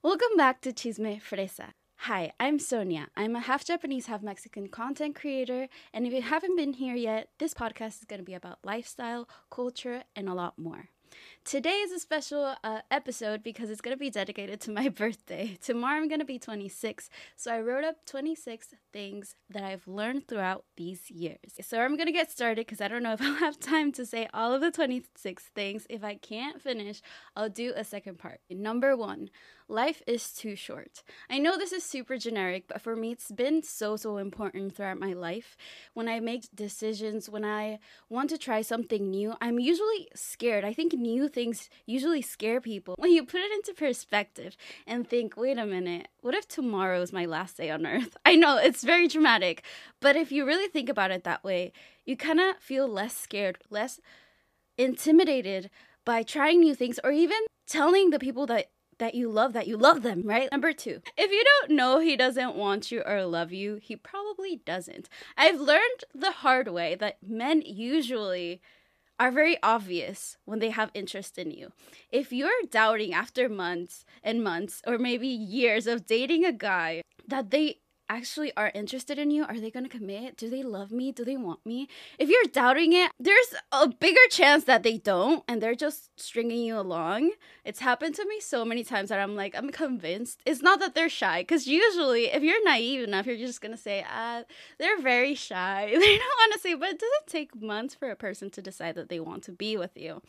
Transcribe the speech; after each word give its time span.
Welcome 0.00 0.36
back 0.36 0.60
to 0.60 0.72
Chisme 0.72 1.20
Fresa. 1.20 1.72
Hi, 2.02 2.30
I'm 2.38 2.60
Sonia. 2.60 3.08
I'm 3.16 3.34
a 3.34 3.40
half 3.40 3.64
Japanese, 3.64 4.06
half 4.06 4.22
Mexican 4.22 4.68
content 4.68 5.16
creator, 5.16 5.66
and 5.92 6.06
if 6.06 6.12
you 6.12 6.22
haven't 6.22 6.56
been 6.56 6.74
here 6.74 6.94
yet, 6.94 7.30
this 7.40 7.52
podcast 7.52 7.98
is 7.98 8.04
going 8.06 8.20
to 8.20 8.24
be 8.24 8.34
about 8.34 8.60
lifestyle, 8.62 9.28
culture, 9.50 10.04
and 10.14 10.28
a 10.28 10.34
lot 10.34 10.56
more. 10.56 10.90
Today 11.44 11.78
is 11.80 11.90
a 11.92 11.98
special 11.98 12.54
uh, 12.62 12.80
episode 12.90 13.42
because 13.42 13.70
it's 13.70 13.80
going 13.80 13.96
to 13.96 13.98
be 13.98 14.10
dedicated 14.10 14.60
to 14.60 14.70
my 14.70 14.88
birthday. 15.02 15.58
Tomorrow 15.60 15.96
I'm 15.96 16.08
going 16.08 16.20
to 16.20 16.24
be 16.24 16.38
26, 16.38 17.08
so 17.36 17.52
I 17.52 17.60
wrote 17.60 17.84
up 17.84 18.04
26 18.06 18.74
things 18.92 19.34
that 19.50 19.64
I've 19.64 19.88
learned 19.88 20.28
throughout 20.28 20.64
these 20.76 21.10
years. 21.10 21.38
So 21.62 21.80
I'm 21.80 21.96
going 21.96 22.06
to 22.06 22.12
get 22.12 22.30
started 22.30 22.66
because 22.66 22.80
I 22.80 22.88
don't 22.88 23.02
know 23.02 23.12
if 23.14 23.22
I'll 23.22 23.34
have 23.34 23.58
time 23.58 23.92
to 23.92 24.06
say 24.06 24.28
all 24.34 24.52
of 24.52 24.60
the 24.60 24.70
26 24.70 25.42
things. 25.54 25.86
If 25.88 26.04
I 26.04 26.16
can't 26.16 26.60
finish, 26.60 27.00
I'll 27.34 27.48
do 27.48 27.72
a 27.74 27.84
second 27.84 28.18
part. 28.18 28.40
Number 28.50 28.96
one, 28.96 29.30
life 29.68 30.02
is 30.06 30.32
too 30.32 30.56
short. 30.56 31.02
I 31.28 31.38
know 31.38 31.56
this 31.56 31.72
is 31.72 31.84
super 31.84 32.16
generic, 32.16 32.64
but 32.68 32.80
for 32.80 32.96
me, 32.96 33.12
it's 33.12 33.30
been 33.30 33.62
so, 33.62 33.96
so 33.96 34.16
important 34.16 34.74
throughout 34.74 34.98
my 34.98 35.12
life. 35.12 35.56
When 35.94 36.08
I 36.08 36.20
make 36.20 36.48
decisions, 36.54 37.28
when 37.28 37.44
I 37.44 37.78
want 38.08 38.30
to 38.30 38.38
try 38.38 38.62
something 38.62 39.10
new, 39.10 39.34
I'm 39.40 39.58
usually 39.58 40.08
scared. 40.14 40.64
I 40.64 40.72
think 40.72 40.94
new 40.94 41.28
things 41.28 41.68
usually 41.86 42.22
scare 42.22 42.60
people. 42.60 42.94
When 43.08 43.12
you 43.12 43.24
put 43.24 43.40
it 43.40 43.52
into 43.52 43.74
perspective 43.74 44.56
and 44.86 45.08
think, 45.08 45.36
wait 45.36 45.58
a 45.58 45.66
minute, 45.66 46.08
what 46.20 46.34
if 46.34 46.48
tomorrow 46.48 47.00
is 47.00 47.12
my 47.12 47.26
last 47.26 47.56
day 47.56 47.70
on 47.70 47.86
earth? 47.86 48.16
I 48.24 48.34
know 48.34 48.56
it's 48.56 48.82
very 48.82 49.08
dramatic, 49.08 49.62
but 50.00 50.16
if 50.16 50.32
you 50.32 50.44
really 50.44 50.68
think 50.68 50.88
about 50.88 51.10
it 51.10 51.24
that 51.24 51.44
way, 51.44 51.72
you 52.04 52.16
kind 52.16 52.40
of 52.40 52.56
feel 52.58 52.88
less 52.88 53.16
scared, 53.16 53.58
less 53.70 54.00
intimidated 54.76 55.70
by 56.04 56.22
trying 56.22 56.60
new 56.60 56.74
things 56.74 56.98
or 57.04 57.12
even 57.12 57.38
telling 57.66 58.10
the 58.10 58.18
people 58.18 58.46
that 58.46 58.70
that 58.98 59.14
you 59.14 59.30
love 59.30 59.52
that 59.52 59.66
you 59.66 59.76
love 59.76 60.02
them, 60.02 60.22
right? 60.24 60.50
Number 60.50 60.72
two, 60.72 61.00
if 61.16 61.30
you 61.30 61.44
don't 61.44 61.76
know 61.76 62.00
he 62.00 62.16
doesn't 62.16 62.56
want 62.56 62.90
you 62.90 63.02
or 63.06 63.24
love 63.24 63.52
you, 63.52 63.78
he 63.82 63.96
probably 63.96 64.60
doesn't. 64.64 65.08
I've 65.36 65.60
learned 65.60 66.04
the 66.14 66.32
hard 66.32 66.68
way 66.68 66.94
that 66.96 67.18
men 67.22 67.62
usually 67.64 68.60
are 69.20 69.30
very 69.32 69.60
obvious 69.62 70.36
when 70.44 70.60
they 70.60 70.70
have 70.70 70.90
interest 70.94 71.38
in 71.38 71.50
you. 71.50 71.72
If 72.10 72.32
you're 72.32 72.50
doubting 72.70 73.12
after 73.12 73.48
months 73.48 74.04
and 74.22 74.44
months 74.44 74.80
or 74.86 74.98
maybe 74.98 75.26
years 75.26 75.86
of 75.86 76.06
dating 76.06 76.44
a 76.44 76.52
guy 76.52 77.02
that 77.26 77.50
they 77.50 77.78
actually 78.08 78.52
are 78.56 78.70
interested 78.74 79.18
in 79.18 79.30
you? 79.30 79.44
Are 79.44 79.58
they 79.58 79.70
to 79.70 79.88
commit? 79.88 80.36
Do 80.36 80.50
they 80.50 80.62
love 80.62 80.90
me? 80.90 81.12
Do 81.12 81.24
they 81.24 81.36
want 81.36 81.64
me? 81.64 81.88
If 82.18 82.28
you're 82.28 82.44
doubting 82.52 82.92
it, 82.92 83.12
there's 83.18 83.54
a 83.72 83.88
bigger 83.88 84.26
chance 84.30 84.64
that 84.64 84.82
they 84.82 84.98
don't 84.98 85.44
and 85.48 85.62
they're 85.62 85.74
just 85.74 86.18
stringing 86.20 86.64
you 86.64 86.78
along. 86.78 87.30
It's 87.64 87.80
happened 87.80 88.14
to 88.16 88.26
me 88.26 88.40
so 88.40 88.64
many 88.64 88.82
times 88.84 89.10
that 89.10 89.20
I'm 89.20 89.36
like, 89.36 89.54
I'm 89.56 89.70
convinced. 89.70 90.40
It's 90.46 90.62
not 90.62 90.80
that 90.80 90.94
they're 90.94 91.08
shy, 91.08 91.42
because 91.42 91.66
usually, 91.66 92.26
if 92.26 92.42
you're 92.42 92.64
naive 92.64 93.06
enough, 93.06 93.26
you're 93.26 93.36
just 93.36 93.60
to 93.62 93.76
say, 93.76 94.04
ah, 94.10 94.42
they're 94.78 95.00
very 95.00 95.34
shy. 95.34 95.94
They 96.08 96.16
don't 96.16 96.38
want 96.38 96.52
to 96.54 96.60
say, 96.60 96.74
but 96.74 96.90
it 96.90 96.98
doesn't 96.98 97.26
take 97.26 97.60
months 97.60 97.94
for 97.94 98.10
a 98.10 98.16
person 98.16 98.50
to 98.50 98.62
decide 98.62 98.94
that 98.94 99.08
they 99.08 99.20
want 99.20 99.42
to 99.44 99.52
be 99.52 99.76
with 99.76 99.96
you. 99.96 100.22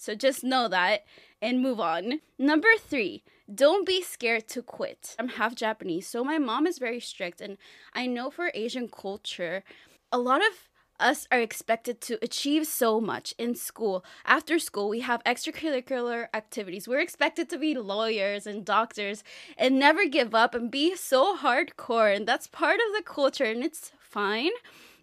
So 0.00 0.14
just 0.14 0.42
know 0.42 0.66
that 0.66 1.04
and 1.42 1.60
move 1.60 1.78
on. 1.78 2.20
Number 2.38 2.68
three, 2.78 3.22
don't 3.54 3.86
be 3.86 4.00
scared 4.00 4.48
to 4.48 4.62
quit. 4.62 5.14
I'm 5.18 5.28
half 5.28 5.54
Japanese, 5.54 6.08
so 6.08 6.24
my 6.24 6.38
mom 6.38 6.66
is 6.66 6.78
very 6.78 7.00
strict, 7.00 7.42
and 7.42 7.58
I 7.92 8.06
know 8.06 8.30
for 8.30 8.50
Asian 8.54 8.88
culture, 8.88 9.62
a 10.10 10.16
lot 10.16 10.40
of 10.40 10.70
us 10.98 11.28
are 11.30 11.40
expected 11.40 12.00
to 12.00 12.18
achieve 12.22 12.66
so 12.66 12.98
much 12.98 13.34
in 13.36 13.54
school. 13.54 14.02
After 14.24 14.58
school, 14.58 14.88
we 14.88 15.00
have 15.00 15.22
extracurricular 15.24 16.28
activities. 16.32 16.88
We're 16.88 17.00
expected 17.00 17.50
to 17.50 17.58
be 17.58 17.74
lawyers 17.74 18.46
and 18.46 18.64
doctors 18.64 19.22
and 19.58 19.78
never 19.78 20.06
give 20.06 20.34
up 20.34 20.54
and 20.54 20.70
be 20.70 20.96
so 20.96 21.36
hardcore. 21.36 22.14
And 22.16 22.26
that's 22.26 22.46
part 22.46 22.80
of 22.80 22.96
the 22.96 23.02
culture, 23.02 23.44
and 23.44 23.62
it's 23.62 23.92
fine. 23.98 24.52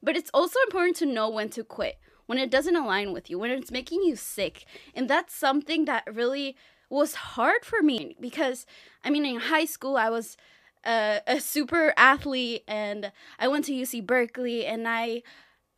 But 0.02 0.18
it's 0.18 0.32
also 0.34 0.60
important 0.66 0.96
to 0.98 1.06
know 1.06 1.30
when 1.30 1.50
to 1.50 1.64
quit, 1.64 2.00
when 2.28 2.38
it 2.38 2.52
doesn't 2.52 2.76
align 2.76 3.12
with 3.12 3.30
you, 3.30 3.40
when 3.40 3.52
it's 3.52 3.72
making 3.72 4.04
you 4.04 4.16
sick. 4.16 4.66
And 4.94 5.10
that's 5.10 5.34
something 5.34 5.86
that 5.86 6.04
really 6.14 6.56
was 6.90 7.16
hard 7.16 7.66
for 7.66 7.82
me 7.82 8.16
because 8.20 8.66
I 9.04 9.10
mean 9.10 9.26
in 9.26 9.40
high 9.40 9.66
school 9.66 9.98
I 9.98 10.10
was 10.10 10.38
a, 10.86 11.22
a 11.28 11.40
super 11.42 11.94
athlete 11.98 12.64
and 12.68 13.12
I 13.40 13.48
went 13.48 13.66
to 13.66 13.74
UC 13.74 14.06
Berkeley 14.06 14.66
and 14.66 14.88
I 14.88 15.24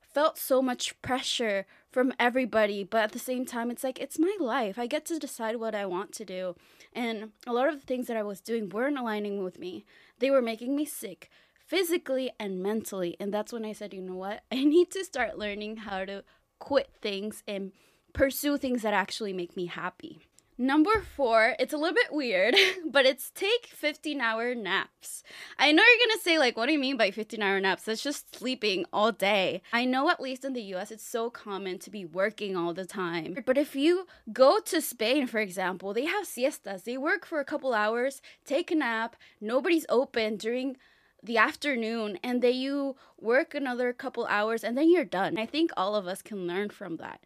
felt 0.02 0.38
so 0.38 0.62
much 0.62 1.00
pressure 1.02 1.66
from 1.92 2.14
everybody. 2.20 2.84
But 2.84 3.02
at 3.02 3.12
the 3.12 3.20
same 3.20 3.46
time 3.46 3.72
it's 3.72 3.84
like 3.84 4.00
it's 4.00 4.20
my 4.20 4.36
life. 4.40 4.78
I 4.78 4.88
get 4.88 5.06
to 5.06 5.20
decide 5.20 5.58
what 5.58 5.76
I 5.76 5.86
want 5.86 6.12
to 6.14 6.26
do. 6.26 6.56
And 6.94 7.32
a 7.48 7.54
lot 7.54 7.70
of 7.70 7.80
the 7.80 7.86
things 7.86 8.08
that 8.08 8.18
I 8.18 8.24
was 8.24 8.42
doing 8.42 8.70
weren't 8.70 8.98
aligning 8.98 9.44
with 9.44 9.60
me. 9.60 9.86
They 10.20 10.30
were 10.30 10.42
making 10.42 10.76
me 10.76 10.86
sick 10.86 11.30
physically 11.66 12.32
and 12.40 12.62
mentally. 12.62 13.16
And 13.20 13.34
that's 13.34 13.54
when 13.54 13.66
I 13.66 13.74
said 13.74 13.94
you 13.94 14.02
know 14.02 14.16
what? 14.16 14.44
I 14.52 14.64
need 14.64 14.92
to 14.92 15.04
start 15.04 15.38
learning 15.38 15.78
how 15.78 16.06
to 16.06 16.24
quit 16.60 16.90
things 17.02 17.44
and 17.48 17.72
pursue 18.14 18.58
things 18.58 18.82
that 18.82 18.94
actually 18.94 19.34
make 19.34 19.56
me 19.56 19.66
happy 19.66 20.30
Number 20.62 21.02
four, 21.16 21.56
it's 21.58 21.72
a 21.72 21.78
little 21.78 21.96
bit 21.96 22.12
weird, 22.12 22.54
but 22.92 23.06
it's 23.06 23.32
take 23.32 23.68
15 23.68 24.20
hour 24.20 24.54
naps. 24.54 25.24
I 25.58 25.72
know 25.72 25.82
you're 25.82 26.08
gonna 26.08 26.22
say, 26.22 26.38
like, 26.38 26.58
what 26.58 26.66
do 26.66 26.74
you 26.74 26.80
mean 26.80 26.98
by 26.98 27.12
15 27.12 27.42
hour 27.42 27.62
naps? 27.62 27.84
That's 27.84 28.04
just 28.04 28.36
sleeping 28.36 28.84
all 28.92 29.14
day. 29.14 29.62
I 29.72 29.86
know, 29.86 30.10
at 30.10 30.20
least 30.20 30.44
in 30.44 30.52
the 30.52 30.62
US, 30.74 30.92
it's 30.92 31.08
so 31.08 31.30
common 31.30 31.80
to 31.80 31.90
be 31.90 32.04
working 32.04 32.58
all 32.58 32.74
the 32.74 32.86
time. 32.86 33.38
But 33.46 33.58
if 33.58 33.74
you 33.74 34.06
go 34.34 34.60
to 34.66 34.82
Spain, 34.82 35.28
for 35.28 35.40
example, 35.40 35.94
they 35.94 36.04
have 36.04 36.28
siestas. 36.28 36.84
They 36.84 36.98
work 36.98 37.26
for 37.26 37.40
a 37.40 37.46
couple 37.46 37.74
hours, 37.74 38.22
take 38.44 38.70
a 38.70 38.76
nap, 38.76 39.16
nobody's 39.40 39.86
open 39.88 40.36
during 40.36 40.76
the 41.24 41.38
afternoon 41.38 42.20
and 42.24 42.42
then 42.42 42.56
you 42.56 42.96
work 43.20 43.54
another 43.54 43.94
couple 43.94 44.26
hours 44.26 44.64
and 44.64 44.78
then 44.78 44.90
you're 44.90 45.06
done. 45.06 45.38
I 45.38 45.46
think 45.46 45.72
all 45.76 45.96
of 45.96 46.08
us 46.08 46.22
can 46.22 46.48
learn 46.48 46.70
from 46.70 46.98
that. 46.98 47.22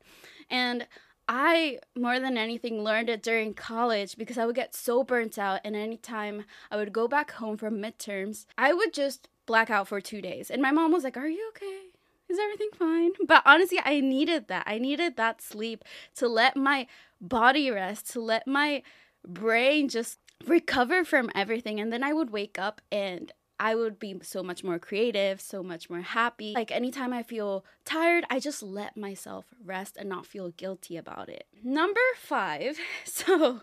And 0.50 0.88
I 1.28 1.80
more 1.96 2.20
than 2.20 2.38
anything 2.38 2.84
learned 2.84 3.10
it 3.10 3.24
during 3.24 3.54
college 3.54 4.18
because 4.18 4.38
I 4.38 4.46
would 4.46 4.56
get 4.56 4.76
so 4.76 5.04
burnt 5.04 5.38
out 5.38 5.62
and 5.64 5.76
anytime 5.76 6.46
I 6.70 6.78
would 6.78 6.92
go 6.92 7.08
back 7.08 7.32
home 7.32 7.58
from 7.58 7.78
midterms, 7.78 8.46
I 8.58 8.74
would 8.74 8.94
just 8.94 9.30
black 9.46 9.70
out 9.70 9.88
for 9.88 10.02
2 10.02 10.22
days. 10.22 10.50
And 10.52 10.62
my 10.62 10.72
mom 10.72 10.92
was 10.92 11.04
like, 11.04 11.18
"Are 11.18 11.28
you 11.28 11.48
okay? 11.50 11.92
Is 12.30 12.40
everything 12.40 12.70
fine?" 12.74 13.12
But 13.26 13.44
honestly, 13.46 13.80
I 13.84 14.00
needed 14.00 14.48
that. 14.48 14.64
I 14.66 14.80
needed 14.80 15.16
that 15.16 15.42
sleep 15.42 15.84
to 16.16 16.28
let 16.28 16.56
my 16.56 16.88
body 17.22 17.70
rest, 17.72 18.12
to 18.12 18.20
let 18.20 18.48
my 18.48 18.84
brain 19.26 19.88
just 19.88 20.20
recover 20.46 21.06
from 21.06 21.32
everything 21.34 21.80
and 21.80 21.94
then 21.94 22.04
I 22.04 22.12
would 22.12 22.32
wake 22.32 22.60
up 22.60 22.82
and 22.92 23.32
I 23.60 23.76
would 23.76 24.00
be 24.00 24.20
so 24.24 24.44
much 24.44 24.64
more 24.64 24.80
creative, 24.80 25.40
so 25.40 25.64
much 25.64 25.90
more 25.90 26.02
happy. 26.02 26.54
Like 26.56 26.72
anytime 26.72 27.14
I 27.14 27.24
feel 27.24 27.66
tired, 27.86 28.26
I 28.30 28.40
just 28.40 28.64
let 28.64 28.98
myself 28.98 29.46
rest 29.64 29.96
and 29.98 30.10
not 30.10 30.26
feel 30.26 30.50
guilty 30.50 30.98
about 30.98 31.30
it. 31.30 31.46
Number 31.64 32.02
five, 32.18 32.78
so 33.06 33.62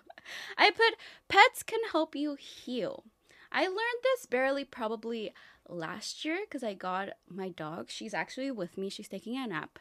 I 0.56 0.70
put 0.70 0.96
pets 1.28 1.62
can 1.62 1.80
help 1.92 2.14
you 2.14 2.36
heal. 2.36 3.04
I 3.52 3.62
learned 3.62 4.02
this 4.02 4.26
barely 4.26 4.64
probably 4.64 5.32
last 5.68 6.24
year 6.24 6.38
because 6.42 6.62
I 6.62 6.74
got 6.74 7.10
my 7.28 7.48
dog. 7.48 7.90
She's 7.90 8.14
actually 8.14 8.50
with 8.50 8.78
me. 8.78 8.90
She's 8.90 9.08
taking 9.08 9.36
a 9.36 9.46
nap 9.46 9.78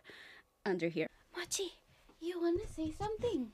under 0.66 0.88
here. 0.88 1.08
Mochi, 1.38 1.74
you 2.20 2.42
want 2.42 2.62
to 2.66 2.74
say 2.74 2.92
something? 2.92 3.52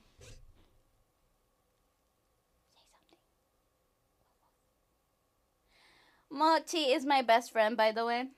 Mochi 6.30 6.92
is 6.92 7.04
my 7.06 7.22
best 7.22 7.52
friend, 7.52 7.76
by 7.76 7.92
the 7.92 8.04
way. 8.04 8.28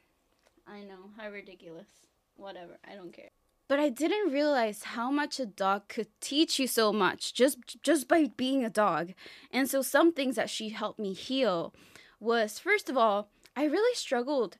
I 0.66 0.80
know, 0.82 1.10
how 1.16 1.30
ridiculous. 1.30 1.88
Whatever, 2.36 2.78
I 2.88 2.94
don't 2.94 3.12
care. 3.12 3.30
But 3.68 3.80
I 3.80 3.88
didn't 3.90 4.32
realize 4.32 4.82
how 4.82 5.10
much 5.10 5.38
a 5.38 5.46
dog 5.46 5.88
could 5.88 6.08
teach 6.20 6.58
you 6.58 6.66
so 6.66 6.92
much 6.92 7.34
just 7.34 7.58
just 7.82 8.08
by 8.08 8.28
being 8.36 8.64
a 8.64 8.70
dog. 8.70 9.12
And 9.52 9.68
so 9.68 9.82
some 9.82 10.12
things 10.12 10.36
that 10.36 10.48
she 10.48 10.70
helped 10.70 10.98
me 10.98 11.12
heal 11.12 11.74
was 12.20 12.58
first 12.58 12.88
of 12.88 12.96
all, 12.96 13.28
I 13.56 13.64
really 13.64 13.94
struggled 13.94 14.56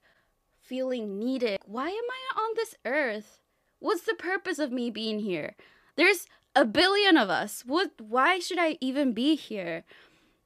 feeling 0.61 1.19
needed. 1.19 1.61
Why 1.65 1.89
am 1.89 1.95
I 1.95 2.41
on 2.41 2.51
this 2.55 2.75
earth? 2.85 3.41
What's 3.79 4.03
the 4.03 4.15
purpose 4.15 4.59
of 4.59 4.73
me 4.73 4.91
being 4.91 5.21
here? 5.21 5.55
There's 5.97 6.27
a 6.55 6.65
billion 6.65 7.17
of 7.17 7.31
us. 7.31 7.63
What 7.65 7.93
why 7.99 8.41
should 8.41 8.59
I 8.59 8.77
even 8.81 9.13
be 9.13 9.37
here? 9.37 9.85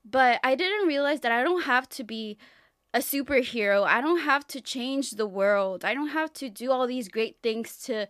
But 0.04 0.38
I 0.44 0.54
didn't 0.54 0.86
realize 0.86 1.20
that 1.20 1.32
I 1.32 1.42
don't 1.42 1.62
have 1.62 1.88
to 1.90 2.04
be 2.04 2.38
a 2.94 2.98
superhero. 2.98 3.84
I 3.84 4.00
don't 4.00 4.20
have 4.20 4.46
to 4.48 4.60
change 4.60 5.12
the 5.12 5.26
world. 5.26 5.84
I 5.84 5.94
don't 5.94 6.08
have 6.08 6.32
to 6.34 6.48
do 6.48 6.70
all 6.70 6.86
these 6.86 7.08
great 7.08 7.36
things 7.42 7.76
to 7.84 8.06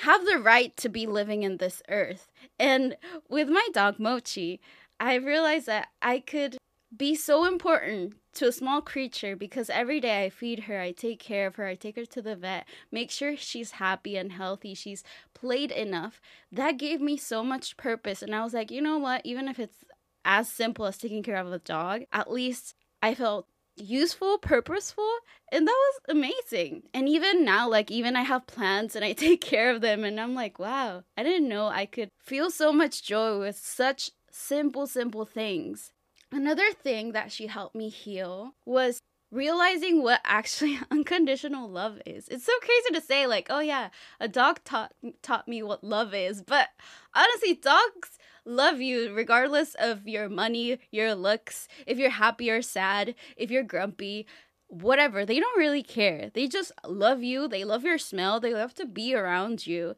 have 0.00 0.24
the 0.24 0.38
right 0.38 0.76
to 0.78 0.88
be 0.88 1.06
living 1.06 1.42
in 1.42 1.58
this 1.58 1.82
earth. 1.88 2.30
And 2.58 2.96
with 3.28 3.48
my 3.48 3.68
dog 3.72 3.98
Mochi, 3.98 4.60
I 4.98 5.14
realized 5.14 5.66
that 5.66 5.88
I 6.00 6.20
could 6.20 6.56
be 6.96 7.14
so 7.14 7.44
important 7.44 8.14
to 8.34 8.48
a 8.48 8.52
small 8.52 8.80
creature 8.80 9.34
because 9.36 9.68
every 9.70 10.00
day 10.00 10.24
I 10.24 10.30
feed 10.30 10.60
her, 10.60 10.80
I 10.80 10.92
take 10.92 11.18
care 11.18 11.46
of 11.46 11.56
her, 11.56 11.66
I 11.66 11.74
take 11.74 11.96
her 11.96 12.04
to 12.06 12.22
the 12.22 12.36
vet, 12.36 12.66
make 12.90 13.10
sure 13.10 13.36
she's 13.36 13.72
happy 13.72 14.16
and 14.16 14.32
healthy, 14.32 14.74
she's 14.74 15.02
played 15.34 15.70
enough. 15.70 16.20
That 16.50 16.78
gave 16.78 17.00
me 17.00 17.16
so 17.16 17.42
much 17.42 17.76
purpose. 17.76 18.22
And 18.22 18.34
I 18.34 18.44
was 18.44 18.54
like, 18.54 18.70
you 18.70 18.80
know 18.80 18.98
what? 18.98 19.22
Even 19.24 19.48
if 19.48 19.58
it's 19.58 19.84
as 20.24 20.48
simple 20.48 20.86
as 20.86 20.98
taking 20.98 21.22
care 21.22 21.36
of 21.36 21.52
a 21.52 21.58
dog, 21.58 22.02
at 22.12 22.30
least 22.30 22.74
I 23.02 23.14
felt 23.14 23.46
useful, 23.76 24.38
purposeful, 24.38 25.10
and 25.50 25.66
that 25.66 25.72
was 25.72 26.16
amazing. 26.16 26.84
And 26.94 27.08
even 27.08 27.44
now, 27.44 27.68
like, 27.68 27.90
even 27.90 28.16
I 28.16 28.22
have 28.22 28.46
plants 28.46 28.94
and 28.94 29.04
I 29.04 29.12
take 29.12 29.40
care 29.40 29.70
of 29.70 29.80
them, 29.80 30.04
and 30.04 30.20
I'm 30.20 30.34
like, 30.34 30.58
wow, 30.58 31.04
I 31.16 31.22
didn't 31.22 31.48
know 31.48 31.66
I 31.66 31.86
could 31.86 32.10
feel 32.22 32.50
so 32.50 32.72
much 32.72 33.02
joy 33.02 33.38
with 33.38 33.56
such 33.56 34.10
simple, 34.30 34.86
simple 34.86 35.24
things. 35.24 35.92
Another 36.30 36.72
thing 36.72 37.12
that 37.12 37.30
she 37.30 37.46
helped 37.46 37.74
me 37.74 37.90
heal 37.90 38.54
was 38.64 39.02
realizing 39.30 40.02
what 40.02 40.20
actually 40.24 40.78
unconditional 40.90 41.68
love 41.68 42.00
is. 42.06 42.28
It's 42.28 42.44
so 42.44 42.52
crazy 42.60 42.94
to 42.94 43.00
say 43.00 43.26
like, 43.26 43.48
oh 43.50 43.60
yeah, 43.60 43.88
a 44.20 44.28
dog 44.28 44.60
taught 44.64 44.92
taught 45.22 45.48
me 45.48 45.62
what 45.62 45.82
love 45.82 46.14
is, 46.14 46.42
but 46.42 46.68
honestly, 47.14 47.54
dogs 47.54 48.18
love 48.44 48.80
you 48.80 49.12
regardless 49.12 49.74
of 49.78 50.06
your 50.06 50.28
money, 50.28 50.78
your 50.90 51.14
looks, 51.14 51.68
if 51.86 51.98
you're 51.98 52.10
happy 52.10 52.50
or 52.50 52.62
sad, 52.62 53.14
if 53.36 53.50
you're 53.50 53.62
grumpy, 53.62 54.26
whatever. 54.68 55.24
They 55.24 55.38
don't 55.38 55.58
really 55.58 55.82
care. 55.82 56.30
They 56.32 56.48
just 56.48 56.72
love 56.86 57.22
you. 57.22 57.46
They 57.46 57.64
love 57.64 57.84
your 57.84 57.98
smell. 57.98 58.40
They 58.40 58.54
love 58.54 58.74
to 58.74 58.86
be 58.86 59.14
around 59.14 59.66
you. 59.66 59.96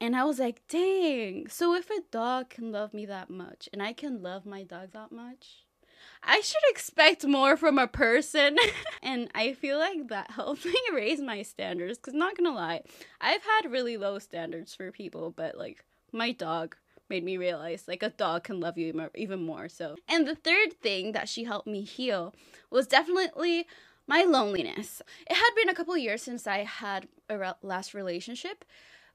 And 0.00 0.14
I 0.14 0.24
was 0.24 0.38
like, 0.38 0.62
dang. 0.68 1.48
So 1.48 1.74
if 1.74 1.90
a 1.90 2.02
dog 2.10 2.50
can 2.50 2.70
love 2.70 2.94
me 2.94 3.06
that 3.06 3.30
much 3.30 3.68
and 3.72 3.82
I 3.82 3.92
can 3.92 4.22
love 4.22 4.46
my 4.46 4.62
dog 4.62 4.92
that 4.92 5.10
much, 5.12 5.64
I 6.22 6.40
should 6.40 6.62
expect 6.68 7.26
more 7.26 7.56
from 7.56 7.78
a 7.78 7.86
person. 7.86 8.56
and 9.02 9.28
I 9.34 9.52
feel 9.52 9.78
like 9.78 10.08
that 10.08 10.32
helped 10.32 10.64
me 10.66 10.76
raise 10.92 11.20
my 11.20 11.42
standards. 11.42 11.98
Because, 11.98 12.14
not 12.14 12.36
gonna 12.36 12.54
lie, 12.54 12.82
I've 13.20 13.42
had 13.42 13.70
really 13.72 13.96
low 13.96 14.18
standards 14.18 14.74
for 14.74 14.92
people, 14.92 15.30
but 15.30 15.56
like 15.56 15.84
my 16.12 16.32
dog 16.32 16.76
made 17.08 17.24
me 17.24 17.36
realize 17.36 17.84
like 17.88 18.02
a 18.02 18.10
dog 18.10 18.44
can 18.44 18.60
love 18.60 18.78
you 18.78 19.08
even 19.14 19.44
more. 19.44 19.68
So, 19.68 19.96
and 20.08 20.26
the 20.26 20.34
third 20.34 20.80
thing 20.80 21.12
that 21.12 21.28
she 21.28 21.44
helped 21.44 21.66
me 21.66 21.82
heal 21.82 22.34
was 22.70 22.86
definitely 22.86 23.66
my 24.06 24.22
loneliness. 24.24 25.02
It 25.28 25.34
had 25.34 25.50
been 25.54 25.68
a 25.68 25.74
couple 25.74 25.96
years 25.96 26.22
since 26.22 26.46
I 26.46 26.58
had 26.58 27.08
a 27.28 27.38
re- 27.38 27.52
last 27.62 27.94
relationship, 27.94 28.64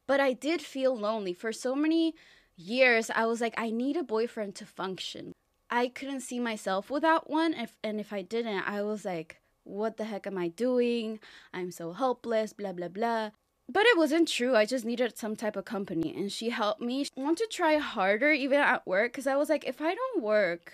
but 0.07 0.19
I 0.19 0.33
did 0.33 0.61
feel 0.61 0.95
lonely 0.95 1.33
for 1.33 1.51
so 1.51 1.75
many 1.75 2.13
years. 2.55 3.09
I 3.09 3.25
was 3.25 3.41
like, 3.41 3.55
I 3.57 3.71
need 3.71 3.97
a 3.97 4.03
boyfriend 4.03 4.55
to 4.55 4.65
function. 4.65 5.33
I 5.69 5.87
couldn't 5.87 6.21
see 6.21 6.39
myself 6.39 6.91
without 6.91 7.29
one. 7.29 7.53
If 7.55 7.77
and 7.83 7.99
if 7.99 8.13
I 8.13 8.21
didn't, 8.21 8.67
I 8.67 8.83
was 8.83 9.05
like, 9.05 9.41
what 9.63 9.97
the 9.97 10.03
heck 10.03 10.27
am 10.27 10.37
I 10.37 10.49
doing? 10.49 11.19
I'm 11.53 11.71
so 11.71 11.93
helpless, 11.93 12.53
blah 12.53 12.73
blah 12.73 12.89
blah. 12.89 13.31
But 13.73 13.87
it 13.87 13.97
wasn't 13.97 14.27
true. 14.27 14.55
I 14.55 14.65
just 14.65 14.85
needed 14.85 15.17
some 15.17 15.35
type 15.35 15.55
of 15.55 15.65
company 15.65 16.13
and 16.15 16.31
she 16.31 16.51
helped 16.51 16.79
me. 16.79 17.07
Want 17.15 17.39
to 17.39 17.47
try 17.47 17.77
harder 17.77 18.31
even 18.31 18.59
at 18.59 18.85
work 18.85 19.13
cuz 19.13 19.25
I 19.25 19.35
was 19.35 19.49
like 19.49 19.65
if 19.65 19.81
I 19.81 19.95
don't 19.95 20.21
work, 20.21 20.73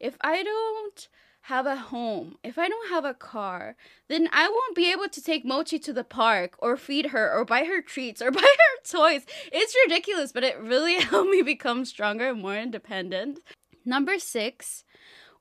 if 0.00 0.16
I 0.20 0.42
don't 0.42 1.08
have 1.42 1.66
a 1.66 1.76
home, 1.76 2.38
if 2.42 2.58
I 2.58 2.68
don't 2.68 2.90
have 2.90 3.04
a 3.04 3.14
car, 3.14 3.76
then 4.08 4.28
I 4.32 4.48
won't 4.48 4.74
be 4.74 4.90
able 4.90 5.08
to 5.08 5.22
take 5.22 5.44
Mochi 5.44 5.78
to 5.78 5.92
the 5.92 6.04
park 6.04 6.56
or 6.58 6.76
feed 6.76 7.06
her 7.06 7.32
or 7.32 7.44
buy 7.44 7.64
her 7.64 7.80
treats 7.80 8.20
or 8.20 8.30
buy 8.40 8.40
her 8.40 8.76
toys. 8.84 9.24
It's 9.52 9.76
ridiculous, 9.86 10.32
but 10.32 10.42
it 10.44 10.58
really 10.58 10.94
helped 11.10 11.30
me 11.30 11.42
become 11.42 11.84
stronger 11.84 12.30
and 12.30 12.42
more 12.42 12.56
independent. 12.56 13.38
Number 13.84 14.18
six, 14.18 14.84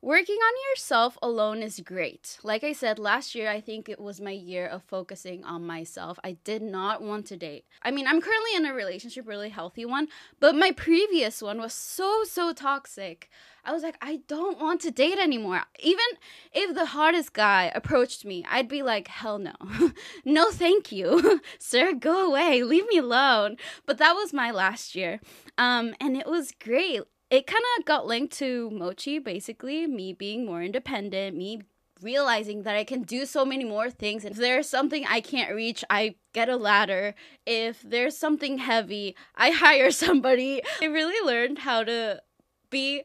working 0.01 0.35
on 0.35 0.53
yourself 0.71 1.17
alone 1.21 1.61
is 1.61 1.81
great. 1.81 2.37
Like 2.41 2.63
I 2.63 2.71
said, 2.71 2.99
last 2.99 3.35
year, 3.35 3.49
I 3.49 3.59
think 3.59 3.89
it 3.89 3.99
was 3.99 4.21
my 4.21 4.31
year 4.31 4.65
of 4.65 4.83
focusing 4.83 5.43
on 5.43 5.65
myself. 5.65 6.17
I 6.23 6.37
did 6.43 6.61
not 6.61 7.01
want 7.01 7.25
to 7.27 7.37
date. 7.37 7.65
I 7.81 7.91
mean, 7.91 8.07
I'm 8.07 8.21
currently 8.21 8.55
in 8.55 8.65
a 8.65 8.73
relationship, 8.73 9.27
really 9.27 9.49
healthy 9.49 9.85
one, 9.85 10.07
but 10.39 10.55
my 10.55 10.71
previous 10.71 11.41
one 11.41 11.59
was 11.59 11.73
so, 11.73 12.23
so 12.23 12.53
toxic. 12.53 13.29
I 13.65 13.73
was 13.73 13.83
like, 13.83 13.97
I 14.01 14.21
don't 14.27 14.59
want 14.59 14.81
to 14.81 14.91
date 14.91 15.19
anymore. 15.19 15.63
Even 15.79 16.05
if 16.53 16.73
the 16.73 16.87
hottest 16.87 17.33
guy 17.33 17.71
approached 17.75 18.23
me, 18.23 18.45
I'd 18.49 18.69
be 18.69 18.81
like, 18.81 19.09
hell 19.09 19.37
no. 19.37 19.53
no, 20.25 20.49
thank 20.51 20.91
you. 20.91 21.41
Sir, 21.59 21.93
go 21.93 22.27
away. 22.27 22.63
Leave 22.63 22.87
me 22.87 22.99
alone. 22.99 23.57
But 23.85 23.97
that 23.97 24.13
was 24.13 24.33
my 24.33 24.49
last 24.49 24.95
year. 24.95 25.19
Um, 25.57 25.93
and 25.99 26.15
it 26.15 26.25
was 26.25 26.53
great 26.57 27.01
it 27.29 27.47
kind 27.47 27.63
of 27.77 27.85
got 27.85 28.07
linked 28.07 28.33
to 28.37 28.69
Mochi, 28.71 29.19
basically, 29.19 29.85
me 29.85 30.13
being 30.13 30.45
more 30.45 30.63
independent, 30.63 31.37
me 31.37 31.61
realizing 32.01 32.63
that 32.63 32.75
I 32.75 32.83
can 32.83 33.03
do 33.03 33.25
so 33.25 33.45
many 33.45 33.63
more 33.63 33.89
things. 33.89 34.25
If 34.25 34.35
there's 34.35 34.69
something 34.69 35.05
I 35.07 35.21
can't 35.21 35.53
reach, 35.53 35.83
I 35.89 36.15
get 36.33 36.49
a 36.49 36.55
ladder. 36.55 37.13
If 37.45 37.81
there's 37.81 38.17
something 38.17 38.59
heavy, 38.59 39.15
I 39.35 39.51
hire 39.65 39.91
somebody. 39.91 40.61
I 40.81 40.85
really 40.85 41.25
learned 41.25 41.59
how 41.59 41.83
to 41.83 42.21
be 42.69 43.03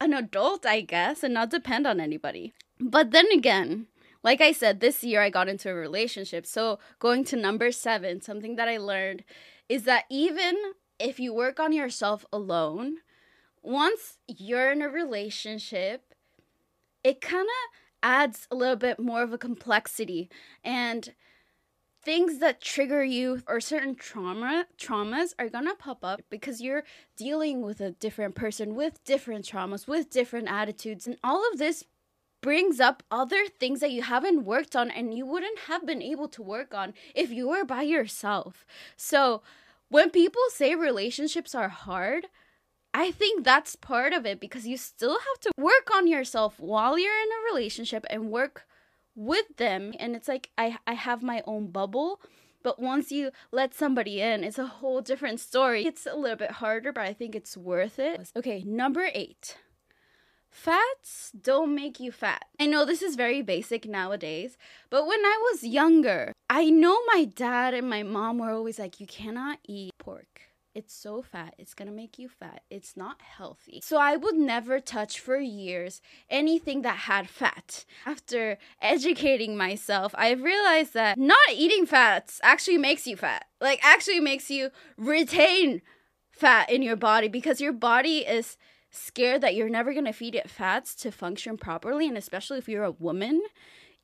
an 0.00 0.12
adult, 0.12 0.66
I 0.66 0.80
guess, 0.80 1.22
and 1.22 1.34
not 1.34 1.50
depend 1.50 1.86
on 1.86 2.00
anybody. 2.00 2.52
But 2.80 3.10
then 3.10 3.26
again, 3.32 3.86
like 4.22 4.40
I 4.40 4.52
said, 4.52 4.80
this 4.80 5.02
year 5.02 5.20
I 5.22 5.30
got 5.30 5.48
into 5.48 5.70
a 5.70 5.74
relationship. 5.74 6.46
So 6.46 6.78
going 6.98 7.24
to 7.24 7.36
number 7.36 7.72
seven, 7.72 8.20
something 8.20 8.56
that 8.56 8.68
I 8.68 8.78
learned 8.78 9.24
is 9.68 9.84
that 9.84 10.04
even 10.10 10.56
if 10.98 11.20
you 11.20 11.32
work 11.32 11.60
on 11.60 11.72
yourself 11.72 12.24
alone, 12.32 12.98
once 13.62 14.18
you're 14.26 14.72
in 14.72 14.82
a 14.82 14.88
relationship, 14.88 16.14
it 17.04 17.20
kind 17.20 17.46
of 17.46 17.78
adds 18.02 18.46
a 18.50 18.54
little 18.54 18.76
bit 18.76 18.98
more 18.98 19.22
of 19.22 19.32
a 19.32 19.38
complexity 19.38 20.30
and 20.64 21.14
things 22.02 22.38
that 22.38 22.60
trigger 22.60 23.02
you 23.02 23.42
or 23.48 23.60
certain 23.60 23.94
trauma 23.94 24.64
traumas 24.78 25.34
are 25.38 25.48
gonna 25.48 25.74
pop 25.74 26.04
up 26.04 26.20
because 26.30 26.60
you're 26.60 26.84
dealing 27.16 27.60
with 27.60 27.80
a 27.80 27.90
different 27.90 28.36
person 28.36 28.76
with 28.76 29.02
different 29.04 29.44
traumas 29.44 29.88
with 29.88 30.08
different 30.08 30.48
attitudes 30.48 31.08
and 31.08 31.16
all 31.24 31.42
of 31.52 31.58
this 31.58 31.84
brings 32.40 32.78
up 32.80 33.02
other 33.10 33.46
things 33.58 33.80
that 33.80 33.90
you 33.90 34.02
haven't 34.02 34.44
worked 34.44 34.76
on 34.76 34.90
and 34.90 35.14
you 35.14 35.26
wouldn't 35.26 35.58
have 35.60 35.84
been 35.84 36.02
able 36.02 36.28
to 36.28 36.42
work 36.42 36.72
on 36.72 36.94
if 37.14 37.30
you 37.30 37.48
were 37.48 37.64
by 37.64 37.82
yourself. 37.82 38.64
So 38.96 39.42
when 39.88 40.10
people 40.10 40.42
say 40.50 40.74
relationships 40.74 41.54
are 41.54 41.68
hard 41.68 42.28
I 42.94 43.10
think 43.10 43.44
that's 43.44 43.76
part 43.76 44.12
of 44.12 44.26
it 44.26 44.40
because 44.40 44.66
you 44.66 44.76
still 44.76 45.18
have 45.18 45.40
to 45.42 45.52
work 45.56 45.90
on 45.94 46.06
yourself 46.06 46.58
while 46.58 46.98
you're 46.98 47.12
in 47.12 47.28
a 47.28 47.54
relationship 47.54 48.04
and 48.10 48.30
work 48.30 48.66
with 49.14 49.56
them. 49.56 49.92
And 49.98 50.16
it's 50.16 50.28
like 50.28 50.50
I 50.56 50.78
I 50.86 50.94
have 50.94 51.22
my 51.22 51.42
own 51.46 51.70
bubble, 51.70 52.20
but 52.62 52.80
once 52.80 53.12
you 53.12 53.30
let 53.52 53.74
somebody 53.74 54.20
in, 54.20 54.42
it's 54.42 54.58
a 54.58 54.66
whole 54.66 55.00
different 55.00 55.40
story. 55.40 55.86
It's 55.86 56.06
a 56.06 56.14
little 56.14 56.36
bit 56.36 56.52
harder, 56.52 56.92
but 56.92 57.04
I 57.04 57.12
think 57.12 57.34
it's 57.34 57.56
worth 57.56 57.98
it. 57.98 58.32
Okay, 58.36 58.62
number 58.66 59.10
8. 59.12 59.56
Fats 60.50 61.30
don't 61.40 61.74
make 61.74 62.00
you 62.00 62.10
fat. 62.10 62.46
I 62.58 62.66
know 62.66 62.84
this 62.84 63.02
is 63.02 63.16
very 63.16 63.42
basic 63.42 63.86
nowadays, 63.86 64.56
but 64.88 65.06
when 65.06 65.20
I 65.20 65.38
was 65.52 65.62
younger, 65.62 66.32
I 66.48 66.70
know 66.70 66.98
my 67.06 67.26
dad 67.26 67.74
and 67.74 67.88
my 67.88 68.02
mom 68.02 68.38
were 68.38 68.50
always 68.50 68.78
like, 68.78 68.98
you 68.98 69.06
cannot 69.06 69.58
eat 69.64 69.92
pork 69.98 70.47
it's 70.78 70.94
so 70.94 71.22
fat. 71.22 71.56
It's 71.58 71.74
gonna 71.74 71.90
make 71.90 72.20
you 72.20 72.28
fat. 72.28 72.62
It's 72.70 72.96
not 72.96 73.20
healthy. 73.20 73.80
So 73.82 73.96
I 73.96 74.14
would 74.14 74.36
never 74.36 74.78
touch 74.78 75.18
for 75.18 75.36
years 75.36 76.00
anything 76.30 76.82
that 76.82 76.98
had 76.98 77.28
fat. 77.28 77.84
After 78.06 78.58
educating 78.80 79.56
myself, 79.56 80.14
I've 80.16 80.40
realized 80.40 80.94
that 80.94 81.18
not 81.18 81.50
eating 81.52 81.84
fats 81.84 82.40
actually 82.44 82.78
makes 82.78 83.08
you 83.08 83.16
fat. 83.16 83.46
Like, 83.60 83.80
actually 83.84 84.20
makes 84.20 84.50
you 84.50 84.70
retain 84.96 85.82
fat 86.30 86.70
in 86.70 86.82
your 86.82 86.96
body 86.96 87.26
because 87.26 87.60
your 87.60 87.72
body 87.72 88.18
is 88.18 88.56
scared 88.92 89.40
that 89.40 89.56
you're 89.56 89.68
never 89.68 89.92
gonna 89.92 90.12
feed 90.12 90.36
it 90.36 90.48
fats 90.48 90.94
to 90.94 91.10
function 91.10 91.56
properly. 91.56 92.06
And 92.06 92.16
especially 92.16 92.58
if 92.58 92.68
you're 92.68 92.84
a 92.84 92.92
woman, 92.92 93.42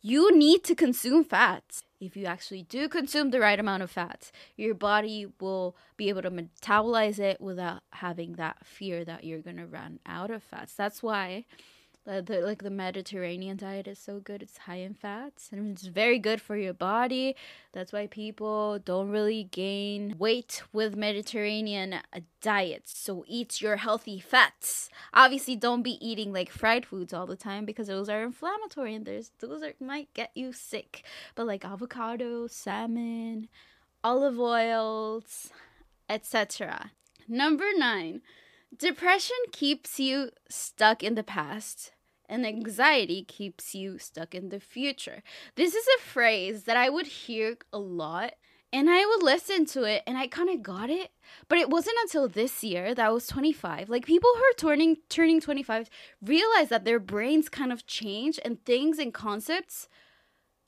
you 0.07 0.37
need 0.37 0.63
to 0.65 0.75
consume 0.75 1.25
fats 1.25 1.83
if 1.99 2.15
you 2.15 2.27
actually 2.27 2.63
do 2.65 2.91
consume 2.91 3.31
the 3.31 3.41
right 3.41 3.59
amount 3.59 3.83
of 3.83 3.91
fats, 3.91 4.33
your 4.55 4.75
body 4.75 5.27
will 5.41 5.75
be 5.97 6.11
able 6.11 6.21
to 6.21 6.31
metabolize 6.31 7.19
it 7.19 7.41
without 7.41 7.81
having 7.91 8.35
that 8.35 8.59
fear 8.67 9.03
that 9.07 9.25
you're 9.25 9.41
going 9.41 9.57
to 9.57 9.67
run 9.67 10.01
out 10.05 10.31
of 10.31 10.43
fats. 10.43 10.75
That's 10.75 11.03
why 11.03 11.47
the, 12.05 12.41
like 12.45 12.63
the 12.63 12.71
Mediterranean 12.71 13.57
diet 13.57 13.89
is 13.89 13.99
so 13.99 14.21
good. 14.21 14.43
It's 14.43 14.59
high 14.59 14.77
in 14.77 14.95
fats 14.95 15.49
and 15.51 15.73
it's 15.73 15.87
very 15.87 16.19
good 16.19 16.41
for 16.41 16.57
your 16.57 16.75
body. 16.75 17.35
That's 17.73 17.93
why 17.93 18.07
people 18.07 18.79
don't 18.79 19.11
really 19.11 19.45
gain 19.45 20.17
weight 20.19 20.63
with 20.73 20.97
Mediterranean 20.97 21.97
diets. 22.43 22.99
So 22.99 23.25
eat 23.27 23.63
your 23.63 23.77
healthy 23.77 24.21
fats. 24.21 24.91
Obviously, 25.15 25.57
don't 25.57 25.83
be 25.83 25.99
eating 26.07 26.33
like 26.33 26.51
fried 26.51 26.85
foods 26.85 27.15
all 27.15 27.27
the 27.27 27.37
time 27.37 27.65
because 27.65 27.87
those 27.87 28.11
are 28.11 28.23
inflammatory 28.23 28.95
and 28.95 29.07
there's 29.07 29.31
those 29.41 29.63
are 29.63 29.73
might 29.81 30.13
get 30.13 30.31
you 30.35 30.53
sick. 30.53 31.05
But 31.35 31.47
like 31.47 31.65
avocado, 31.65 32.47
salmon, 32.49 33.49
olive 34.03 34.39
oils, 34.39 35.51
etc. 36.09 36.91
Number 37.27 37.67
9. 37.75 38.21
Depression 38.77 39.37
keeps 39.53 40.01
you 40.01 40.31
stuck 40.49 41.03
in 41.03 41.15
the 41.15 41.23
past 41.23 41.93
and 42.29 42.47
anxiety 42.47 43.23
keeps 43.25 43.75
you 43.75 43.99
stuck 43.99 44.35
in 44.35 44.49
the 44.49 44.61
future. 44.61 45.23
This 45.57 45.75
is 45.75 45.87
a 45.99 46.03
phrase 46.03 46.65
that 46.65 46.77
I 46.77 46.89
would 46.91 47.07
hear 47.07 47.57
a 47.73 47.79
lot 47.79 48.35
And 48.73 48.91
I 48.91 49.07
would 49.07 49.23
listen 49.23 49.67
to 49.67 49.85
it 49.85 50.03
and 50.05 50.19
I 50.19 50.27
kind 50.27 50.51
of 50.51 50.61
got 50.61 50.91
it. 50.91 51.13
But 51.49 51.59
it 51.59 51.71
wasn't 51.71 51.97
until 52.03 52.27
this 52.27 52.65
year 52.65 52.93
that 52.93 53.07
I 53.07 53.11
was 53.11 53.29
25. 53.29 53.89
Like 53.89 54.05
people 54.05 54.31
who 54.35 54.43
are 54.43 54.57
turning 54.57 54.97
turning 55.09 55.41
25 55.41 55.89
realize 56.21 56.71
that 56.71 56.85
their 56.85 56.99
brains 56.99 57.49
kind 57.49 57.73
of 57.73 57.87
change 57.87 58.41
and 58.45 58.65
things 58.65 58.99
and 58.99 59.15
concepts 59.15 59.89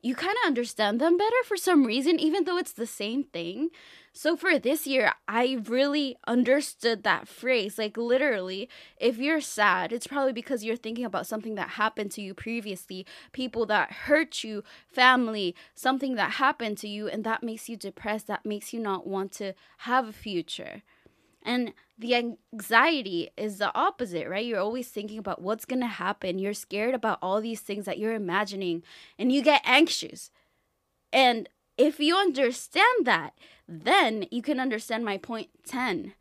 you 0.03 0.15
kind 0.15 0.37
of 0.43 0.47
understand 0.47 1.01
them 1.01 1.17
better 1.17 1.43
for 1.45 1.57
some 1.57 1.85
reason 1.85 2.21
even 2.21 2.45
though 2.45 2.59
it's 2.59 2.73
the 2.73 2.87
same 2.87 3.25
thing. 3.25 3.71
So 4.17 4.35
for 4.35 4.59
this 4.59 4.87
year, 4.87 5.13
I 5.29 5.59
really 5.67 6.17
understood 6.27 7.03
that 7.03 7.29
phrase. 7.29 7.77
Like 7.77 7.99
literally, 7.99 8.67
if 8.97 9.19
you're 9.19 9.43
sad, 9.43 9.93
it's 9.93 10.07
probably 10.07 10.33
because 10.33 10.65
you're 10.65 10.75
thinking 10.75 11.05
about 11.05 11.27
something 11.27 11.55
that 11.57 11.71
happened 11.71 12.13
to 12.13 12.23
you 12.23 12.33
previously, 12.33 13.05
people 13.33 13.67
that 13.67 13.93
hurt 13.93 14.43
you, 14.43 14.65
family, 14.89 15.55
something 15.75 16.15
that 16.15 16.33
happened 16.33 16.79
to 16.79 16.89
you, 16.89 17.09
and 17.09 17.25
that 17.25 17.43
makes 17.43 17.69
you 17.69 17.77
depressed, 17.77 18.27
that 18.29 18.47
makes 18.47 18.73
you 18.73 18.81
not 18.81 19.07
want 19.07 19.33
to 19.33 19.53
have 19.81 20.09
a 20.09 20.15
future. 20.15 20.81
And 21.43 21.75
the 21.99 22.15
anxiety 22.15 23.29
is 23.37 23.59
the 23.59 23.71
opposite, 23.75 24.31
right? 24.31 24.47
You're 24.47 24.61
always 24.61 24.89
thinking 24.89 25.19
about 25.19 25.43
what's 25.43 25.67
going 25.67 25.83
to 25.83 25.87
happen. 25.87 26.39
You're 26.39 26.55
scared 26.55 26.95
about 26.95 27.19
all 27.21 27.43
these 27.43 27.61
things 27.61 27.85
that 27.85 27.99
you're 27.99 28.15
imagining, 28.15 28.83
and 29.19 29.31
you 29.31 29.43
get 29.43 29.61
anxious. 29.67 30.31
And 31.13 31.51
if 31.77 32.01
you 32.01 32.17
understand 32.17 33.05
that, 33.05 33.35
then 33.69 34.27
you 34.31 34.43
can 34.43 34.61
understand 34.61 35.05
my 35.05 35.19
point 35.19 35.49
10 35.67 36.15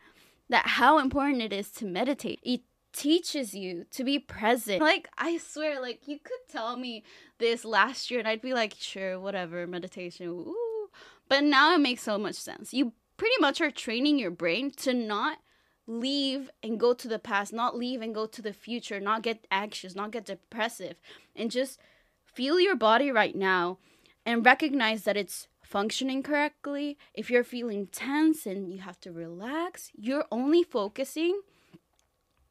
that 0.49 0.67
how 0.67 0.99
important 0.99 1.41
it 1.41 1.53
is 1.53 1.71
to 1.71 1.85
meditate. 1.85 2.39
It 2.43 2.61
teaches 2.93 3.53
you 3.53 3.85
to 3.91 4.03
be 4.03 4.19
present. 4.19 4.81
Like, 4.81 5.09
I 5.17 5.37
swear, 5.37 5.81
like, 5.81 6.07
you 6.07 6.19
could 6.19 6.39
tell 6.49 6.77
me 6.77 7.03
this 7.39 7.65
last 7.65 8.09
year 8.09 8.19
and 8.19 8.27
I'd 8.27 8.41
be 8.41 8.53
like, 8.53 8.75
sure, 8.77 9.19
whatever, 9.19 9.67
meditation, 9.67 10.27
ooh. 10.27 10.89
But 11.27 11.43
now 11.43 11.75
it 11.75 11.79
makes 11.79 12.03
so 12.03 12.17
much 12.17 12.35
sense. 12.35 12.73
You 12.73 12.93
pretty 13.17 13.35
much 13.39 13.61
are 13.61 13.71
training 13.71 14.19
your 14.19 14.31
brain 14.31 14.71
to 14.71 14.93
not 14.93 15.39
leave 15.87 16.49
and 16.63 16.79
go 16.79 16.93
to 16.93 17.07
the 17.07 17.19
past, 17.19 17.53
not 17.53 17.77
leave 17.77 18.01
and 18.01 18.15
go 18.15 18.25
to 18.25 18.41
the 18.41 18.53
future, 18.53 18.99
not 18.99 19.21
get 19.21 19.45
anxious, 19.51 19.95
not 19.95 20.11
get 20.11 20.25
depressive, 20.25 20.95
and 21.35 21.51
just 21.51 21.79
feel 22.23 22.59
your 22.59 22.75
body 22.75 23.11
right 23.11 23.35
now 23.35 23.77
and 24.25 24.45
recognize 24.45 25.03
that 25.03 25.17
it's 25.17 25.47
functioning 25.65 26.23
correctly, 26.23 26.97
if 27.13 27.29
you're 27.29 27.43
feeling 27.43 27.87
tense 27.87 28.45
and 28.45 28.71
you 28.71 28.79
have 28.79 28.99
to 29.01 29.11
relax, 29.11 29.91
you're 29.95 30.25
only 30.31 30.63
focusing 30.63 31.41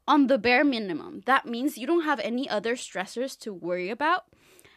on 0.06 0.26
the 0.26 0.38
bare 0.38 0.64
minimum. 0.64 1.23
That 1.26 1.47
means 1.47 1.78
you 1.78 1.87
don't 1.87 2.04
have 2.04 2.21
any 2.21 2.49
other 2.49 2.75
stressors 2.75 3.38
to 3.40 3.52
worry 3.52 3.88
about. 3.90 4.25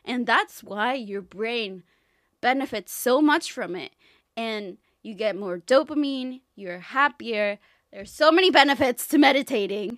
And 0.05 0.25
that's 0.25 0.63
why 0.63 0.93
your 0.93 1.21
brain 1.21 1.83
benefits 2.39 2.93
so 2.93 3.21
much 3.21 3.51
from 3.51 3.75
it. 3.75 3.91
And 4.37 4.77
you 5.01 5.13
get 5.13 5.35
more 5.35 5.57
dopamine, 5.57 6.41
you're 6.55 6.79
happier. 6.79 7.59
There's 7.91 8.11
so 8.11 8.31
many 8.31 8.51
benefits 8.51 9.07
to 9.07 9.17
meditating. 9.17 9.97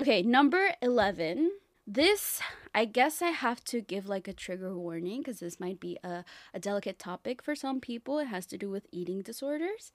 Okay, 0.00 0.22
number 0.22 0.74
11 0.82 1.50
this, 1.90 2.40
I 2.74 2.84
guess 2.84 3.22
I 3.22 3.30
have 3.30 3.64
to 3.64 3.80
give 3.80 4.06
like 4.06 4.28
a 4.28 4.34
trigger 4.34 4.76
warning 4.76 5.22
because 5.22 5.40
this 5.40 5.58
might 5.58 5.80
be 5.80 5.98
a, 6.04 6.22
a 6.52 6.60
delicate 6.60 6.98
topic 6.98 7.42
for 7.42 7.54
some 7.54 7.80
people. 7.80 8.18
It 8.18 8.26
has 8.26 8.44
to 8.46 8.58
do 8.58 8.68
with 8.68 8.86
eating 8.92 9.22
disorders. 9.22 9.90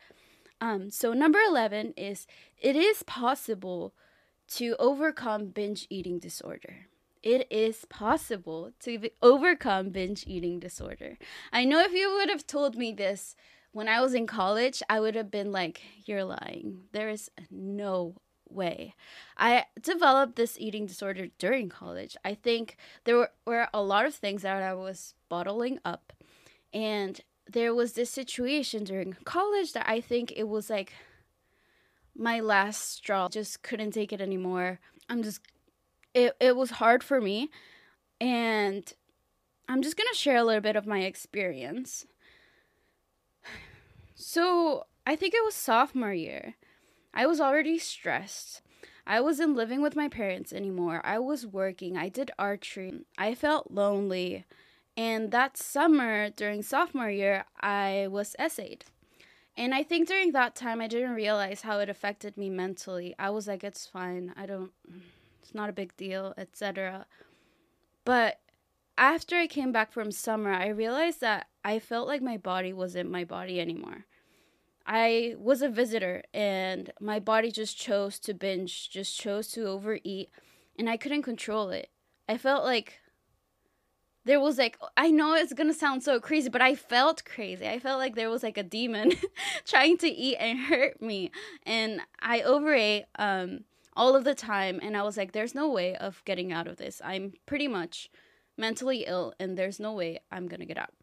Um, 0.59 0.89
so, 0.89 1.13
number 1.13 1.39
11 1.39 1.93
is 1.95 2.25
it 2.59 2.75
is 2.75 3.03
possible 3.03 3.93
to 4.55 4.75
overcome 4.79 5.49
binge 5.49 5.85
eating 5.89 6.17
disorder. 6.17 6.87
It 7.21 7.47
is 7.51 7.85
possible 7.85 8.71
to 8.81 9.09
overcome 9.21 9.89
binge 9.89 10.25
eating 10.25 10.59
disorder. 10.59 11.17
I 11.51 11.63
know 11.63 11.79
if 11.79 11.93
you 11.93 12.11
would 12.15 12.29
have 12.29 12.47
told 12.47 12.75
me 12.75 12.91
this 12.91 13.35
when 13.71 13.87
I 13.87 14.01
was 14.01 14.13
in 14.13 14.25
college, 14.27 14.81
I 14.89 14.99
would 14.99 15.15
have 15.15 15.29
been 15.29 15.51
like, 15.51 15.81
You're 16.05 16.23
lying. 16.23 16.85
There 16.91 17.09
is 17.09 17.29
no 17.51 18.15
way. 18.53 18.95
I 19.37 19.65
developed 19.81 20.35
this 20.35 20.57
eating 20.59 20.85
disorder 20.85 21.27
during 21.37 21.69
college. 21.69 22.15
I 22.23 22.33
think 22.33 22.77
there 23.03 23.29
were, 23.45 23.67
a 23.73 23.81
lot 23.81 24.05
of 24.05 24.15
things 24.15 24.41
that 24.43 24.61
I 24.61 24.73
was 24.73 25.13
bottling 25.29 25.79
up. 25.83 26.13
And 26.73 27.19
there 27.47 27.73
was 27.73 27.93
this 27.93 28.09
situation 28.09 28.83
during 28.83 29.13
college 29.25 29.73
that 29.73 29.87
I 29.87 30.01
think 30.01 30.33
it 30.35 30.47
was 30.47 30.69
like 30.69 30.93
my 32.15 32.39
last 32.39 32.89
straw. 32.91 33.29
Just 33.29 33.63
couldn't 33.63 33.91
take 33.91 34.13
it 34.13 34.21
anymore. 34.21 34.79
I'm 35.09 35.23
just 35.23 35.41
it 36.13 36.35
it 36.39 36.55
was 36.55 36.71
hard 36.71 37.03
for 37.03 37.19
me 37.19 37.49
and 38.21 38.93
I'm 39.67 39.81
just 39.81 39.97
going 39.97 40.07
to 40.11 40.17
share 40.17 40.37
a 40.37 40.43
little 40.43 40.61
bit 40.61 40.75
of 40.75 40.87
my 40.87 41.01
experience. 41.01 42.05
So, 44.15 44.85
I 45.05 45.17
think 45.17 45.33
it 45.33 45.43
was 45.43 45.55
sophomore 45.55 46.13
year. 46.13 46.55
I 47.13 47.25
was 47.25 47.39
already 47.39 47.77
stressed. 47.77 48.61
I 49.05 49.19
wasn't 49.21 49.55
living 49.55 49.81
with 49.81 49.95
my 49.95 50.07
parents 50.07 50.53
anymore. 50.53 51.01
I 51.03 51.19
was 51.19 51.45
working. 51.45 51.97
I 51.97 52.09
did 52.09 52.31
archery. 52.39 53.05
I 53.17 53.35
felt 53.35 53.71
lonely. 53.71 54.45
And 54.95 55.31
that 55.31 55.57
summer, 55.57 56.29
during 56.29 56.61
sophomore 56.61 57.09
year, 57.09 57.45
I 57.59 58.07
was 58.09 58.35
SA'd. 58.47 58.85
And 59.55 59.73
I 59.73 59.83
think 59.83 60.07
during 60.07 60.31
that 60.31 60.55
time, 60.55 60.81
I 60.81 60.87
didn't 60.87 61.13
realize 61.13 61.61
how 61.61 61.79
it 61.79 61.89
affected 61.89 62.37
me 62.37 62.49
mentally. 62.49 63.13
I 63.19 63.29
was 63.29 63.47
like, 63.47 63.63
it's 63.63 63.85
fine. 63.85 64.33
I 64.35 64.45
don't, 64.45 64.71
it's 65.41 65.53
not 65.53 65.69
a 65.69 65.73
big 65.73 65.95
deal, 65.97 66.33
etc. 66.37 67.05
But 68.05 68.39
after 68.97 69.35
I 69.35 69.47
came 69.47 69.71
back 69.71 69.91
from 69.91 70.11
summer, 70.11 70.51
I 70.51 70.67
realized 70.67 71.21
that 71.21 71.47
I 71.63 71.79
felt 71.79 72.07
like 72.07 72.21
my 72.21 72.37
body 72.37 72.73
wasn't 72.73 73.11
my 73.11 73.23
body 73.23 73.59
anymore. 73.59 74.05
I 74.85 75.35
was 75.37 75.61
a 75.61 75.69
visitor 75.69 76.23
and 76.33 76.91
my 76.99 77.19
body 77.19 77.51
just 77.51 77.77
chose 77.77 78.19
to 78.19 78.33
binge, 78.33 78.89
just 78.89 79.17
chose 79.17 79.47
to 79.49 79.65
overeat, 79.65 80.29
and 80.77 80.89
I 80.89 80.97
couldn't 80.97 81.23
control 81.23 81.69
it. 81.69 81.89
I 82.27 82.37
felt 82.37 82.63
like 82.63 82.99
there 84.25 84.39
was 84.39 84.57
like 84.57 84.77
I 84.95 85.11
know 85.11 85.33
it's 85.33 85.53
gonna 85.53 85.73
sound 85.73 86.03
so 86.03 86.19
crazy, 86.19 86.49
but 86.49 86.61
I 86.61 86.75
felt 86.75 87.25
crazy. 87.25 87.67
I 87.67 87.79
felt 87.79 87.99
like 87.99 88.15
there 88.15 88.29
was 88.29 88.43
like 88.43 88.57
a 88.57 88.63
demon 88.63 89.13
trying 89.65 89.97
to 89.97 90.07
eat 90.07 90.37
and 90.37 90.59
hurt 90.59 91.01
me, 91.01 91.31
and 91.65 92.01
I 92.19 92.41
overate 92.41 93.05
um 93.17 93.61
all 93.95 94.15
of 94.15 94.23
the 94.23 94.35
time, 94.35 94.79
and 94.81 94.97
I 94.97 95.03
was 95.03 95.17
like, 95.17 95.31
"There's 95.33 95.55
no 95.55 95.69
way 95.69 95.95
of 95.95 96.23
getting 96.25 96.51
out 96.51 96.67
of 96.67 96.77
this. 96.77 97.01
I'm 97.03 97.33
pretty 97.45 97.67
much 97.67 98.09
mentally 98.57 99.05
ill, 99.05 99.33
and 99.39 99.57
there's 99.57 99.79
no 99.79 99.93
way 99.93 100.19
I'm 100.31 100.47
gonna 100.47 100.65
get 100.65 100.77
out." 100.77 100.93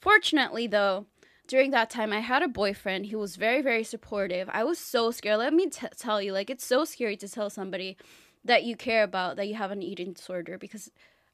Fortunately, 0.00 0.66
though, 0.66 1.06
during 1.46 1.70
that 1.70 1.90
time 1.90 2.12
i 2.12 2.20
had 2.20 2.42
a 2.42 2.48
boyfriend. 2.48 3.06
He 3.06 3.16
was 3.16 3.36
very 3.36 3.62
very 3.62 3.84
supportive. 3.84 4.48
I 4.52 4.64
was 4.64 4.78
so 4.78 5.10
scared. 5.10 5.38
Let 5.38 5.54
me 5.54 5.68
t- 5.68 5.86
tell 5.96 6.20
you 6.22 6.32
like 6.32 6.50
it's 6.50 6.64
so 6.64 6.84
scary 6.84 7.16
to 7.18 7.28
tell 7.28 7.50
somebody 7.50 7.96
that 8.44 8.64
you 8.64 8.76
care 8.76 9.02
about 9.02 9.36
that 9.36 9.48
you 9.48 9.54
have 9.54 9.70
an 9.70 9.82
eating 9.82 10.12
disorder 10.12 10.58
because 10.58 10.90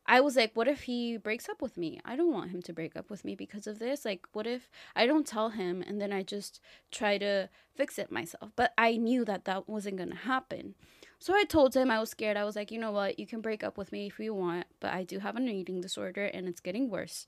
i 0.07 0.21
was 0.21 0.37
like 0.37 0.53
what 0.55 0.69
if 0.69 0.83
he 0.83 1.17
breaks 1.17 1.49
up 1.49 1.61
with 1.63 1.77
me? 1.77 2.01
I 2.05 2.17
don't 2.17 2.33
want 2.33 2.51
him 2.51 2.63
to 2.63 2.73
break 2.73 2.97
up 2.97 3.11
with 3.11 3.25
me 3.25 3.35
because 3.35 3.67
of 3.67 3.79
this. 3.79 4.05
Like 4.05 4.27
what 4.33 4.47
if 4.47 4.71
i 4.97 5.07
don't 5.07 5.27
tell 5.27 5.51
him 5.51 5.83
and 5.87 6.01
then 6.01 6.13
i 6.13 6.23
just 6.23 6.61
try 6.91 7.19
to 7.19 7.49
fix 7.75 7.99
it 7.99 8.11
myself? 8.11 8.51
But 8.57 8.73
i 8.79 8.97
knew 8.97 9.25
that 9.25 9.45
that 9.45 9.69
wasn't 9.69 9.99
going 9.99 10.11
to 10.11 10.17
happen. 10.17 10.75
So 11.21 11.35
I 11.35 11.45
told 11.45 11.77
him 11.77 11.91
I 11.91 12.01
was 12.01 12.09
scared. 12.09 12.39
I 12.39 12.45
was 12.45 12.57
like, 12.57 12.71
you 12.71 12.81
know 12.81 12.93
what? 12.93 13.19
You 13.19 13.27
can 13.27 13.43
break 13.43 13.63
up 13.63 13.77
with 13.77 13.93
me 13.93 14.07
if 14.07 14.19
you 14.19 14.33
want, 14.33 14.67
but 14.81 14.95
I 14.95 15.05
do 15.05 15.19
have 15.19 15.37
an 15.37 15.49
eating 15.49 15.83
disorder 15.83 16.25
and 16.25 16.49
it's 16.49 16.61
getting 16.61 16.89
worse. 16.89 17.27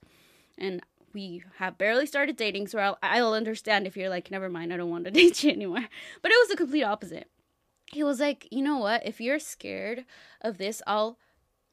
And 0.57 0.81
we 1.13 1.43
have 1.57 1.77
barely 1.77 2.05
started 2.05 2.35
dating, 2.35 2.67
so 2.67 2.79
I'll, 2.79 2.97
I'll 3.01 3.33
understand 3.33 3.85
if 3.85 3.95
you're 3.95 4.09
like, 4.09 4.31
never 4.31 4.49
mind, 4.49 4.73
I 4.73 4.77
don't 4.77 4.89
want 4.89 5.05
to 5.05 5.11
date 5.19 5.43
you 5.43 5.51
anymore. 5.51 5.85
But 6.21 6.31
it 6.31 6.37
was 6.41 6.49
the 6.49 6.57
complete 6.57 6.83
opposite. 6.83 7.29
He 7.85 8.03
was 8.03 8.19
like, 8.19 8.47
you 8.51 8.61
know 8.61 8.77
what? 8.77 9.05
If 9.05 9.21
you're 9.21 9.39
scared 9.39 10.05
of 10.41 10.57
this, 10.57 10.81
I'll 10.87 11.17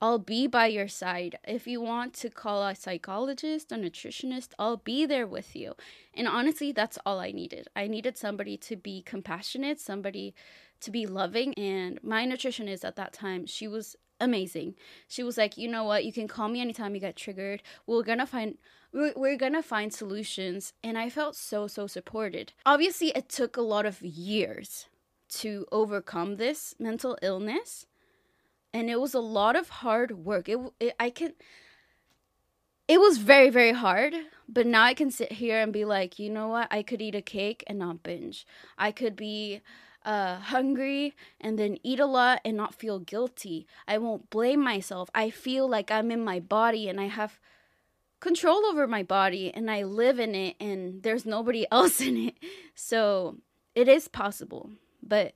I'll 0.02 0.18
be 0.18 0.46
by 0.46 0.66
your 0.66 0.88
side. 0.88 1.38
If 1.46 1.66
you 1.66 1.80
want 1.82 2.14
to 2.14 2.30
call 2.30 2.66
a 2.66 2.74
psychologist, 2.74 3.70
a 3.70 3.74
nutritionist, 3.74 4.52
I'll 4.58 4.78
be 4.78 5.04
there 5.04 5.26
with 5.26 5.54
you. 5.54 5.74
And 6.14 6.26
honestly, 6.26 6.72
that's 6.72 6.98
all 7.04 7.20
I 7.20 7.32
needed. 7.32 7.68
I 7.76 7.86
needed 7.86 8.16
somebody 8.16 8.56
to 8.58 8.76
be 8.76 9.02
compassionate, 9.02 9.78
somebody 9.78 10.34
to 10.80 10.90
be 10.90 11.04
loving. 11.06 11.52
And 11.54 12.02
my 12.02 12.26
nutritionist 12.26 12.82
at 12.82 12.96
that 12.96 13.12
time, 13.12 13.44
she 13.44 13.68
was 13.68 13.94
amazing. 14.20 14.74
She 15.08 15.22
was 15.22 15.36
like, 15.36 15.56
you 15.56 15.68
know 15.68 15.84
what? 15.84 16.04
You 16.04 16.12
can 16.12 16.28
call 16.28 16.48
me 16.48 16.60
anytime 16.60 16.94
you 16.94 17.00
get 17.00 17.16
triggered. 17.16 17.62
We're 17.86 18.02
gonna 18.02 18.26
find 18.26 18.58
we're 18.92 19.36
gonna 19.36 19.62
find 19.62 19.92
solutions 19.92 20.72
and 20.82 20.98
i 20.98 21.08
felt 21.08 21.36
so 21.36 21.66
so 21.66 21.86
supported 21.86 22.52
obviously 22.66 23.08
it 23.10 23.28
took 23.28 23.56
a 23.56 23.62
lot 23.62 23.86
of 23.86 24.02
years 24.02 24.88
to 25.28 25.64
overcome 25.70 26.36
this 26.36 26.74
mental 26.78 27.16
illness 27.22 27.86
and 28.72 28.90
it 28.90 29.00
was 29.00 29.14
a 29.14 29.20
lot 29.20 29.56
of 29.56 29.68
hard 29.68 30.24
work 30.24 30.48
it, 30.48 30.58
it 30.80 30.94
i 30.98 31.08
can 31.08 31.32
it 32.88 33.00
was 33.00 33.18
very 33.18 33.48
very 33.48 33.72
hard 33.72 34.12
but 34.48 34.66
now 34.66 34.82
i 34.82 34.94
can 34.94 35.10
sit 35.10 35.32
here 35.32 35.60
and 35.60 35.72
be 35.72 35.84
like 35.84 36.18
you 36.18 36.28
know 36.28 36.48
what 36.48 36.66
i 36.70 36.82
could 36.82 37.00
eat 37.00 37.14
a 37.14 37.22
cake 37.22 37.62
and 37.68 37.78
not 37.78 38.02
binge 38.02 38.44
i 38.76 38.90
could 38.90 39.14
be 39.14 39.60
uh, 40.04 40.36
hungry 40.36 41.14
and 41.40 41.58
then 41.58 41.76
eat 41.82 42.00
a 42.00 42.06
lot 42.06 42.40
and 42.44 42.56
not 42.56 42.74
feel 42.74 42.98
guilty 42.98 43.66
i 43.86 43.98
won't 43.98 44.30
blame 44.30 44.62
myself 44.62 45.10
i 45.14 45.28
feel 45.28 45.68
like 45.68 45.90
i'm 45.90 46.10
in 46.10 46.24
my 46.24 46.40
body 46.40 46.88
and 46.88 47.00
i 47.00 47.06
have 47.06 47.38
control 48.20 48.66
over 48.66 48.86
my 48.86 49.02
body 49.02 49.52
and 49.52 49.70
I 49.70 49.82
live 49.82 50.20
in 50.20 50.34
it 50.34 50.56
and 50.60 51.02
there's 51.02 51.26
nobody 51.26 51.66
else 51.72 52.00
in 52.00 52.16
it. 52.16 52.36
So 52.74 53.38
it 53.74 53.88
is 53.88 54.08
possible, 54.08 54.70
but 55.02 55.34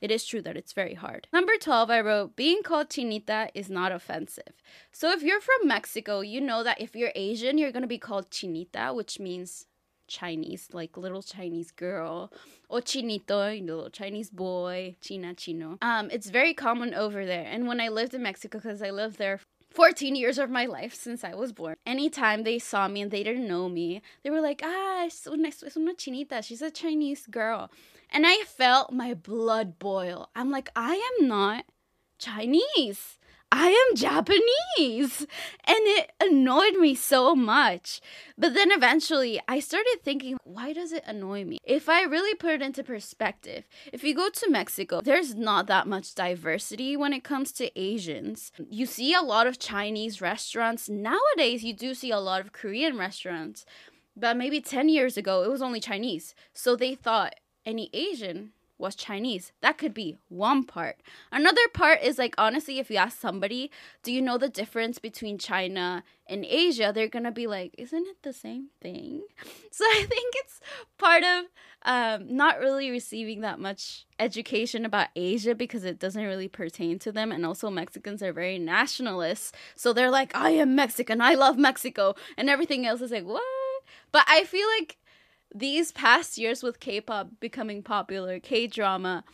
it 0.00 0.10
is 0.10 0.24
true 0.24 0.42
that 0.42 0.56
it's 0.56 0.72
very 0.72 0.94
hard. 0.94 1.28
Number 1.32 1.52
12, 1.60 1.90
I 1.90 2.00
wrote, 2.00 2.34
being 2.34 2.62
called 2.62 2.88
chinita 2.88 3.50
is 3.54 3.70
not 3.70 3.92
offensive. 3.92 4.62
So 4.90 5.12
if 5.12 5.22
you're 5.22 5.40
from 5.40 5.68
Mexico, 5.68 6.20
you 6.20 6.40
know 6.40 6.64
that 6.64 6.80
if 6.80 6.96
you're 6.96 7.12
Asian, 7.14 7.58
you're 7.58 7.70
to 7.72 7.86
be 7.86 7.98
called 7.98 8.30
chinita, 8.30 8.94
which 8.94 9.20
means 9.20 9.66
Chinese, 10.08 10.68
like 10.72 10.96
little 10.96 11.22
Chinese 11.22 11.70
girl, 11.70 12.32
or 12.68 12.80
chinito, 12.80 13.64
little 13.64 13.90
Chinese 13.90 14.30
boy, 14.30 14.96
china 15.00 15.34
chino. 15.34 15.78
Um, 15.82 16.10
it's 16.10 16.30
very 16.30 16.54
common 16.54 16.94
over 16.94 17.24
there. 17.24 17.46
And 17.48 17.66
when 17.66 17.80
I 17.80 17.88
lived 17.88 18.14
in 18.14 18.22
Mexico, 18.22 18.58
because 18.58 18.82
I 18.82 18.90
lived 18.90 19.18
there 19.18 19.40
14 19.72 20.14
years 20.14 20.38
of 20.38 20.50
my 20.50 20.66
life 20.66 20.94
since 20.94 21.24
I 21.24 21.34
was 21.34 21.52
born. 21.52 21.76
Anytime 21.86 22.42
they 22.42 22.58
saw 22.58 22.88
me 22.88 23.00
and 23.02 23.10
they 23.10 23.22
didn't 23.22 23.48
know 23.48 23.68
me, 23.68 24.02
they 24.22 24.30
were 24.30 24.40
like, 24.40 24.60
ah, 24.62 25.04
es 25.06 25.26
una, 25.26 25.48
es 25.48 25.76
una 25.76 25.94
chinita. 25.94 26.44
She's 26.44 26.62
a 26.62 26.70
Chinese 26.70 27.26
girl. 27.26 27.70
And 28.10 28.26
I 28.26 28.44
felt 28.44 28.92
my 28.92 29.14
blood 29.14 29.78
boil. 29.78 30.28
I'm 30.36 30.50
like, 30.50 30.70
I 30.76 30.94
am 31.20 31.28
not 31.28 31.64
Chinese. 32.18 33.18
I 33.54 33.68
am 33.68 33.96
Japanese. 33.96 35.26
And 35.64 35.78
it 35.82 36.10
annoyed 36.18 36.78
me 36.78 36.94
so 36.94 37.34
much. 37.36 38.00
But 38.38 38.54
then 38.54 38.72
eventually 38.72 39.40
I 39.46 39.60
started 39.60 39.98
thinking, 40.02 40.38
why 40.44 40.72
does 40.72 40.90
it 40.90 41.04
annoy 41.06 41.44
me? 41.44 41.58
If 41.62 41.90
I 41.90 42.02
really 42.04 42.34
put 42.34 42.52
it 42.52 42.62
into 42.62 42.82
perspective, 42.82 43.68
if 43.92 44.02
you 44.02 44.14
go 44.14 44.30
to 44.30 44.50
Mexico, 44.50 45.02
there's 45.02 45.34
not 45.34 45.66
that 45.66 45.86
much 45.86 46.14
diversity 46.14 46.96
when 46.96 47.12
it 47.12 47.24
comes 47.24 47.52
to 47.52 47.78
Asians. 47.78 48.52
You 48.70 48.86
see 48.86 49.12
a 49.12 49.20
lot 49.20 49.46
of 49.46 49.58
Chinese 49.58 50.22
restaurants. 50.22 50.88
Nowadays, 50.88 51.62
you 51.62 51.74
do 51.74 51.92
see 51.92 52.10
a 52.10 52.18
lot 52.18 52.40
of 52.40 52.52
Korean 52.52 52.96
restaurants. 52.96 53.66
But 54.16 54.38
maybe 54.38 54.62
10 54.62 54.88
years 54.88 55.18
ago, 55.18 55.42
it 55.42 55.50
was 55.50 55.62
only 55.62 55.80
Chinese. 55.80 56.34
So 56.54 56.74
they 56.74 56.94
thought 56.94 57.34
any 57.66 57.90
Asian 57.92 58.52
was 58.78 58.94
Chinese. 58.94 59.52
That 59.60 59.78
could 59.78 59.94
be 59.94 60.18
one 60.28 60.64
part. 60.64 60.96
Another 61.30 61.68
part 61.72 62.02
is 62.02 62.18
like, 62.18 62.34
honestly, 62.38 62.78
if 62.78 62.90
you 62.90 62.96
ask 62.96 63.18
somebody, 63.20 63.70
do 64.02 64.12
you 64.12 64.20
know 64.20 64.38
the 64.38 64.48
difference 64.48 64.98
between 64.98 65.38
China 65.38 66.02
and 66.26 66.44
Asia? 66.44 66.92
They're 66.94 67.08
to 67.08 67.30
be 67.30 67.46
like, 67.46 67.74
isn't 67.78 68.06
it 68.06 68.22
the 68.22 68.32
same 68.32 68.68
thing? 68.80 69.22
So 69.74 69.86
I 69.86 70.04
think 70.06 70.34
it's 70.36 70.60
part 70.98 71.24
of 71.24 71.46
um, 71.84 72.36
not 72.36 72.60
really 72.60 72.90
receiving 72.90 73.40
that 73.40 73.58
much 73.58 74.04
education 74.18 74.84
about 74.84 75.08
Asia 75.16 75.54
because 75.54 75.82
it 75.84 75.98
doesn't 75.98 76.22
really 76.22 76.46
pertain 76.46 76.98
to 76.98 77.10
them. 77.10 77.32
And 77.32 77.46
also, 77.46 77.70
Mexicans 77.70 78.22
are 78.22 78.34
very 78.34 78.58
nationalists. 78.58 79.52
So 79.74 79.94
they're 79.94 80.10
like, 80.10 80.36
I 80.36 80.50
am 80.50 80.74
Mexican. 80.74 81.22
I 81.22 81.34
love 81.34 81.56
Mexico. 81.56 82.14
And 82.36 82.50
everything 82.50 82.84
else 82.84 83.00
is 83.00 83.12
like, 83.12 83.24
what? 83.24 83.42
But 84.12 84.24
I 84.28 84.44
feel 84.44 84.68
like 84.78 84.98
these 85.54 85.92
past 85.92 86.38
years 86.38 86.62
with 86.62 86.80
K-pop 86.80 87.28
becoming 87.40 87.82
popular, 87.82 88.38
K-drama, 88.40 89.24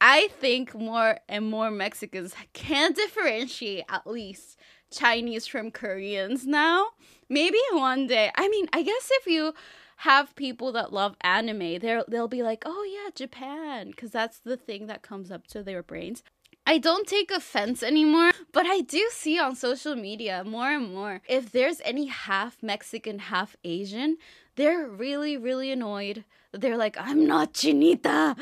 I 0.00 0.28
think 0.28 0.74
more 0.74 1.18
and 1.28 1.50
more 1.50 1.70
Mexicans 1.70 2.34
can 2.52 2.92
differentiate 2.92 3.84
at 3.88 4.06
least 4.06 4.58
Chinese 4.90 5.46
from 5.46 5.70
Koreans 5.70 6.46
now. 6.46 6.88
Maybe 7.28 7.58
one 7.72 8.06
day. 8.06 8.30
I 8.36 8.48
mean, 8.48 8.66
I 8.72 8.82
guess 8.82 9.08
if 9.12 9.26
you 9.26 9.54
have 9.98 10.36
people 10.36 10.72
that 10.72 10.92
love 10.92 11.16
anime, 11.22 11.78
they'll 11.78 12.04
they'll 12.08 12.28
be 12.28 12.42
like, 12.42 12.64
"Oh 12.66 12.84
yeah, 12.84 13.10
Japan," 13.14 13.92
cuz 13.92 14.10
that's 14.10 14.38
the 14.38 14.56
thing 14.56 14.86
that 14.86 15.02
comes 15.02 15.30
up 15.30 15.46
to 15.48 15.62
their 15.62 15.82
brains. 15.82 16.22
I 16.66 16.78
don't 16.78 17.06
take 17.06 17.30
offense 17.30 17.82
anymore, 17.82 18.32
but 18.52 18.66
I 18.66 18.80
do 18.80 19.08
see 19.10 19.38
on 19.38 19.54
social 19.54 19.94
media 19.96 20.44
more 20.44 20.70
and 20.70 20.94
more 20.94 21.20
if 21.28 21.52
there's 21.52 21.80
any 21.84 22.06
half 22.06 22.62
Mexican, 22.62 23.18
half 23.18 23.54
Asian, 23.64 24.16
they're 24.56 24.86
really, 24.86 25.36
really 25.36 25.70
annoyed. 25.70 26.24
They're 26.52 26.76
like, 26.76 26.96
I'm 26.98 27.26
not 27.26 27.54
Chinita. 27.54 28.36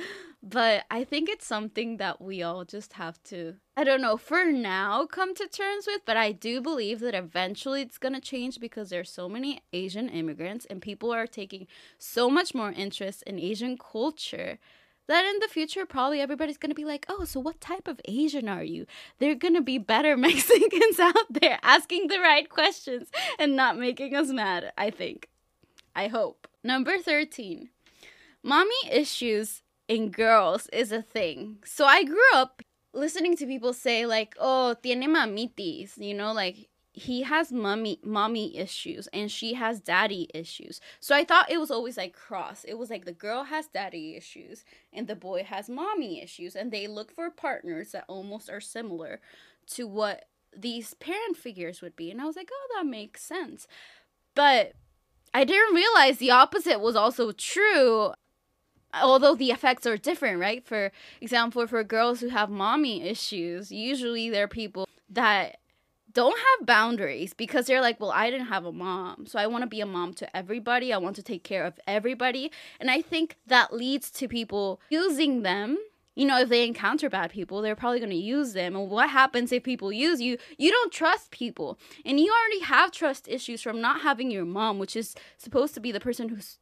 But 0.44 0.84
I 0.90 1.04
think 1.04 1.28
it's 1.28 1.46
something 1.46 1.98
that 1.98 2.20
we 2.20 2.42
all 2.42 2.64
just 2.64 2.94
have 2.94 3.22
to, 3.24 3.54
I 3.76 3.84
don't 3.84 4.00
know, 4.00 4.16
for 4.16 4.46
now 4.46 5.06
come 5.06 5.36
to 5.36 5.46
terms 5.46 5.86
with. 5.86 6.02
But 6.04 6.16
I 6.16 6.32
do 6.32 6.60
believe 6.60 6.98
that 7.00 7.14
eventually 7.14 7.80
it's 7.80 7.96
going 7.96 8.14
to 8.14 8.20
change 8.20 8.58
because 8.58 8.90
there's 8.90 9.08
so 9.08 9.28
many 9.28 9.60
Asian 9.72 10.08
immigrants 10.08 10.66
and 10.68 10.82
people 10.82 11.12
are 11.12 11.28
taking 11.28 11.68
so 11.96 12.28
much 12.28 12.56
more 12.56 12.72
interest 12.72 13.22
in 13.24 13.38
Asian 13.38 13.78
culture 13.78 14.58
that 15.08 15.24
in 15.24 15.38
the 15.40 15.48
future 15.48 15.84
probably 15.84 16.20
everybody's 16.20 16.58
gonna 16.58 16.74
be 16.74 16.84
like, 16.84 17.04
oh, 17.08 17.24
so 17.24 17.40
what 17.40 17.60
type 17.60 17.88
of 17.88 18.00
Asian 18.06 18.48
are 18.48 18.62
you? 18.62 18.86
They're 19.18 19.34
gonna 19.34 19.60
be 19.60 19.76
better 19.76 20.16
Mexicans 20.28 20.98
out 20.98 21.26
there 21.30 21.58
asking 21.62 22.06
the 22.06 22.20
right 22.20 22.48
questions 22.48 23.08
and 23.38 23.56
not 23.56 23.76
making 23.76 24.14
us 24.14 24.28
mad, 24.28 24.72
I 24.78 24.90
think. 24.90 25.28
I 25.94 26.08
hope. 26.08 26.48
Number 26.64 26.98
13. 26.98 27.70
Mommy 28.42 28.74
issues 28.90 29.62
in 29.88 30.10
girls 30.10 30.68
is 30.72 30.92
a 30.92 31.02
thing. 31.02 31.58
So 31.64 31.84
I 31.84 32.04
grew 32.04 32.32
up 32.34 32.62
listening 32.92 33.36
to 33.36 33.46
people 33.46 33.72
say 33.72 34.06
like, 34.06 34.34
"Oh, 34.38 34.74
tiene 34.82 35.08
mamitis," 35.08 35.98
you 35.98 36.14
know, 36.14 36.32
like 36.32 36.68
he 36.94 37.22
has 37.22 37.50
mommy 37.52 37.98
mommy 38.04 38.56
issues 38.56 39.06
and 39.12 39.30
she 39.30 39.54
has 39.54 39.80
daddy 39.80 40.28
issues. 40.34 40.80
So 41.00 41.14
I 41.14 41.24
thought 41.24 41.50
it 41.50 41.58
was 41.58 41.70
always 41.70 41.96
like 41.96 42.12
cross. 42.12 42.64
It 42.64 42.74
was 42.74 42.90
like 42.90 43.04
the 43.04 43.12
girl 43.12 43.44
has 43.44 43.66
daddy 43.68 44.14
issues 44.14 44.64
and 44.92 45.06
the 45.06 45.16
boy 45.16 45.42
has 45.44 45.70
mommy 45.70 46.22
issues 46.22 46.54
and 46.54 46.70
they 46.70 46.86
look 46.86 47.10
for 47.10 47.30
partners 47.30 47.92
that 47.92 48.04
almost 48.08 48.50
are 48.50 48.60
similar 48.60 49.20
to 49.68 49.86
what 49.86 50.26
these 50.54 50.92
parent 50.94 51.36
figures 51.36 51.80
would 51.80 51.96
be. 51.96 52.10
And 52.10 52.20
I 52.20 52.26
was 52.26 52.36
like, 52.36 52.50
"Oh, 52.52 52.68
that 52.76 52.86
makes 52.86 53.22
sense." 53.22 53.66
But 54.34 54.72
I 55.34 55.44
didn't 55.44 55.74
realize 55.74 56.18
the 56.18 56.30
opposite 56.30 56.80
was 56.80 56.96
also 56.96 57.32
true. 57.32 58.12
Although 58.94 59.34
the 59.34 59.50
effects 59.50 59.86
are 59.86 59.96
different, 59.96 60.38
right? 60.38 60.62
For 60.64 60.92
example, 61.20 61.66
for 61.66 61.82
girls 61.82 62.20
who 62.20 62.28
have 62.28 62.50
mommy 62.50 63.02
issues, 63.02 63.72
usually 63.72 64.28
they're 64.28 64.48
people 64.48 64.86
that 65.08 65.56
don't 66.12 66.38
have 66.38 66.66
boundaries 66.66 67.32
because 67.32 67.66
they're 67.66 67.80
like, 67.80 67.98
well, 67.98 68.12
I 68.12 68.30
didn't 68.30 68.48
have 68.48 68.66
a 68.66 68.72
mom. 68.72 69.24
So 69.26 69.38
I 69.38 69.46
want 69.46 69.62
to 69.62 69.66
be 69.66 69.80
a 69.80 69.86
mom 69.86 70.12
to 70.14 70.36
everybody. 70.36 70.92
I 70.92 70.98
want 70.98 71.16
to 71.16 71.22
take 71.22 71.42
care 71.42 71.64
of 71.64 71.80
everybody. 71.86 72.52
And 72.78 72.90
I 72.90 73.00
think 73.00 73.38
that 73.46 73.72
leads 73.72 74.10
to 74.12 74.28
people 74.28 74.80
using 74.90 75.42
them 75.42 75.78
you 76.14 76.26
know, 76.26 76.40
if 76.40 76.48
they 76.48 76.66
encounter 76.66 77.08
bad 77.08 77.30
people, 77.30 77.62
they're 77.62 77.76
probably 77.76 77.98
going 77.98 78.10
to 78.10 78.16
use 78.16 78.52
them. 78.52 78.76
And 78.76 78.90
what 78.90 79.10
happens 79.10 79.50
if 79.50 79.62
people 79.62 79.92
use 79.92 80.20
you? 80.20 80.36
You 80.58 80.70
don't 80.70 80.92
trust 80.92 81.30
people. 81.30 81.78
And 82.04 82.20
you 82.20 82.32
already 82.32 82.60
have 82.64 82.92
trust 82.92 83.28
issues 83.28 83.62
from 83.62 83.80
not 83.80 84.02
having 84.02 84.30
your 84.30 84.44
mom, 84.44 84.78
which 84.78 84.94
is 84.94 85.14
supposed 85.38 85.74
to 85.74 85.80
be 85.80 85.90
the 85.90 86.00
person 86.00 86.28
who's 86.28 86.58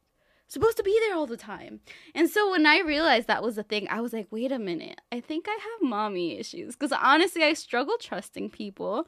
supposed 0.47 0.77
to 0.77 0.83
be 0.83 0.97
there 1.05 1.15
all 1.15 1.27
the 1.27 1.37
time. 1.37 1.79
And 2.13 2.29
so 2.29 2.51
when 2.51 2.65
I 2.65 2.79
realized 2.79 3.27
that 3.27 3.43
was 3.43 3.55
the 3.55 3.63
thing, 3.63 3.87
I 3.89 4.01
was 4.01 4.13
like, 4.13 4.27
wait 4.31 4.51
a 4.51 4.59
minute. 4.59 4.99
I 5.11 5.19
think 5.19 5.45
I 5.47 5.53
have 5.53 5.89
mommy 5.89 6.37
issues. 6.37 6.75
Because 6.75 6.91
honestly, 6.91 7.43
I 7.43 7.53
struggle 7.53 7.95
trusting 7.99 8.51
people. 8.51 9.07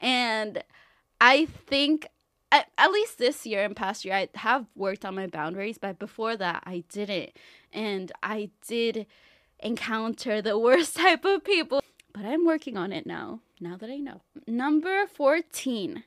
And 0.00 0.62
I 1.20 1.46
think 1.46 2.08
at, 2.50 2.68
at 2.76 2.92
least 2.92 3.18
this 3.18 3.46
year 3.46 3.64
and 3.64 3.76
past 3.76 4.04
year, 4.04 4.14
I 4.14 4.28
have 4.34 4.66
worked 4.74 5.04
on 5.04 5.14
my 5.14 5.26
boundaries. 5.26 5.78
But 5.78 5.98
before 5.98 6.36
that, 6.36 6.62
I 6.66 6.84
didn't. 6.90 7.32
And 7.72 8.12
I 8.22 8.50
did 8.66 9.06
encounter 9.62 10.42
the 10.42 10.58
worst 10.58 10.96
type 11.04 11.24
of 11.24 11.44
people. 11.44 11.82
But 12.12 12.24
I'm 12.24 12.44
working 12.44 12.76
on 12.76 12.92
it 12.92 13.06
now, 13.06 13.40
now 13.60 13.76
that 13.76 13.90
I 13.90 13.96
know. 13.96 14.20
Number 14.46 15.06
14. 15.06 16.04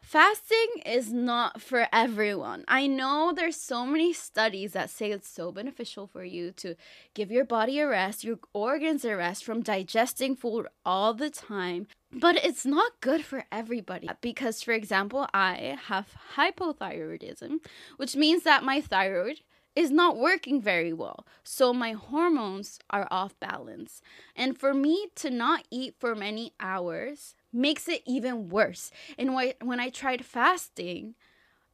Fasting 0.00 0.82
is 0.86 1.12
not 1.12 1.60
for 1.60 1.86
everyone. 1.92 2.64
I 2.66 2.86
know 2.86 3.32
there's 3.34 3.56
so 3.56 3.84
many 3.84 4.12
studies 4.12 4.72
that 4.72 4.88
say 4.88 5.10
it's 5.10 5.28
so 5.28 5.52
beneficial 5.52 6.06
for 6.06 6.24
you 6.24 6.50
to 6.52 6.76
give 7.12 7.30
your 7.30 7.44
body 7.44 7.78
a 7.80 7.88
rest, 7.88 8.24
your 8.24 8.38
organs 8.54 9.04
a 9.04 9.14
rest 9.16 9.44
from 9.44 9.60
digesting 9.60 10.34
food 10.34 10.66
all 10.84 11.12
the 11.12 11.28
time. 11.28 11.88
But 12.10 12.42
it's 12.42 12.64
not 12.64 13.00
good 13.02 13.22
for 13.22 13.44
everybody 13.52 14.08
because, 14.22 14.62
for 14.62 14.72
example, 14.72 15.26
I 15.34 15.76
have 15.88 16.14
hypothyroidism, 16.36 17.58
which 17.98 18.16
means 18.16 18.44
that 18.44 18.64
my 18.64 18.80
thyroid 18.80 19.40
is 19.78 19.92
not 19.92 20.16
working 20.16 20.60
very 20.60 20.92
well. 20.92 21.24
So 21.44 21.72
my 21.72 21.92
hormones 21.92 22.80
are 22.90 23.06
off 23.12 23.38
balance. 23.38 24.02
And 24.34 24.58
for 24.58 24.74
me 24.74 25.06
to 25.14 25.30
not 25.30 25.68
eat 25.70 25.94
for 26.00 26.16
many 26.16 26.52
hours 26.58 27.36
makes 27.52 27.86
it 27.88 28.02
even 28.04 28.48
worse. 28.48 28.90
And 29.16 29.36
when 29.36 29.78
I 29.78 29.88
tried 29.90 30.24
fasting, 30.24 31.14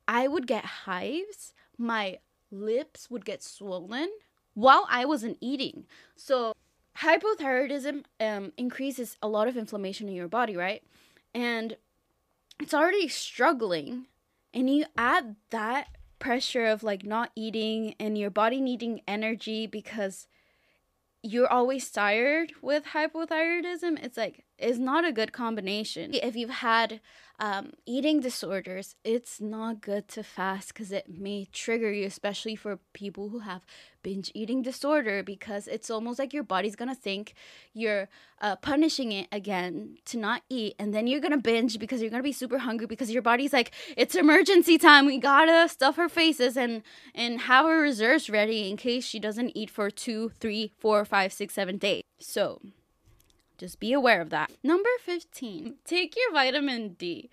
I 0.06 0.28
would 0.28 0.46
get 0.46 0.66
hives, 0.84 1.54
my 1.78 2.18
lips 2.50 3.10
would 3.10 3.24
get 3.24 3.42
swollen 3.42 4.10
while 4.52 4.86
I 4.90 5.06
wasn't 5.06 5.38
eating. 5.40 5.86
So 6.14 6.52
hypothyroidism 6.98 8.04
um, 8.20 8.52
increases 8.58 9.16
a 9.22 9.28
lot 9.28 9.48
of 9.48 9.56
inflammation 9.56 10.10
in 10.10 10.14
your 10.14 10.28
body, 10.28 10.58
right? 10.58 10.82
And 11.34 11.78
it's 12.60 12.74
already 12.74 13.08
struggling. 13.08 14.08
And 14.52 14.68
you 14.68 14.84
add 14.98 15.36
that 15.48 15.93
pressure 16.24 16.64
of 16.64 16.82
like 16.82 17.04
not 17.04 17.30
eating 17.36 17.94
and 18.00 18.16
your 18.16 18.30
body 18.30 18.58
needing 18.58 19.02
energy 19.06 19.66
because 19.66 20.26
you're 21.22 21.52
always 21.52 21.90
tired 21.90 22.50
with 22.62 22.84
hypothyroidism, 22.94 24.02
it's 24.02 24.16
like 24.16 24.42
is 24.58 24.78
not 24.78 25.04
a 25.04 25.12
good 25.12 25.32
combination. 25.32 26.14
If 26.14 26.36
you've 26.36 26.50
had 26.50 27.00
um, 27.40 27.72
eating 27.84 28.20
disorders, 28.20 28.94
it's 29.02 29.40
not 29.40 29.80
good 29.80 30.06
to 30.08 30.22
fast 30.22 30.68
because 30.68 30.92
it 30.92 31.08
may 31.08 31.48
trigger 31.52 31.92
you, 31.92 32.06
especially 32.06 32.54
for 32.54 32.78
people 32.92 33.30
who 33.30 33.40
have 33.40 33.66
binge 34.02 34.30
eating 34.34 34.62
disorder, 34.62 35.22
because 35.22 35.66
it's 35.66 35.90
almost 35.90 36.18
like 36.18 36.32
your 36.32 36.44
body's 36.44 36.76
gonna 36.76 36.94
think 36.94 37.34
you're 37.72 38.08
uh, 38.40 38.54
punishing 38.56 39.10
it 39.10 39.26
again 39.32 39.96
to 40.04 40.18
not 40.18 40.42
eat, 40.48 40.76
and 40.78 40.94
then 40.94 41.08
you're 41.08 41.20
gonna 41.20 41.36
binge 41.36 41.78
because 41.80 42.00
you're 42.00 42.10
gonna 42.10 42.22
be 42.22 42.32
super 42.32 42.58
hungry 42.58 42.86
because 42.86 43.10
your 43.10 43.22
body's 43.22 43.52
like, 43.52 43.72
it's 43.96 44.14
emergency 44.14 44.78
time. 44.78 45.06
We 45.06 45.18
gotta 45.18 45.68
stuff 45.68 45.96
her 45.96 46.08
faces 46.08 46.56
and 46.56 46.82
and 47.14 47.40
have 47.42 47.66
her 47.66 47.80
reserves 47.80 48.30
ready 48.30 48.70
in 48.70 48.76
case 48.76 49.04
she 49.04 49.18
doesn't 49.18 49.52
eat 49.56 49.70
for 49.70 49.90
two, 49.90 50.30
three, 50.38 50.72
four, 50.78 51.04
five, 51.04 51.32
six, 51.32 51.54
seven 51.54 51.78
days. 51.78 52.02
So 52.20 52.60
just 53.58 53.80
be 53.80 53.92
aware 53.92 54.20
of 54.20 54.30
that. 54.30 54.50
Number 54.62 54.88
15, 55.00 55.76
take 55.84 56.16
your 56.16 56.32
vitamin 56.32 56.90
D. 56.90 57.30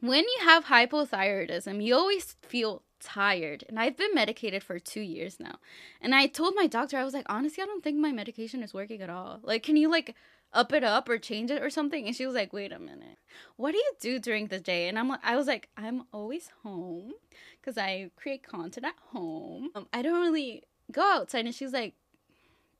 When 0.00 0.24
you 0.24 0.38
have 0.42 0.66
hypothyroidism, 0.66 1.84
you 1.84 1.94
always 1.94 2.36
feel 2.42 2.82
tired. 3.00 3.64
And 3.68 3.78
I've 3.78 3.96
been 3.96 4.14
medicated 4.14 4.62
for 4.62 4.78
two 4.78 5.00
years 5.00 5.40
now. 5.40 5.56
And 6.00 6.14
I 6.14 6.26
told 6.26 6.54
my 6.56 6.66
doctor, 6.66 6.96
I 6.96 7.04
was 7.04 7.14
like, 7.14 7.26
honestly, 7.28 7.62
I 7.62 7.66
don't 7.66 7.82
think 7.82 7.98
my 7.98 8.12
medication 8.12 8.62
is 8.62 8.74
working 8.74 9.02
at 9.02 9.10
all. 9.10 9.40
Like, 9.42 9.62
can 9.62 9.76
you 9.76 9.90
like 9.90 10.14
up 10.52 10.72
it 10.72 10.84
up 10.84 11.08
or 11.08 11.18
change 11.18 11.50
it 11.50 11.62
or 11.62 11.70
something? 11.70 12.06
And 12.06 12.14
she 12.14 12.26
was 12.26 12.34
like, 12.34 12.52
wait 12.52 12.72
a 12.72 12.78
minute. 12.78 13.18
What 13.56 13.72
do 13.72 13.78
you 13.78 13.92
do 14.00 14.18
during 14.18 14.46
the 14.46 14.60
day? 14.60 14.88
And 14.88 14.98
I'm 14.98 15.12
I 15.22 15.36
was 15.36 15.46
like, 15.46 15.68
I'm 15.76 16.04
always 16.12 16.50
home 16.62 17.12
because 17.60 17.76
I 17.76 18.10
create 18.16 18.42
content 18.42 18.86
at 18.86 18.94
home. 19.12 19.70
Um, 19.74 19.86
I 19.92 20.02
don't 20.02 20.20
really 20.20 20.62
go 20.90 21.02
outside. 21.02 21.46
And 21.46 21.54
she's 21.54 21.72
like, 21.72 21.94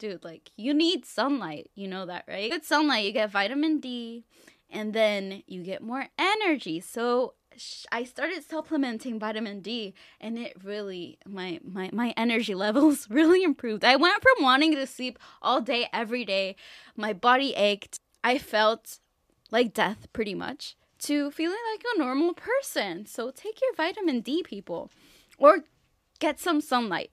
dude, 0.00 0.24
like 0.24 0.50
you 0.56 0.74
need 0.74 1.06
sunlight. 1.06 1.70
You 1.76 1.86
know 1.86 2.06
that, 2.06 2.24
right? 2.26 2.50
With 2.50 2.64
sunlight, 2.64 3.04
you 3.04 3.12
get 3.12 3.30
vitamin 3.30 3.78
D 3.78 4.24
and 4.68 4.92
then 4.92 5.44
you 5.46 5.62
get 5.62 5.82
more 5.82 6.06
energy. 6.18 6.80
So 6.80 7.34
I 7.92 8.04
started 8.04 8.42
supplementing 8.42 9.20
vitamin 9.20 9.60
D 9.60 9.94
and 10.20 10.38
it 10.38 10.56
really 10.64 11.18
my 11.24 11.60
my 11.62 11.90
my 11.92 12.12
energy 12.16 12.54
levels 12.66 13.08
really 13.08 13.44
improved. 13.44 13.84
I 13.84 13.94
went 13.94 14.20
from 14.20 14.42
wanting 14.42 14.74
to 14.74 14.86
sleep 14.86 15.18
all 15.40 15.60
day 15.60 15.88
every 15.92 16.24
day, 16.24 16.56
my 16.96 17.12
body 17.12 17.54
ached. 17.54 18.00
I 18.24 18.38
felt 18.38 18.98
like 19.50 19.72
death 19.72 20.08
pretty 20.12 20.34
much 20.34 20.76
to 21.00 21.30
feeling 21.30 21.58
like 21.72 21.84
a 21.94 21.98
normal 21.98 22.34
person. 22.34 23.06
So 23.06 23.30
take 23.30 23.60
your 23.60 23.74
vitamin 23.74 24.20
D 24.20 24.42
people 24.42 24.90
or 25.38 25.60
get 26.18 26.38
some 26.38 26.60
sunlight. 26.60 27.10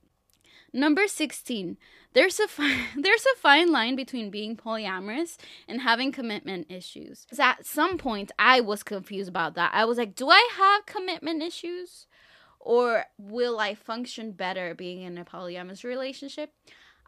Number 0.73 1.07
16. 1.07 1.77
There's 2.13 2.39
a 2.39 2.47
fi- 2.47 2.87
there's 2.97 3.25
a 3.25 3.39
fine 3.39 3.71
line 3.71 3.95
between 3.95 4.29
being 4.29 4.55
polyamorous 4.55 5.37
and 5.67 5.81
having 5.81 6.11
commitment 6.11 6.67
issues. 6.69 7.25
At 7.37 7.65
some 7.65 7.97
point 7.97 8.31
I 8.37 8.61
was 8.61 8.83
confused 8.83 9.29
about 9.29 9.55
that. 9.55 9.71
I 9.73 9.85
was 9.85 9.97
like, 9.97 10.15
do 10.15 10.29
I 10.29 10.49
have 10.57 10.85
commitment 10.85 11.43
issues 11.43 12.07
or 12.59 13.05
will 13.17 13.59
I 13.59 13.75
function 13.75 14.31
better 14.31 14.73
being 14.73 15.01
in 15.01 15.17
a 15.17 15.25
polyamorous 15.25 15.83
relationship? 15.83 16.53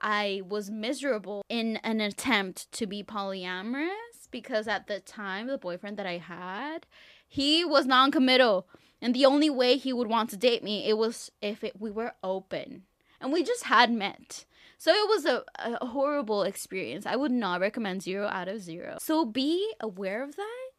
I 0.01 0.41
was 0.47 0.69
miserable 0.69 1.43
in 1.49 1.77
an 1.77 1.99
attempt 1.99 2.71
to 2.73 2.87
be 2.87 3.03
polyamorous 3.03 4.29
because 4.31 4.67
at 4.67 4.87
the 4.87 4.99
time 4.99 5.47
the 5.47 5.57
boyfriend 5.57 5.97
that 5.97 6.05
I 6.05 6.17
had, 6.17 6.85
he 7.27 7.65
was 7.65 7.85
non-committal 7.85 8.67
and 9.01 9.13
the 9.13 9.25
only 9.25 9.49
way 9.49 9.77
he 9.77 9.91
would 9.91 10.07
want 10.07 10.29
to 10.29 10.37
date 10.37 10.63
me 10.63 10.87
it 10.87 10.97
was 10.97 11.31
if 11.41 11.63
it, 11.63 11.79
we 11.79 11.91
were 11.91 12.13
open 12.23 12.83
and 13.21 13.31
we 13.31 13.43
just 13.43 13.65
had 13.65 13.91
met. 13.91 14.45
So 14.77 14.91
it 14.91 15.09
was 15.09 15.25
a, 15.25 15.43
a 15.57 15.85
horrible 15.87 16.43
experience. 16.43 17.05
I 17.05 17.17
would 17.17 17.31
not 17.31 17.59
recommend 17.59 18.01
zero 18.01 18.27
out 18.27 18.47
of 18.47 18.61
zero. 18.61 18.97
So 19.01 19.25
be 19.25 19.73
aware 19.81 20.23
of 20.23 20.37
that 20.37 20.69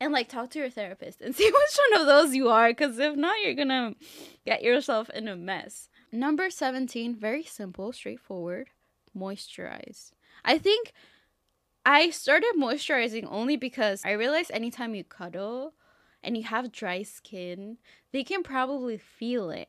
and 0.00 0.12
like 0.12 0.28
talk 0.28 0.50
to 0.50 0.58
your 0.58 0.70
therapist 0.70 1.20
and 1.20 1.34
see 1.36 1.46
which 1.46 1.78
one 1.90 2.00
of 2.00 2.06
those 2.06 2.34
you 2.34 2.48
are 2.48 2.68
because 2.68 2.98
if 2.98 3.16
not 3.16 3.36
you're 3.42 3.54
gonna 3.54 3.94
get 4.44 4.62
yourself 4.62 5.10
in 5.10 5.28
a 5.28 5.36
mess 5.36 5.88
number 6.12 6.50
17 6.50 7.14
very 7.16 7.42
simple 7.42 7.92
straightforward 7.92 8.68
moisturize 9.16 10.12
i 10.44 10.58
think 10.58 10.92
i 11.84 12.10
started 12.10 12.52
moisturizing 12.58 13.26
only 13.30 13.56
because 13.56 14.02
i 14.04 14.12
realized 14.12 14.50
anytime 14.52 14.94
you 14.94 15.04
cuddle 15.04 15.74
and 16.22 16.36
you 16.36 16.42
have 16.42 16.72
dry 16.72 17.02
skin 17.02 17.78
they 18.12 18.24
can 18.24 18.42
probably 18.42 18.98
feel 18.98 19.50
it 19.50 19.68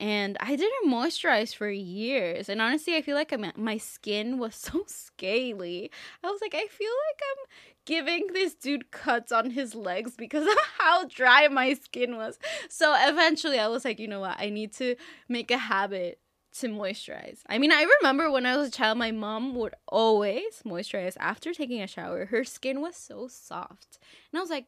and 0.00 0.36
I 0.40 0.54
didn't 0.54 0.90
moisturize 0.90 1.54
for 1.54 1.68
years. 1.68 2.48
And 2.48 2.60
honestly, 2.60 2.94
I 2.96 3.02
feel 3.02 3.16
like 3.16 3.32
I'm, 3.32 3.50
my 3.56 3.78
skin 3.78 4.38
was 4.38 4.54
so 4.54 4.84
scaly. 4.86 5.90
I 6.22 6.30
was 6.30 6.40
like, 6.40 6.54
I 6.54 6.66
feel 6.66 6.92
like 7.08 7.20
I'm 7.22 7.46
giving 7.84 8.28
this 8.32 8.54
dude 8.54 8.90
cuts 8.90 9.32
on 9.32 9.50
his 9.50 9.74
legs 9.74 10.14
because 10.16 10.46
of 10.46 10.58
how 10.78 11.04
dry 11.06 11.48
my 11.48 11.74
skin 11.74 12.16
was. 12.16 12.38
So 12.68 12.94
eventually, 12.96 13.58
I 13.58 13.68
was 13.68 13.84
like, 13.84 13.98
you 13.98 14.08
know 14.08 14.20
what? 14.20 14.36
I 14.38 14.50
need 14.50 14.72
to 14.74 14.94
make 15.28 15.50
a 15.50 15.58
habit 15.58 16.20
to 16.60 16.68
moisturize. 16.68 17.40
I 17.48 17.58
mean, 17.58 17.72
I 17.72 17.86
remember 18.00 18.30
when 18.30 18.46
I 18.46 18.56
was 18.56 18.68
a 18.68 18.72
child, 18.72 18.98
my 18.98 19.10
mom 19.10 19.54
would 19.56 19.74
always 19.88 20.62
moisturize 20.64 21.16
after 21.18 21.52
taking 21.52 21.82
a 21.82 21.86
shower. 21.86 22.26
Her 22.26 22.44
skin 22.44 22.80
was 22.80 22.96
so 22.96 23.28
soft. 23.28 23.98
And 24.32 24.38
I 24.38 24.40
was 24.40 24.50
like, 24.50 24.66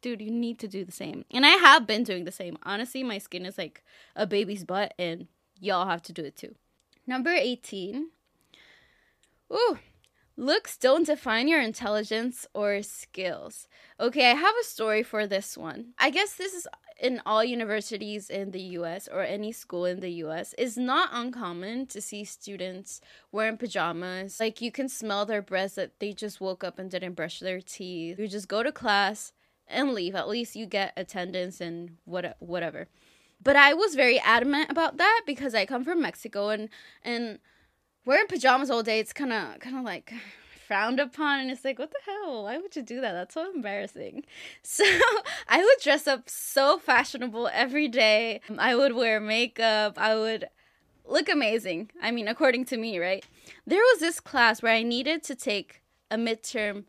dude, 0.00 0.20
you 0.20 0.30
need 0.30 0.58
to 0.60 0.68
do 0.68 0.84
the 0.84 0.92
same. 0.92 1.24
And 1.30 1.44
I 1.44 1.50
have 1.50 1.86
been 1.86 2.04
doing 2.04 2.24
the 2.24 2.32
same. 2.32 2.58
Honestly, 2.62 3.02
my 3.02 3.18
skin 3.18 3.46
is 3.46 3.58
like 3.58 3.84
a 4.14 4.26
baby's 4.26 4.64
butt, 4.64 4.94
and 4.98 5.28
y'all 5.60 5.86
have 5.86 6.02
to 6.02 6.12
do 6.12 6.24
it 6.24 6.36
too. 6.36 6.54
Number 7.06 7.30
18. 7.30 8.08
Ooh, 9.52 9.78
looks 10.36 10.76
don't 10.76 11.06
define 11.06 11.48
your 11.48 11.60
intelligence 11.60 12.46
or 12.52 12.82
skills. 12.82 13.68
Okay, 14.00 14.30
I 14.30 14.34
have 14.34 14.54
a 14.60 14.64
story 14.64 15.02
for 15.02 15.26
this 15.26 15.56
one. 15.56 15.94
I 15.98 16.10
guess 16.10 16.34
this 16.34 16.52
is 16.52 16.66
in 16.98 17.20
all 17.26 17.44
universities 17.44 18.30
in 18.30 18.50
the 18.50 18.60
US 18.60 19.08
or 19.08 19.22
any 19.22 19.52
school 19.52 19.84
in 19.84 20.00
the 20.00 20.10
US. 20.24 20.54
It's 20.58 20.76
not 20.76 21.10
uncommon 21.12 21.86
to 21.88 22.00
see 22.00 22.24
students 22.24 23.00
wearing 23.30 23.58
pajamas. 23.58 24.40
Like 24.40 24.60
you 24.60 24.72
can 24.72 24.88
smell 24.88 25.26
their 25.26 25.42
breath 25.42 25.74
that 25.74 26.00
they 26.00 26.12
just 26.12 26.40
woke 26.40 26.64
up 26.64 26.78
and 26.78 26.90
didn't 26.90 27.14
brush 27.14 27.40
their 27.40 27.60
teeth. 27.60 28.18
You 28.18 28.28
just 28.28 28.48
go 28.48 28.62
to 28.62 28.72
class, 28.72 29.32
and 29.68 29.92
leave. 29.92 30.14
At 30.14 30.28
least 30.28 30.56
you 30.56 30.66
get 30.66 30.92
attendance 30.96 31.60
and 31.60 31.96
what 32.04 32.36
whatever. 32.40 32.88
But 33.42 33.56
I 33.56 33.74
was 33.74 33.94
very 33.94 34.18
adamant 34.18 34.70
about 34.70 34.96
that 34.96 35.22
because 35.26 35.54
I 35.54 35.66
come 35.66 35.84
from 35.84 36.00
Mexico 36.00 36.48
and 36.48 36.68
and 37.02 37.38
wearing 38.04 38.26
pajamas 38.28 38.70
all 38.70 38.82
day 38.82 39.00
it's 39.00 39.12
kind 39.12 39.32
of 39.32 39.58
kind 39.60 39.76
of 39.76 39.84
like 39.84 40.12
frowned 40.66 40.98
upon 40.98 41.40
and 41.40 41.50
it's 41.50 41.64
like 41.64 41.78
what 41.78 41.90
the 41.90 41.98
hell? 42.04 42.44
Why 42.44 42.58
would 42.58 42.74
you 42.74 42.82
do 42.82 43.00
that? 43.00 43.12
That's 43.12 43.34
so 43.34 43.50
embarrassing. 43.52 44.24
So 44.62 44.84
i 45.48 45.58
would 45.58 45.82
dress 45.82 46.06
up 46.06 46.28
so 46.28 46.78
fashionable 46.78 47.48
every 47.52 47.88
day. 47.88 48.40
I 48.58 48.74
would 48.74 48.94
wear 48.94 49.20
makeup. 49.20 49.94
I 49.96 50.14
would 50.16 50.48
look 51.04 51.28
amazing. 51.28 51.90
I 52.02 52.10
mean 52.10 52.28
according 52.28 52.64
to 52.66 52.76
me 52.76 52.98
right? 52.98 53.24
There 53.66 53.78
was 53.80 54.00
this 54.00 54.20
class 54.20 54.62
where 54.62 54.72
i 54.72 54.82
needed 54.82 55.22
to 55.24 55.34
take 55.34 55.82
a 56.10 56.16
midterm 56.16 56.84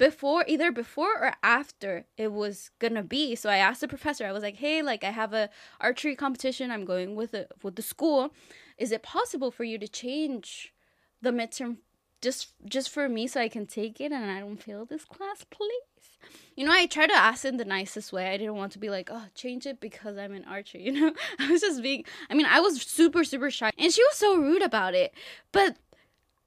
before 0.00 0.46
either 0.48 0.72
before 0.72 1.12
or 1.22 1.34
after 1.42 2.06
it 2.16 2.32
was 2.32 2.70
gonna 2.78 3.02
be. 3.02 3.36
So 3.36 3.50
i 3.50 3.58
asked 3.58 3.82
the 3.82 3.86
professor 3.86 4.24
i 4.24 4.32
was 4.32 4.42
like 4.42 4.56
hey 4.56 4.80
like 4.80 5.04
i 5.04 5.10
have 5.10 5.34
a 5.34 5.50
archery 5.78 6.16
competition 6.16 6.70
i'm 6.70 6.86
going 6.86 7.14
with 7.14 7.34
it 7.34 7.52
with 7.62 7.76
the 7.76 7.82
school. 7.82 8.32
Is 8.78 8.92
it 8.92 9.02
possible 9.02 9.50
for 9.50 9.62
you 9.62 9.76
to 9.78 9.86
change 9.86 10.72
the 11.20 11.30
midterm 11.30 11.76
just 12.22 12.54
just 12.64 12.88
for 12.88 13.10
me 13.10 13.26
so 13.26 13.42
i 13.42 13.48
can 13.48 13.66
take 13.66 14.00
it 14.00 14.10
and 14.10 14.30
i 14.30 14.40
don't 14.40 14.62
fail 14.62 14.86
this 14.86 15.04
class 15.04 15.44
please? 15.50 16.08
You 16.56 16.64
know 16.64 16.72
i 16.72 16.86
tried 16.86 17.10
to 17.10 17.16
ask 17.16 17.44
in 17.44 17.58
the 17.58 17.66
nicest 17.66 18.10
way. 18.10 18.30
I 18.30 18.38
didn't 18.38 18.56
want 18.56 18.72
to 18.72 18.78
be 18.78 18.88
like 18.88 19.10
oh 19.12 19.26
change 19.34 19.66
it 19.66 19.80
because 19.80 20.16
i'm 20.16 20.32
an 20.32 20.46
archer 20.46 20.78
you 20.86 20.92
know? 20.92 21.12
I 21.38 21.50
was 21.50 21.60
just 21.60 21.82
being 21.82 22.04
i 22.30 22.34
mean 22.34 22.46
i 22.46 22.58
was 22.58 22.80
super 22.80 23.22
super 23.22 23.50
shy 23.50 23.70
and 23.76 23.92
she 23.92 24.02
was 24.02 24.16
so 24.16 24.38
rude 24.38 24.62
about 24.62 24.94
it. 24.94 25.12
But 25.52 25.76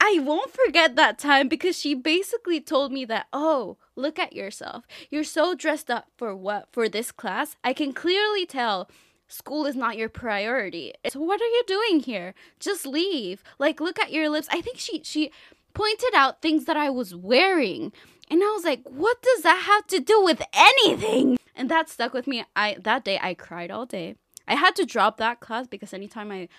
I 0.06 0.20
won't 0.20 0.52
forget 0.52 0.98
that 0.98 1.18
time 1.18 1.48
because 1.48 1.80
she 1.80 1.94
basically 1.94 2.60
told 2.60 2.92
me 2.92 3.06
that, 3.06 3.28
oh, 3.32 3.78
look 3.96 4.20
at 4.20 4.34
yourself. 4.34 4.84
You're 5.10 5.24
so 5.24 5.56
dressed 5.56 5.90
up 5.90 6.08
for 6.18 6.36
what? 6.36 6.68
For 6.74 6.90
this 6.90 7.10
class? 7.10 7.56
I 7.64 7.72
can 7.72 7.94
clearly 7.94 8.46
tell 8.46 8.90
school 9.30 9.66
is 9.66 9.78
not 9.78 9.98
your 9.98 10.10
priority. 10.10 10.92
So 11.08 11.22
what 11.22 11.40
are 11.40 11.46
you 11.46 11.64
doing 11.66 12.02
here? 12.02 12.34
Just 12.60 12.86
leave. 12.86 13.46
Like 13.60 13.80
look 13.80 13.98
at 13.98 14.12
your 14.12 14.28
lips. 14.28 14.50
I 14.52 14.60
think 14.60 14.78
she 14.78 15.02
she 15.06 15.32
pointed 15.74 16.14
out 16.14 16.42
things 16.42 16.66
that 16.66 16.76
I 16.76 16.90
was 16.90 17.16
wearing. 17.16 17.94
And 18.30 18.44
I 18.44 18.48
was 18.48 18.66
like, 18.66 18.84
what 18.84 19.22
does 19.22 19.44
that 19.44 19.64
have 19.68 19.88
to 19.88 20.02
do 20.02 20.22
with 20.22 20.42
anything? 20.52 21.38
And 21.56 21.72
that 21.72 21.88
stuck 21.88 22.14
with 22.14 22.28
me. 22.28 22.44
I 22.58 22.76
that 22.84 23.06
day 23.06 23.20
I 23.22 23.36
cried 23.36 23.72
all 23.72 23.86
day. 23.86 24.16
I 24.50 24.56
had 24.56 24.76
to 24.76 24.86
drop 24.86 25.16
that 25.16 25.40
class 25.40 25.66
because 25.66 25.94
anytime 25.94 26.30
I 26.30 26.50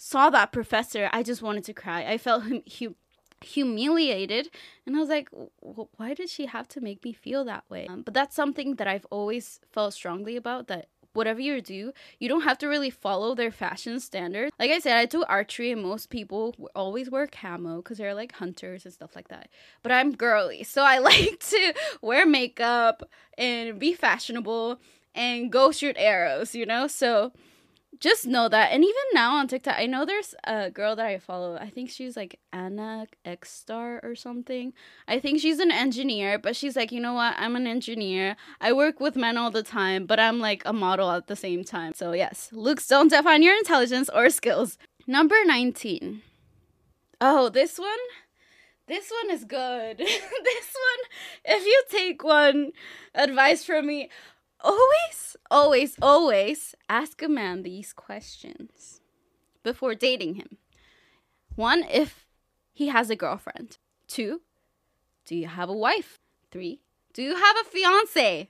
saw 0.00 0.30
that 0.30 0.50
professor, 0.50 1.10
I 1.12 1.22
just 1.22 1.42
wanted 1.42 1.64
to 1.64 1.74
cry. 1.74 2.04
I 2.04 2.16
felt 2.16 2.44
hum- 2.44 2.62
hum- 2.78 2.96
humiliated 3.42 4.48
and 4.86 4.96
I 4.96 4.98
was 4.98 5.10
like, 5.10 5.28
why 5.60 6.14
did 6.14 6.30
she 6.30 6.46
have 6.46 6.68
to 6.68 6.80
make 6.80 7.04
me 7.04 7.12
feel 7.12 7.44
that 7.44 7.64
way? 7.68 7.86
Um, 7.86 8.02
but 8.02 8.14
that's 8.14 8.34
something 8.34 8.76
that 8.76 8.88
I've 8.88 9.06
always 9.10 9.60
felt 9.70 9.92
strongly 9.92 10.36
about 10.36 10.68
that 10.68 10.88
whatever 11.12 11.40
you 11.40 11.60
do, 11.60 11.92
you 12.18 12.28
don't 12.28 12.42
have 12.42 12.56
to 12.58 12.66
really 12.68 12.88
follow 12.88 13.34
their 13.34 13.50
fashion 13.50 13.98
standards. 14.00 14.52
Like 14.58 14.70
I 14.70 14.78
said, 14.78 14.96
I 14.96 15.06
do 15.06 15.24
archery, 15.24 15.72
and 15.72 15.82
most 15.82 16.08
people 16.08 16.54
always 16.74 17.10
wear 17.10 17.26
camo 17.26 17.78
because 17.78 17.98
they're 17.98 18.14
like 18.14 18.32
hunters 18.32 18.84
and 18.84 18.94
stuff 18.94 19.16
like 19.16 19.28
that. 19.28 19.48
But 19.82 19.92
I'm 19.92 20.12
girly, 20.12 20.62
so 20.64 20.82
I 20.82 20.98
like 20.98 21.40
to 21.40 21.74
wear 22.00 22.26
makeup 22.26 23.02
and 23.36 23.78
be 23.78 23.92
fashionable 23.92 24.80
and 25.14 25.50
go 25.50 25.72
shoot 25.72 25.96
arrows, 25.98 26.54
you 26.54 26.64
know? 26.64 26.86
So 26.86 27.32
just 27.98 28.26
know 28.26 28.48
that. 28.48 28.72
And 28.72 28.84
even 28.84 29.02
now 29.12 29.36
on 29.36 29.48
TikTok, 29.48 29.74
I 29.76 29.86
know 29.86 30.04
there's 30.04 30.34
a 30.44 30.70
girl 30.70 30.94
that 30.96 31.06
I 31.06 31.18
follow. 31.18 31.56
I 31.56 31.70
think 31.70 31.90
she's 31.90 32.16
like 32.16 32.38
Anna 32.52 33.06
X 33.24 33.50
Star 33.50 34.00
or 34.02 34.14
something. 34.14 34.72
I 35.08 35.18
think 35.18 35.40
she's 35.40 35.58
an 35.58 35.72
engineer, 35.72 36.38
but 36.38 36.54
she's 36.54 36.76
like, 36.76 36.92
you 36.92 37.00
know 37.00 37.14
what? 37.14 37.34
I'm 37.36 37.56
an 37.56 37.66
engineer. 37.66 38.36
I 38.60 38.72
work 38.72 39.00
with 39.00 39.16
men 39.16 39.36
all 39.36 39.50
the 39.50 39.62
time, 39.62 40.06
but 40.06 40.20
I'm 40.20 40.38
like 40.38 40.62
a 40.64 40.72
model 40.72 41.10
at 41.10 41.26
the 41.26 41.36
same 41.36 41.64
time. 41.64 41.92
So, 41.94 42.12
yes, 42.12 42.48
looks 42.52 42.86
don't 42.86 43.08
define 43.08 43.42
your 43.42 43.56
intelligence 43.56 44.08
or 44.14 44.30
skills. 44.30 44.78
Number 45.06 45.36
19. 45.44 46.22
Oh, 47.20 47.48
this 47.48 47.78
one? 47.78 47.88
This 48.86 49.10
one 49.22 49.34
is 49.34 49.44
good. 49.44 49.98
this 49.98 50.08
one, 50.08 51.00
if 51.44 51.64
you 51.64 51.82
take 51.90 52.24
one 52.24 52.72
advice 53.14 53.64
from 53.64 53.86
me, 53.86 54.10
always, 54.62 55.36
always, 55.50 55.96
always 56.00 56.74
ask 56.88 57.22
a 57.22 57.28
man 57.28 57.62
these 57.62 57.92
questions 57.92 59.00
before 59.62 59.94
dating 59.94 60.34
him. 60.34 60.58
One, 61.54 61.84
if 61.90 62.26
he 62.72 62.88
has 62.88 63.10
a 63.10 63.16
girlfriend. 63.16 63.78
Two, 64.08 64.40
do 65.26 65.36
you 65.36 65.48
have 65.48 65.68
a 65.68 65.74
wife? 65.74 66.18
Three, 66.50 66.80
do 67.12 67.22
you 67.22 67.36
have 67.36 67.56
a 67.60 67.68
fiance? 67.68 68.48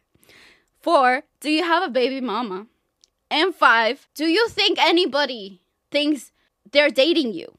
Four, 0.81 1.25
do 1.41 1.51
you 1.51 1.65
have 1.65 1.83
a 1.83 1.93
baby 1.93 2.21
mama? 2.21 2.67
And 3.31 3.55
five, 3.55 4.09
do 4.15 4.27
you 4.27 4.49
think 4.49 4.79
anybody 4.79 5.63
thinks 5.91 6.33
they're 6.71 6.91
dating 6.91 7.33
you? 7.33 7.57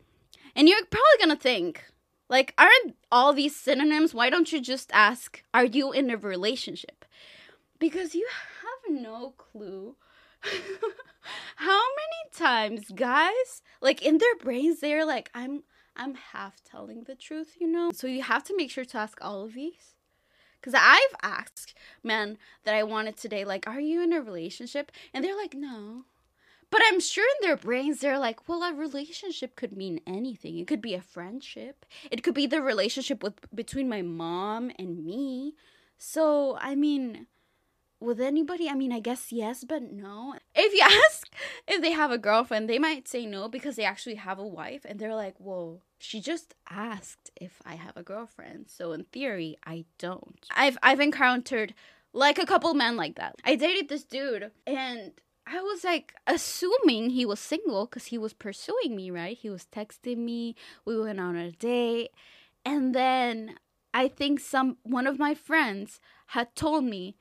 And 0.55 0.67
you're 0.67 0.85
probably 0.85 1.19
gonna 1.19 1.35
think, 1.35 1.85
like, 2.29 2.53
aren't 2.57 2.95
all 3.11 3.33
these 3.33 3.55
synonyms? 3.55 4.13
Why 4.13 4.29
don't 4.29 4.51
you 4.51 4.61
just 4.61 4.89
ask, 4.93 5.43
are 5.53 5.65
you 5.65 5.91
in 5.91 6.09
a 6.09 6.17
relationship? 6.17 7.00
Because 7.81 8.15
you 8.15 8.27
have 8.61 9.01
no 9.01 9.33
clue 9.37 9.95
how 11.55 11.81
many 11.81 12.31
times 12.33 12.91
guys 12.95 13.61
like 13.81 14.01
in 14.01 14.19
their 14.19 14.35
brains 14.37 14.79
they're 14.79 15.05
like 15.05 15.29
i'm 15.33 15.63
i'm 15.97 16.15
half 16.31 16.63
telling 16.63 17.03
the 17.03 17.15
truth 17.15 17.57
you 17.59 17.67
know? 17.67 17.91
So 17.93 18.07
you 18.07 18.21
have 18.21 18.43
to 18.45 18.55
make 18.55 18.71
sure 18.71 18.85
to 18.85 18.97
ask 18.97 19.17
all 19.21 19.43
of 19.43 19.53
these. 19.53 19.95
Because 20.59 20.73
i've 20.79 21.15
asked 21.21 21.73
men 22.03 22.37
that 22.63 22.75
i 22.75 22.83
wanted 22.83 23.17
today 23.17 23.43
like 23.43 23.67
are 23.67 23.81
you 23.81 24.01
in 24.01 24.13
a 24.13 24.21
relationship? 24.21 24.91
And 25.13 25.25
they're 25.25 25.37
like 25.37 25.53
no. 25.53 26.05
But 26.69 26.81
i'm 26.85 26.99
sure 26.99 27.27
in 27.41 27.47
their 27.47 27.57
brains 27.57 27.99
they're 27.99 28.19
like 28.19 28.47
well 28.47 28.63
a 28.63 28.73
relationship 28.73 29.55
could 29.55 29.75
mean 29.75 30.01
anything. 30.07 30.57
It 30.57 30.67
could 30.67 30.81
be 30.81 30.93
a 30.93 31.01
friendship. 31.01 31.85
It 32.11 32.23
could 32.23 32.35
be 32.35 32.47
the 32.47 32.61
relationship 32.61 33.23
with 33.23 33.33
between 33.53 33.89
my 33.89 34.01
mom 34.01 34.71
and 34.77 35.03
me. 35.03 35.55
So 35.97 36.57
i 36.61 36.75
mean 36.75 37.27
with 38.01 38.19
anybody? 38.19 38.67
I 38.69 38.73
mean, 38.73 38.91
I 38.91 38.99
guess 38.99 39.31
yes, 39.31 39.63
but 39.63 39.83
no. 39.83 40.35
If 40.55 40.73
you 40.73 40.81
ask 41.05 41.29
if 41.67 41.81
they 41.81 41.91
have 41.91 42.11
a 42.11 42.17
girlfriend, 42.17 42.69
they 42.69 42.79
might 42.79 43.07
say 43.07 43.25
no 43.25 43.47
because 43.47 43.75
they 43.75 43.85
actually 43.85 44.15
have 44.15 44.39
a 44.39 44.47
wife 44.47 44.85
and 44.85 44.99
they're 44.99 45.15
like, 45.15 45.37
"Whoa, 45.39 45.81
she 45.99 46.19
just 46.19 46.55
asked 46.69 47.31
if 47.35 47.61
I 47.65 47.75
have 47.75 47.95
a 47.95 48.03
girlfriend." 48.03 48.65
So 48.69 48.91
in 48.91 49.05
theory, 49.05 49.57
I 49.65 49.85
don't. 49.97 50.45
I've 50.55 50.77
I've 50.83 50.99
encountered 50.99 51.73
like 52.13 52.37
a 52.39 52.45
couple 52.45 52.73
men 52.73 52.97
like 52.97 53.15
that. 53.15 53.35
I 53.45 53.55
dated 53.55 53.87
this 53.87 54.03
dude 54.03 54.51
and 54.67 55.13
I 55.47 55.61
was 55.61 55.83
like 55.83 56.13
assuming 56.27 57.11
he 57.11 57.25
was 57.25 57.39
single 57.39 57.87
cuz 57.87 58.07
he 58.07 58.17
was 58.17 58.33
pursuing 58.33 58.95
me, 58.95 59.11
right? 59.11 59.37
He 59.37 59.49
was 59.49 59.67
texting 59.71 60.17
me, 60.17 60.55
we 60.85 60.99
went 60.99 61.19
on 61.19 61.35
a 61.35 61.51
date, 61.51 62.11
and 62.65 62.93
then 62.93 63.57
I 63.93 64.07
think 64.07 64.39
some 64.39 64.77
one 64.83 65.07
of 65.07 65.19
my 65.19 65.33
friends 65.33 65.99
had 66.27 66.55
told 66.55 66.83
me 66.83 67.17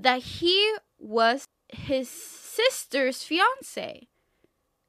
that 0.00 0.22
he 0.22 0.74
was 0.98 1.44
his 1.68 2.08
sister's 2.08 3.22
fiance. 3.22 4.08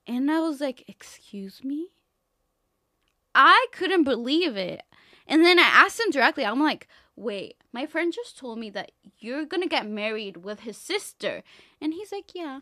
And 0.08 0.32
I 0.32 0.40
was 0.40 0.62
like, 0.62 0.84
Excuse 0.88 1.64
me? 1.64 1.90
I 3.36 3.68
couldn't 3.72 4.04
believe 4.04 4.58
it. 4.58 4.84
And 5.28 5.46
then 5.46 5.60
I 5.60 5.64
asked 5.64 6.00
him 6.00 6.12
directly, 6.12 6.46
I'm 6.46 6.62
like, 6.62 6.88
Wait, 7.16 7.56
my 7.72 7.86
friend 7.86 8.14
just 8.14 8.38
told 8.38 8.58
me 8.58 8.70
that 8.72 8.92
you're 9.20 9.46
gonna 9.46 9.68
get 9.68 9.86
married 9.88 10.38
with 10.38 10.62
his 10.62 10.78
sister. 10.78 11.44
And 11.80 11.94
he's 11.94 12.12
like, 12.12 12.34
Yeah, 12.34 12.62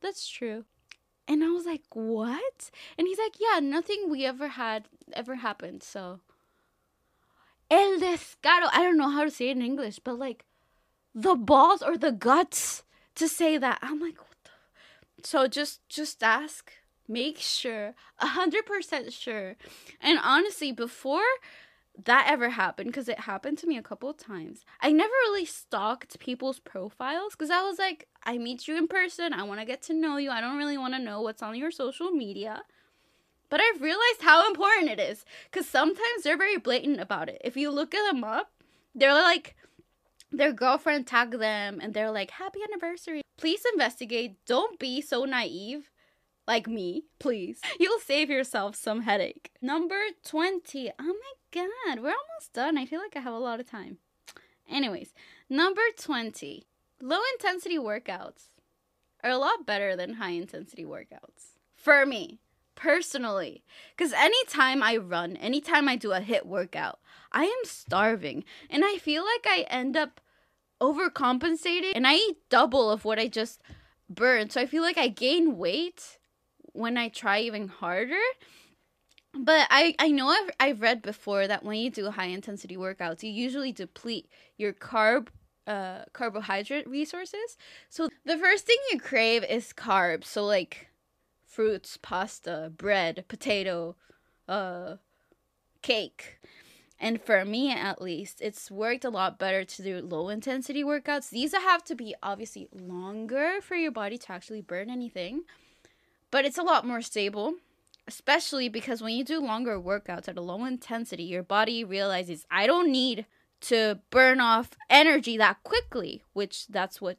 that's 0.00 0.28
true. 0.28 0.64
And 1.26 1.42
I 1.42 1.48
was 1.48 1.66
like, 1.66 1.84
What? 1.92 2.70
And 2.96 3.06
he's 3.06 3.18
like, 3.18 3.36
Yeah, 3.40 3.60
nothing 3.60 4.08
we 4.08 4.24
ever 4.24 4.48
had 4.48 4.88
ever 5.14 5.36
happened. 5.36 5.82
So, 5.82 6.20
el 7.70 7.98
descaro. 7.98 8.68
I 8.72 8.82
don't 8.82 8.98
know 8.98 9.10
how 9.10 9.24
to 9.24 9.30
say 9.30 9.48
it 9.48 9.56
in 9.56 9.62
English, 9.62 10.00
but 10.00 10.18
like, 10.18 10.44
the 11.22 11.34
balls 11.34 11.82
or 11.82 11.96
the 11.96 12.12
guts 12.12 12.84
to 13.16 13.28
say 13.28 13.58
that. 13.58 13.78
I'm 13.82 14.00
like, 14.00 14.18
what 14.18 14.36
the? 14.44 15.26
So 15.26 15.48
just 15.48 15.80
just 15.88 16.22
ask, 16.22 16.72
make 17.08 17.38
sure, 17.38 17.94
a 18.18 18.26
hundred 18.26 18.66
percent 18.66 19.12
sure. 19.12 19.56
And 20.00 20.18
honestly, 20.22 20.72
before 20.72 21.26
that 22.04 22.26
ever 22.28 22.50
happened, 22.50 22.90
because 22.90 23.08
it 23.08 23.20
happened 23.20 23.58
to 23.58 23.66
me 23.66 23.76
a 23.76 23.82
couple 23.82 24.08
of 24.08 24.16
times, 24.16 24.64
I 24.80 24.92
never 24.92 25.12
really 25.24 25.44
stalked 25.44 26.20
people's 26.20 26.60
profiles 26.60 27.32
because 27.32 27.50
I 27.50 27.62
was 27.62 27.78
like, 27.78 28.06
I 28.22 28.38
meet 28.38 28.68
you 28.68 28.76
in 28.76 28.86
person, 28.86 29.32
I 29.32 29.42
want 29.42 29.58
to 29.58 29.66
get 29.66 29.82
to 29.82 29.94
know 29.94 30.16
you. 30.16 30.30
I 30.30 30.40
don't 30.40 30.58
really 30.58 30.78
want 30.78 30.94
to 30.94 31.00
know 31.00 31.20
what's 31.20 31.42
on 31.42 31.56
your 31.56 31.72
social 31.72 32.12
media. 32.12 32.62
But 33.50 33.60
I've 33.60 33.80
realized 33.80 34.20
how 34.20 34.46
important 34.46 34.90
it 34.90 35.00
is 35.00 35.24
because 35.50 35.66
sometimes 35.66 36.22
they're 36.22 36.36
very 36.36 36.58
blatant 36.58 37.00
about 37.00 37.28
it. 37.28 37.40
If 37.42 37.56
you 37.56 37.70
look 37.70 37.94
at 37.94 38.12
them 38.12 38.22
up, 38.22 38.52
they're 38.94 39.14
like 39.14 39.56
their 40.30 40.52
girlfriend 40.52 41.06
tag 41.06 41.38
them 41.38 41.78
and 41.82 41.94
they're 41.94 42.10
like, 42.10 42.32
Happy 42.32 42.60
anniversary. 42.62 43.22
Please 43.36 43.62
investigate. 43.72 44.44
Don't 44.46 44.78
be 44.78 45.00
so 45.00 45.24
naive 45.24 45.90
like 46.48 46.66
me, 46.66 47.04
please. 47.18 47.60
You'll 47.80 48.00
save 48.00 48.30
yourself 48.30 48.74
some 48.74 49.02
headache. 49.02 49.52
Number 49.62 50.00
20. 50.24 50.90
Oh 50.98 51.04
my 51.04 51.12
god, 51.52 52.00
we're 52.00 52.08
almost 52.08 52.52
done. 52.52 52.78
I 52.78 52.86
feel 52.86 53.00
like 53.00 53.16
I 53.16 53.20
have 53.20 53.34
a 53.34 53.38
lot 53.38 53.60
of 53.60 53.70
time. 53.70 53.98
Anyways, 54.68 55.14
number 55.48 55.82
20. 55.96 56.66
Low 57.00 57.20
intensity 57.34 57.78
workouts 57.78 58.48
are 59.22 59.30
a 59.30 59.38
lot 59.38 59.66
better 59.66 59.94
than 59.94 60.14
high 60.14 60.30
intensity 60.30 60.84
workouts. 60.84 61.54
For 61.76 62.04
me, 62.04 62.40
personally. 62.78 63.64
Because 63.94 64.12
anytime 64.12 64.82
I 64.82 64.96
run, 64.96 65.36
anytime 65.36 65.88
I 65.88 65.96
do 65.96 66.12
a 66.12 66.20
HIIT 66.20 66.46
workout, 66.46 67.00
I 67.32 67.44
am 67.44 67.64
starving. 67.64 68.44
And 68.70 68.84
I 68.84 68.96
feel 68.96 69.24
like 69.24 69.46
I 69.46 69.66
end 69.68 69.96
up 69.96 70.20
overcompensating 70.80 71.92
and 71.94 72.06
I 72.06 72.14
eat 72.14 72.36
double 72.48 72.90
of 72.90 73.04
what 73.04 73.18
I 73.18 73.26
just 73.26 73.60
burned. 74.08 74.52
So 74.52 74.60
I 74.60 74.66
feel 74.66 74.82
like 74.82 74.96
I 74.96 75.08
gain 75.08 75.58
weight 75.58 76.18
when 76.72 76.96
I 76.96 77.08
try 77.08 77.40
even 77.40 77.66
harder. 77.66 78.14
But 79.34 79.66
I, 79.70 79.94
I 79.98 80.08
know 80.08 80.28
I've, 80.28 80.50
I've 80.60 80.80
read 80.80 81.02
before 81.02 81.46
that 81.48 81.64
when 81.64 81.78
you 81.78 81.90
do 81.90 82.10
high 82.10 82.26
intensity 82.26 82.76
workouts, 82.76 83.24
you 83.24 83.30
usually 83.30 83.72
deplete 83.72 84.28
your 84.56 84.72
carb 84.72 85.28
uh, 85.66 86.04
carbohydrate 86.14 86.88
resources. 86.88 87.58
So 87.90 88.08
the 88.24 88.38
first 88.38 88.64
thing 88.64 88.78
you 88.90 88.98
crave 88.98 89.44
is 89.44 89.74
carbs. 89.74 90.24
So 90.24 90.44
like 90.44 90.87
fruits, 91.48 91.96
pasta, 91.96 92.70
bread, 92.76 93.24
potato, 93.26 93.96
uh, 94.48 94.96
cake. 95.82 96.38
And 97.00 97.22
for 97.22 97.44
me, 97.44 97.72
at 97.72 98.02
least, 98.02 98.40
it's 98.40 98.70
worked 98.70 99.04
a 99.04 99.10
lot 99.10 99.38
better 99.38 99.64
to 99.64 99.82
do 99.82 100.00
low 100.00 100.28
intensity 100.28 100.82
workouts. 100.82 101.30
These 101.30 101.54
have 101.54 101.84
to 101.84 101.94
be 101.94 102.14
obviously 102.22 102.68
longer 102.72 103.60
for 103.62 103.76
your 103.76 103.92
body 103.92 104.18
to 104.18 104.32
actually 104.32 104.62
burn 104.62 104.90
anything, 104.90 105.42
but 106.30 106.44
it's 106.44 106.58
a 106.58 106.62
lot 106.62 106.86
more 106.86 107.02
stable, 107.02 107.54
especially 108.08 108.68
because 108.68 109.00
when 109.00 109.14
you 109.14 109.24
do 109.24 109.40
longer 109.40 109.80
workouts 109.80 110.28
at 110.28 110.36
a 110.36 110.40
low 110.40 110.64
intensity, 110.64 111.22
your 111.22 111.44
body 111.44 111.84
realizes 111.84 112.46
I 112.50 112.66
don't 112.66 112.90
need 112.90 113.26
to 113.60 114.00
burn 114.10 114.40
off 114.40 114.70
energy 114.90 115.36
that 115.36 115.62
quickly, 115.62 116.22
which 116.32 116.66
that's 116.66 117.00
what 117.00 117.18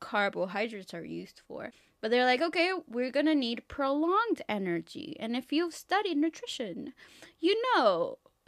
carbohydrates 0.00 0.92
are 0.92 1.04
used 1.04 1.40
for. 1.46 1.72
But 2.00 2.10
they're 2.10 2.24
like, 2.24 2.40
okay, 2.40 2.72
we're 2.88 3.10
gonna 3.10 3.34
need 3.34 3.68
prolonged 3.68 4.42
energy. 4.48 5.16
And 5.20 5.36
if 5.36 5.52
you've 5.52 5.74
studied 5.74 6.16
nutrition, 6.16 6.92
you 7.38 7.60
know 7.74 8.18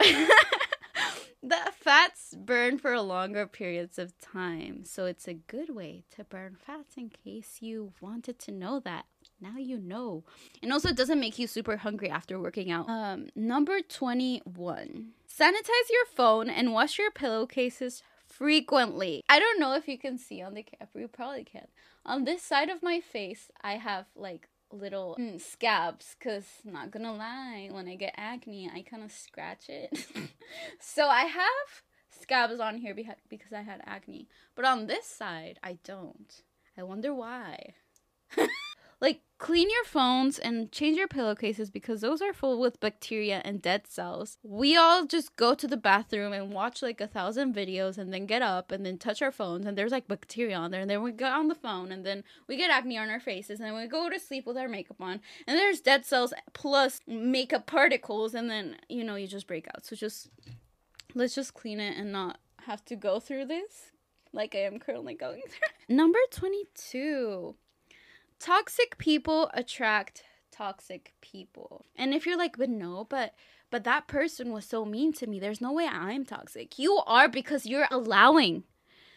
that 1.43 1.73
fats 1.75 2.33
burn 2.37 2.77
for 2.77 2.99
longer 3.01 3.45
periods 3.45 3.99
of 3.99 4.17
time. 4.19 4.85
So 4.85 5.05
it's 5.05 5.27
a 5.27 5.33
good 5.33 5.75
way 5.75 6.05
to 6.15 6.23
burn 6.23 6.55
fats 6.57 6.95
in 6.97 7.09
case 7.09 7.57
you 7.59 7.91
wanted 8.01 8.39
to 8.39 8.51
know 8.51 8.79
that. 8.79 9.05
Now 9.41 9.57
you 9.57 9.77
know. 9.77 10.23
And 10.61 10.71
also, 10.71 10.89
it 10.89 10.95
doesn't 10.95 11.19
make 11.19 11.37
you 11.37 11.47
super 11.47 11.77
hungry 11.77 12.09
after 12.09 12.39
working 12.39 12.71
out. 12.71 12.89
Um, 12.89 13.27
number 13.35 13.81
21 13.81 15.11
sanitize 15.27 15.89
your 15.89 16.05
phone 16.15 16.49
and 16.49 16.73
wash 16.73 16.99
your 16.99 17.11
pillowcases 17.11 18.03
frequently. 18.37 19.23
I 19.29 19.39
don't 19.39 19.59
know 19.59 19.73
if 19.73 19.87
you 19.87 19.97
can 19.97 20.17
see 20.17 20.41
on 20.41 20.53
the 20.53 20.63
camera, 20.63 20.87
you 20.95 21.07
probably 21.07 21.43
can. 21.43 21.67
On 22.05 22.23
this 22.23 22.41
side 22.41 22.69
of 22.69 22.83
my 22.83 22.99
face, 22.99 23.49
I 23.61 23.73
have 23.73 24.05
like 24.15 24.49
little 24.73 25.15
mm, 25.19 25.39
scabs 25.39 26.15
because 26.17 26.45
not 26.65 26.91
gonna 26.91 27.13
lie 27.13 27.69
when 27.71 27.87
i 27.87 27.95
get 27.95 28.13
acne 28.17 28.69
i 28.73 28.81
kind 28.81 29.03
of 29.03 29.11
scratch 29.11 29.69
it 29.69 30.07
so 30.79 31.07
i 31.07 31.25
have 31.25 31.83
scabs 32.09 32.59
on 32.59 32.77
here 32.77 32.95
because 33.29 33.53
i 33.53 33.61
had 33.61 33.81
acne 33.85 34.27
but 34.55 34.65
on 34.65 34.87
this 34.87 35.05
side 35.05 35.59
i 35.63 35.77
don't 35.83 36.41
i 36.77 36.81
wonder 36.81 37.13
why 37.13 37.73
like 39.03 39.19
clean 39.37 39.69
your 39.69 39.83
phones 39.83 40.39
and 40.39 40.71
change 40.71 40.97
your 40.97 41.09
pillowcases 41.09 41.69
because 41.69 41.99
those 41.99 42.21
are 42.21 42.31
full 42.31 42.57
with 42.57 42.79
bacteria 42.79 43.41
and 43.43 43.61
dead 43.61 43.85
cells. 43.85 44.37
We 44.41 44.77
all 44.77 45.05
just 45.05 45.35
go 45.35 45.53
to 45.53 45.67
the 45.67 45.75
bathroom 45.75 46.31
and 46.31 46.53
watch 46.53 46.81
like 46.81 47.01
a 47.01 47.07
thousand 47.07 47.53
videos 47.53 47.97
and 47.97 48.13
then 48.13 48.25
get 48.25 48.41
up 48.41 48.71
and 48.71 48.85
then 48.85 48.97
touch 48.97 49.21
our 49.21 49.33
phones 49.33 49.65
and 49.65 49.77
there's 49.77 49.91
like 49.91 50.07
bacteria 50.07 50.55
on 50.55 50.71
there 50.71 50.79
and 50.79 50.89
then 50.89 51.03
we 51.03 51.11
get 51.11 51.33
on 51.33 51.49
the 51.49 51.55
phone 51.55 51.91
and 51.91 52.05
then 52.05 52.23
we 52.47 52.55
get 52.55 52.71
acne 52.71 52.97
on 52.97 53.09
our 53.09 53.19
faces 53.19 53.59
and 53.59 53.67
then 53.67 53.75
we 53.75 53.85
go 53.87 54.09
to 54.09 54.17
sleep 54.17 54.45
with 54.45 54.55
our 54.55 54.69
makeup 54.69 55.01
on 55.01 55.19
and 55.47 55.57
there's 55.57 55.81
dead 55.81 56.05
cells 56.05 56.33
plus 56.53 57.01
makeup 57.05 57.67
particles 57.67 58.33
and 58.33 58.49
then 58.49 58.77
you 58.87 59.03
know 59.03 59.15
you 59.15 59.27
just 59.27 59.47
break 59.47 59.67
out. 59.75 59.85
So 59.85 59.97
just 59.97 60.29
let's 61.13 61.35
just 61.35 61.53
clean 61.53 61.81
it 61.81 61.97
and 61.97 62.13
not 62.13 62.39
have 62.61 62.85
to 62.85 62.95
go 62.95 63.19
through 63.19 63.47
this 63.47 63.91
like 64.31 64.55
I 64.55 64.59
am 64.59 64.79
currently 64.79 65.13
going 65.13 65.41
through. 65.41 65.67
Number 65.95 66.19
22 66.31 67.55
toxic 68.43 68.97
people 68.97 69.49
attract 69.53 70.23
toxic 70.51 71.13
people. 71.21 71.85
And 71.95 72.13
if 72.13 72.25
you're 72.25 72.37
like, 72.37 72.57
but 72.57 72.69
no, 72.69 73.05
but 73.09 73.33
but 73.71 73.85
that 73.85 74.07
person 74.07 74.51
was 74.51 74.65
so 74.65 74.85
mean 74.85 75.13
to 75.13 75.25
me. 75.25 75.39
There's 75.39 75.61
no 75.61 75.71
way 75.71 75.87
I'm 75.87 76.25
toxic. 76.25 76.77
You 76.77 77.01
are 77.07 77.27
because 77.27 77.65
you're 77.65 77.87
allowing 77.89 78.65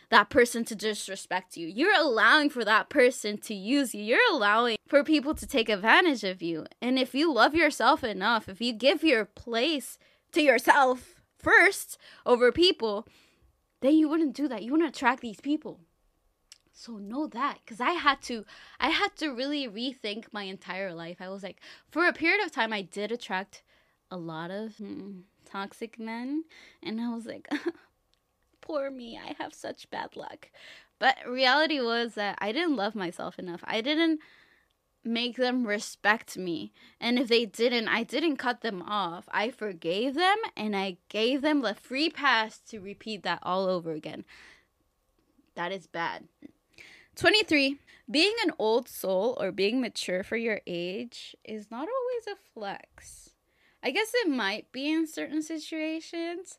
that 0.09 0.31
person 0.31 0.65
to 0.67 0.75
disrespect 0.75 1.57
you. 1.57 1.67
You're 1.67 1.99
allowing 1.99 2.49
for 2.49 2.65
that 2.65 2.89
person 2.89 3.37
to 3.39 3.55
use 3.55 3.95
you. 3.95 4.03
You're 4.03 4.33
allowing 4.33 4.79
for 4.87 5.03
people 5.03 5.35
to 5.35 5.47
take 5.47 5.69
advantage 5.69 6.25
of 6.25 6.41
you. 6.41 6.65
And 6.81 6.99
if 6.99 7.15
you 7.15 7.31
love 7.31 7.55
yourself 7.55 8.05
enough, 8.05 8.49
if 8.49 8.61
you 8.61 8.73
give 8.73 9.03
your 9.03 9.25
place 9.25 9.99
to 10.33 10.41
yourself 10.41 11.17
first 11.37 11.99
over 12.25 12.53
people, 12.53 13.07
then 13.83 13.95
you 13.95 14.09
wouldn't 14.09 14.35
do 14.35 14.49
that. 14.49 14.62
You 14.62 14.73
wouldn't 14.73 14.97
attract 14.97 15.21
these 15.21 15.41
people. 15.41 15.81
So 16.79 16.99
know 16.99 17.27
that 17.29 17.65
cuz 17.67 17.81
I 17.81 17.93
had 17.93 18.21
to 18.23 18.45
I 18.79 18.91
had 18.91 19.17
to 19.17 19.31
really 19.31 19.67
rethink 19.67 20.27
my 20.31 20.43
entire 20.43 20.93
life. 20.93 21.21
I 21.21 21.31
was 21.31 21.43
like 21.43 21.61
for 21.89 22.07
a 22.07 22.12
period 22.12 22.45
of 22.45 22.53
time 22.53 22.73
I 22.73 22.83
did 22.83 23.11
attract 23.11 23.62
a 24.11 24.19
lot 24.19 24.51
of 24.51 24.77
mm, 24.77 25.23
toxic 25.47 25.99
men 25.99 26.45
and 26.83 27.01
I 27.01 27.09
was 27.15 27.25
like 27.25 27.49
poor 28.61 28.91
me. 28.91 29.19
I 29.19 29.35
have 29.43 29.55
such 29.55 29.89
bad 29.91 30.17
luck. 30.17 30.51
But 30.99 31.17
reality 31.27 31.81
was 31.81 32.15
that 32.15 32.37
I 32.41 32.53
didn't 32.53 32.77
love 32.77 32.95
myself 32.95 33.39
enough. 33.39 33.65
I 33.65 33.81
didn't 33.81 34.21
make 35.03 35.37
them 35.37 35.67
respect 35.67 36.37
me. 36.37 36.73
And 37.01 37.19
if 37.19 37.29
they 37.29 37.47
didn't, 37.47 37.89
I 37.89 38.03
didn't 38.03 38.37
cut 38.37 38.61
them 38.61 38.83
off. 38.83 39.29
I 39.31 39.51
forgave 39.51 40.15
them 40.15 40.37
and 40.57 40.77
I 40.77 40.99
gave 41.09 41.41
them 41.41 41.62
the 41.62 41.75
free 41.75 42.11
pass 42.11 42.59
to 42.71 42.81
repeat 42.81 43.23
that 43.23 43.39
all 43.43 43.67
over 43.67 43.93
again. 43.93 44.25
That 45.55 45.73
is 45.73 45.87
bad. 45.87 46.29
23. 47.16 47.79
Being 48.09 48.35
an 48.44 48.52
old 48.59 48.88
soul 48.88 49.37
or 49.40 49.50
being 49.50 49.81
mature 49.81 50.22
for 50.22 50.37
your 50.37 50.61
age 50.66 51.35
is 51.44 51.70
not 51.70 51.88
always 51.88 52.26
a 52.29 52.37
flex. 52.55 53.31
I 53.83 53.90
guess 53.90 54.12
it 54.14 54.29
might 54.29 54.70
be 54.70 54.90
in 54.92 55.07
certain 55.07 55.42
situations, 55.42 56.59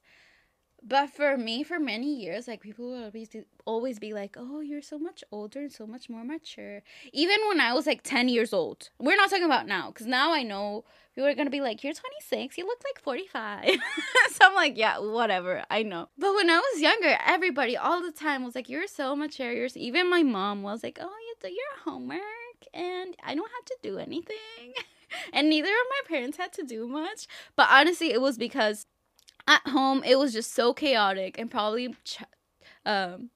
but 0.84 1.10
for 1.10 1.38
me, 1.38 1.63
for 1.63 1.80
many 1.80 2.13
years, 2.15 2.48
like 2.48 2.62
people 2.62 2.89
would 2.89 3.04
always 3.04 3.30
always 3.65 4.00
be 4.00 4.13
like, 4.13 4.36
"Oh, 4.38 4.62
you're 4.62 4.82
so 4.82 4.98
much 4.98 5.24
older 5.32 5.62
and 5.62 5.72
so 5.72 5.86
much 5.88 6.10
more 6.10 6.24
mature." 6.24 6.82
Even 7.13 7.38
when 7.48 7.60
I 7.60 7.74
was 7.74 7.86
like 7.88 8.04
10 8.04 8.28
years 8.28 8.54
old. 8.54 8.89
We're 9.00 9.15
not 9.15 9.30
talking 9.30 9.46
about 9.46 9.67
now 9.67 9.91
cuz 9.91 10.08
now 10.08 10.34
I 10.34 10.43
know 10.43 10.86
people 11.18 11.28
are 11.28 11.34
going 11.34 11.48
to 11.48 11.52
be 11.52 11.62
like, 11.62 11.84
"You're 11.84 11.94
26, 11.94 12.60
you 12.60 12.66
look 12.68 12.80
like 12.86 13.02
45." 13.02 13.66
so 14.32 14.38
I'm 14.42 14.54
like, 14.54 14.78
"Yeah, 14.78 15.00
whatever. 15.00 15.64
I 15.70 15.82
know." 15.82 16.10
But 16.16 16.36
when 16.36 16.48
I 16.48 16.60
was 16.60 16.82
younger, 16.82 17.18
everybody 17.26 17.76
all 17.76 18.04
the 18.04 18.12
time 18.12 18.44
was 18.44 18.54
like, 18.54 18.70
"You're 18.70 18.88
so 18.88 19.16
mature." 19.16 19.52
You're 19.52 19.70
so... 19.70 19.80
even 19.80 20.12
my 20.12 20.22
mom 20.22 20.62
was 20.62 20.84
like, 20.84 21.00
"Oh, 21.02 21.06
you 21.08 21.36
do 21.42 21.48
your 21.48 21.84
homework 21.84 22.22
and 22.72 23.16
I 23.24 23.34
don't 23.34 23.50
have 23.50 23.66
to 23.66 23.78
do 23.82 23.98
anything." 23.98 24.74
and 25.34 25.50
neither 25.50 25.70
of 25.70 25.88
my 25.90 26.02
parents 26.08 26.38
had 26.38 26.54
to 26.54 26.64
do 26.64 26.88
much. 26.88 27.28
But 27.56 27.68
honestly, 27.72 28.12
it 28.12 28.22
was 28.22 28.38
because 28.38 28.86
at 29.48 29.68
home 29.68 30.04
it 30.06 30.20
was 30.20 30.34
just 30.34 30.54
so 30.54 30.72
chaotic 30.72 31.40
and 31.40 31.50
probably 31.50 31.96
ch- 32.04 32.22
um, 32.86 33.32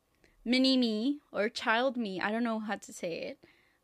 mini 0.45 0.77
me 0.77 1.19
or 1.31 1.49
child 1.49 1.97
me, 1.97 2.21
I 2.21 2.31
don't 2.31 2.43
know 2.43 2.59
how 2.59 2.75
to 2.75 2.93
say 2.93 3.13
it, 3.21 3.39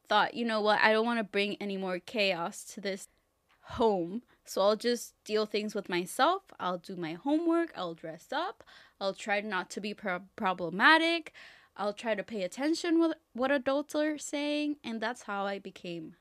thought, 0.07 0.35
you 0.35 0.45
know 0.45 0.61
what, 0.61 0.79
I 0.81 0.91
don't 0.91 1.05
want 1.05 1.19
to 1.19 1.23
bring 1.23 1.55
any 1.59 1.77
more 1.77 1.99
chaos 1.99 2.63
to 2.73 2.81
this 2.81 3.07
home. 3.71 4.23
So 4.45 4.61
I'll 4.61 4.75
just 4.75 5.13
deal 5.25 5.45
things 5.45 5.75
with 5.75 5.89
myself. 5.89 6.43
I'll 6.59 6.77
do 6.77 6.95
my 6.95 7.13
homework. 7.13 7.71
I'll 7.75 7.93
dress 7.93 8.27
up. 8.31 8.63
I'll 8.99 9.13
try 9.13 9.41
not 9.41 9.69
to 9.71 9.81
be 9.81 9.93
pro- 9.93 10.21
problematic. 10.35 11.33
I'll 11.75 11.93
try 11.93 12.15
to 12.15 12.23
pay 12.23 12.43
attention 12.43 12.99
with 12.99 13.13
what 13.33 13.51
adults 13.51 13.93
are 13.93 14.17
saying, 14.17 14.77
and 14.83 14.99
that's 14.99 15.23
how 15.23 15.45
I 15.45 15.59
became 15.59 16.15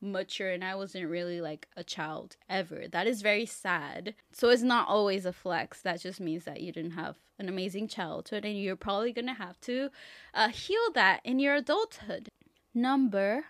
mature 0.00 0.50
and 0.50 0.62
I 0.62 0.74
wasn't 0.74 1.08
really 1.08 1.40
like 1.40 1.66
a 1.76 1.82
child 1.82 2.36
ever. 2.48 2.86
That 2.88 3.06
is 3.06 3.22
very 3.22 3.46
sad. 3.46 4.14
So 4.32 4.50
it's 4.50 4.62
not 4.62 4.88
always 4.88 5.24
a 5.24 5.32
flex. 5.32 5.80
That 5.80 6.00
just 6.00 6.20
means 6.20 6.44
that 6.44 6.60
you 6.60 6.72
didn't 6.72 6.92
have 6.92 7.16
an 7.38 7.48
amazing 7.48 7.88
childhood 7.88 8.44
and 8.44 8.60
you're 8.60 8.76
probably 8.76 9.12
going 9.12 9.26
to 9.26 9.34
have 9.34 9.58
to 9.62 9.90
uh, 10.34 10.48
heal 10.48 10.92
that 10.94 11.20
in 11.24 11.38
your 11.38 11.54
adulthood. 11.54 12.28
Number 12.74 13.46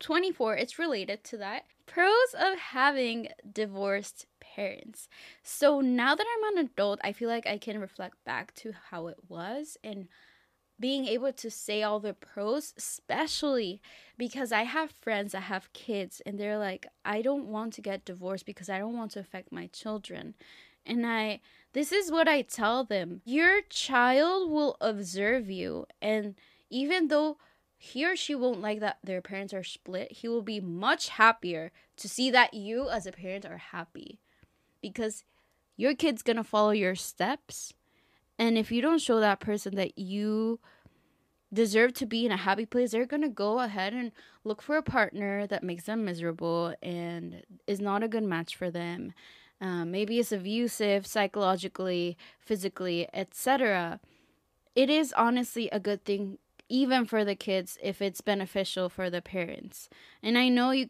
24, 0.00 0.56
it's 0.56 0.78
related 0.78 1.22
to 1.24 1.36
that. 1.36 1.64
Pros 1.86 2.34
of 2.38 2.58
having 2.58 3.28
divorced 3.52 4.26
parents. 4.40 5.08
So 5.42 5.80
now 5.80 6.14
that 6.14 6.26
I'm 6.26 6.56
an 6.56 6.64
adult, 6.66 7.00
I 7.02 7.12
feel 7.12 7.28
like 7.28 7.46
I 7.46 7.58
can 7.58 7.80
reflect 7.80 8.22
back 8.24 8.54
to 8.56 8.72
how 8.90 9.06
it 9.06 9.18
was 9.28 9.76
and 9.82 10.08
being 10.78 11.06
able 11.06 11.32
to 11.32 11.50
say 11.50 11.82
all 11.82 12.00
the 12.00 12.12
pros, 12.12 12.74
especially 12.76 13.80
because 14.18 14.52
I 14.52 14.64
have 14.64 14.90
friends 14.90 15.32
that 15.32 15.42
have 15.42 15.72
kids 15.72 16.20
and 16.26 16.38
they're 16.38 16.58
like, 16.58 16.86
I 17.04 17.22
don't 17.22 17.46
want 17.46 17.72
to 17.74 17.80
get 17.80 18.04
divorced 18.04 18.44
because 18.44 18.68
I 18.68 18.78
don't 18.78 18.96
want 18.96 19.12
to 19.12 19.20
affect 19.20 19.52
my 19.52 19.68
children. 19.68 20.34
And 20.84 21.06
I, 21.06 21.40
this 21.72 21.92
is 21.92 22.10
what 22.10 22.28
I 22.28 22.42
tell 22.42 22.84
them 22.84 23.22
your 23.24 23.62
child 23.62 24.50
will 24.50 24.76
observe 24.80 25.50
you. 25.50 25.86
And 26.02 26.34
even 26.70 27.08
though 27.08 27.38
he 27.76 28.04
or 28.04 28.16
she 28.16 28.34
won't 28.34 28.60
like 28.60 28.80
that 28.80 28.98
their 29.04 29.20
parents 29.20 29.52
are 29.52 29.64
split, 29.64 30.12
he 30.12 30.28
will 30.28 30.42
be 30.42 30.60
much 30.60 31.10
happier 31.10 31.72
to 31.96 32.08
see 32.08 32.30
that 32.30 32.54
you 32.54 32.88
as 32.88 33.06
a 33.06 33.12
parent 33.12 33.44
are 33.44 33.58
happy 33.58 34.18
because 34.80 35.24
your 35.76 35.94
kid's 35.94 36.22
gonna 36.22 36.44
follow 36.44 36.70
your 36.70 36.94
steps 36.94 37.74
and 38.38 38.58
if 38.58 38.70
you 38.70 38.82
don't 38.82 39.00
show 39.00 39.20
that 39.20 39.40
person 39.40 39.74
that 39.76 39.98
you 39.98 40.60
deserve 41.52 41.94
to 41.94 42.06
be 42.06 42.26
in 42.26 42.32
a 42.32 42.36
happy 42.36 42.66
place, 42.66 42.90
they're 42.90 43.06
going 43.06 43.22
to 43.22 43.28
go 43.28 43.60
ahead 43.60 43.92
and 43.92 44.12
look 44.44 44.60
for 44.60 44.76
a 44.76 44.82
partner 44.82 45.46
that 45.46 45.62
makes 45.62 45.84
them 45.84 46.04
miserable 46.04 46.74
and 46.82 47.42
is 47.66 47.80
not 47.80 48.02
a 48.02 48.08
good 48.08 48.24
match 48.24 48.56
for 48.56 48.70
them. 48.70 49.12
Um, 49.60 49.90
maybe 49.90 50.18
it's 50.18 50.32
abusive 50.32 51.06
psychologically, 51.06 52.18
physically, 52.38 53.08
etc. 53.14 54.00
It 54.74 54.90
is 54.90 55.14
honestly 55.14 55.70
a 55.70 55.80
good 55.80 56.04
thing, 56.04 56.38
even 56.68 57.04
for 57.04 57.24
the 57.24 57.34
kids, 57.36 57.78
if 57.82 58.02
it's 58.02 58.20
beneficial 58.20 58.88
for 58.88 59.10
the 59.10 59.22
parents. 59.22 59.88
And 60.22 60.36
I 60.36 60.48
know 60.48 60.70
you, 60.70 60.88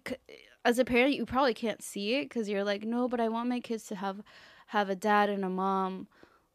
as 0.65 0.79
a 0.79 0.85
parent, 0.85 1.15
you 1.15 1.27
probably 1.27 1.55
can't 1.55 1.83
see 1.83 2.15
it 2.15 2.29
because 2.29 2.49
you're 2.49 2.65
like, 2.65 2.85
no, 2.85 3.09
but 3.09 3.21
I 3.21 3.29
want 3.29 3.49
my 3.49 3.61
kids 3.61 3.85
to 3.87 3.97
have 3.97 4.23
have 4.71 4.91
a 4.91 4.97
dad 4.97 5.29
and 5.29 5.45
a 5.45 5.49
mom 5.49 6.09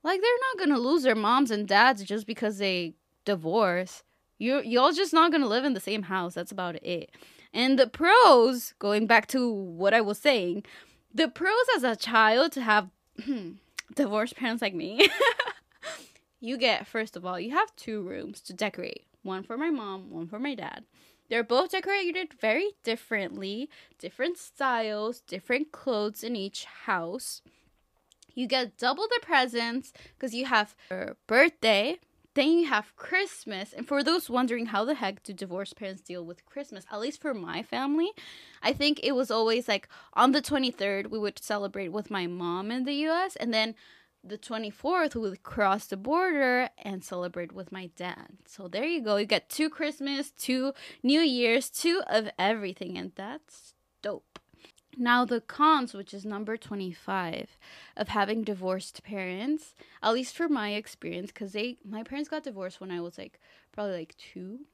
like 0.03 0.21
they're 0.21 0.31
not 0.49 0.59
gonna 0.59 0.79
lose 0.79 1.03
their 1.03 1.15
moms 1.15 1.51
and 1.51 1.67
dads 1.67 2.03
just 2.03 2.25
because 2.25 2.57
they 2.57 2.95
divorce. 3.25 4.03
You 4.37 4.61
y'all 4.61 4.91
just 4.91 5.13
not 5.13 5.31
gonna 5.31 5.47
live 5.47 5.65
in 5.65 5.73
the 5.73 5.79
same 5.79 6.03
house. 6.03 6.33
That's 6.33 6.51
about 6.51 6.75
it. 6.83 7.11
And 7.53 7.77
the 7.77 7.87
pros, 7.87 8.73
going 8.79 9.07
back 9.07 9.27
to 9.27 9.51
what 9.51 9.93
I 9.93 10.01
was 10.01 10.17
saying, 10.17 10.63
the 11.13 11.27
pros 11.27 11.65
as 11.75 11.83
a 11.83 11.95
child 11.95 12.53
to 12.53 12.61
have 12.61 12.89
divorced 13.95 14.37
parents 14.37 14.61
like 14.61 14.73
me. 14.73 15.07
you 16.39 16.57
get 16.57 16.87
first 16.87 17.15
of 17.15 17.25
all, 17.25 17.39
you 17.39 17.51
have 17.51 17.75
two 17.75 18.01
rooms 18.01 18.41
to 18.41 18.53
decorate. 18.53 19.05
One 19.23 19.43
for 19.43 19.57
my 19.57 19.69
mom, 19.69 20.09
one 20.09 20.27
for 20.27 20.39
my 20.39 20.55
dad. 20.55 20.85
They're 21.29 21.43
both 21.43 21.71
decorated 21.71 22.33
very 22.33 22.71
differently, 22.83 23.69
different 23.97 24.37
styles, 24.37 25.21
different 25.21 25.71
clothes 25.71 26.23
in 26.23 26.35
each 26.35 26.65
house. 26.65 27.41
You 28.33 28.47
get 28.47 28.77
double 28.77 29.07
the 29.07 29.19
presents 29.21 29.93
because 30.15 30.33
you 30.33 30.45
have 30.45 30.75
your 30.89 31.15
birthday, 31.27 31.99
then 32.33 32.51
you 32.51 32.67
have 32.67 32.95
Christmas. 32.95 33.73
And 33.73 33.87
for 33.87 34.03
those 34.03 34.29
wondering 34.29 34.67
how 34.67 34.85
the 34.85 34.95
heck 34.95 35.23
do 35.23 35.33
divorced 35.33 35.75
parents 35.75 36.01
deal 36.01 36.25
with 36.25 36.45
Christmas, 36.45 36.85
at 36.91 36.99
least 36.99 37.21
for 37.21 37.33
my 37.33 37.61
family, 37.61 38.11
I 38.61 38.73
think 38.73 38.99
it 39.03 39.13
was 39.13 39.31
always 39.31 39.67
like 39.67 39.87
on 40.13 40.31
the 40.31 40.41
23rd, 40.41 41.07
we 41.07 41.19
would 41.19 41.39
celebrate 41.43 41.89
with 41.89 42.09
my 42.09 42.27
mom 42.27 42.71
in 42.71 42.85
the 42.85 42.95
US. 43.07 43.35
And 43.35 43.53
then 43.53 43.75
the 44.23 44.37
24th 44.37 45.15
we 45.15 45.35
cross 45.37 45.87
the 45.87 45.97
border 45.97 46.69
and 46.77 47.03
celebrate 47.03 47.51
with 47.51 47.71
my 47.71 47.89
dad. 47.95 48.37
So 48.45 48.67
there 48.67 48.85
you 48.85 49.01
go. 49.01 49.17
You 49.17 49.25
get 49.25 49.49
two 49.49 49.69
Christmas, 49.69 50.31
two 50.31 50.73
New 51.01 51.21
Year's, 51.21 51.69
two 51.69 52.01
of 52.07 52.29
everything 52.37 52.97
and 52.97 53.11
that's 53.15 53.73
dope. 54.01 54.39
Now, 54.97 55.23
the 55.23 55.39
cons, 55.39 55.93
which 55.93 56.13
is 56.13 56.25
number 56.25 56.57
25, 56.57 57.57
of 57.95 58.09
having 58.09 58.43
divorced 58.43 59.03
parents, 59.03 59.73
at 60.03 60.13
least 60.13 60.35
for 60.35 60.49
my 60.49 60.71
experience, 60.71 61.27
because 61.27 61.53
they, 61.53 61.77
my 61.87 62.03
parents 62.03 62.29
got 62.29 62.43
divorced 62.43 62.81
when 62.81 62.91
I 62.91 62.99
was 62.99 63.17
like 63.17 63.39
probably 63.71 63.95
like 63.95 64.15
two. 64.17 64.65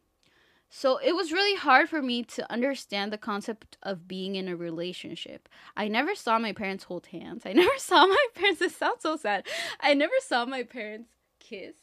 So 0.70 0.98
it 0.98 1.16
was 1.16 1.32
really 1.32 1.58
hard 1.58 1.90
for 1.90 2.02
me 2.02 2.24
to 2.24 2.52
understand 2.52 3.12
the 3.12 3.18
concept 3.18 3.78
of 3.84 4.08
being 4.08 4.36
in 4.36 4.48
a 4.48 4.56
relationship. 4.56 5.48
I 5.76 5.88
never 5.88 6.14
saw 6.14 6.40
my 6.40 6.52
parents 6.52 6.86
hold 6.86 7.08
hands. 7.08 7.44
I 7.46 7.54
never 7.54 7.78
saw 7.78 8.06
my 8.06 8.26
parents, 8.36 8.60
this 8.60 8.76
sounds 8.76 9.02
so 9.02 9.16
sad. 9.16 9.46
I 9.80 9.94
never 9.94 10.14
saw 10.22 10.46
my 10.46 10.64
parents 10.64 11.10
kiss. 11.40 11.76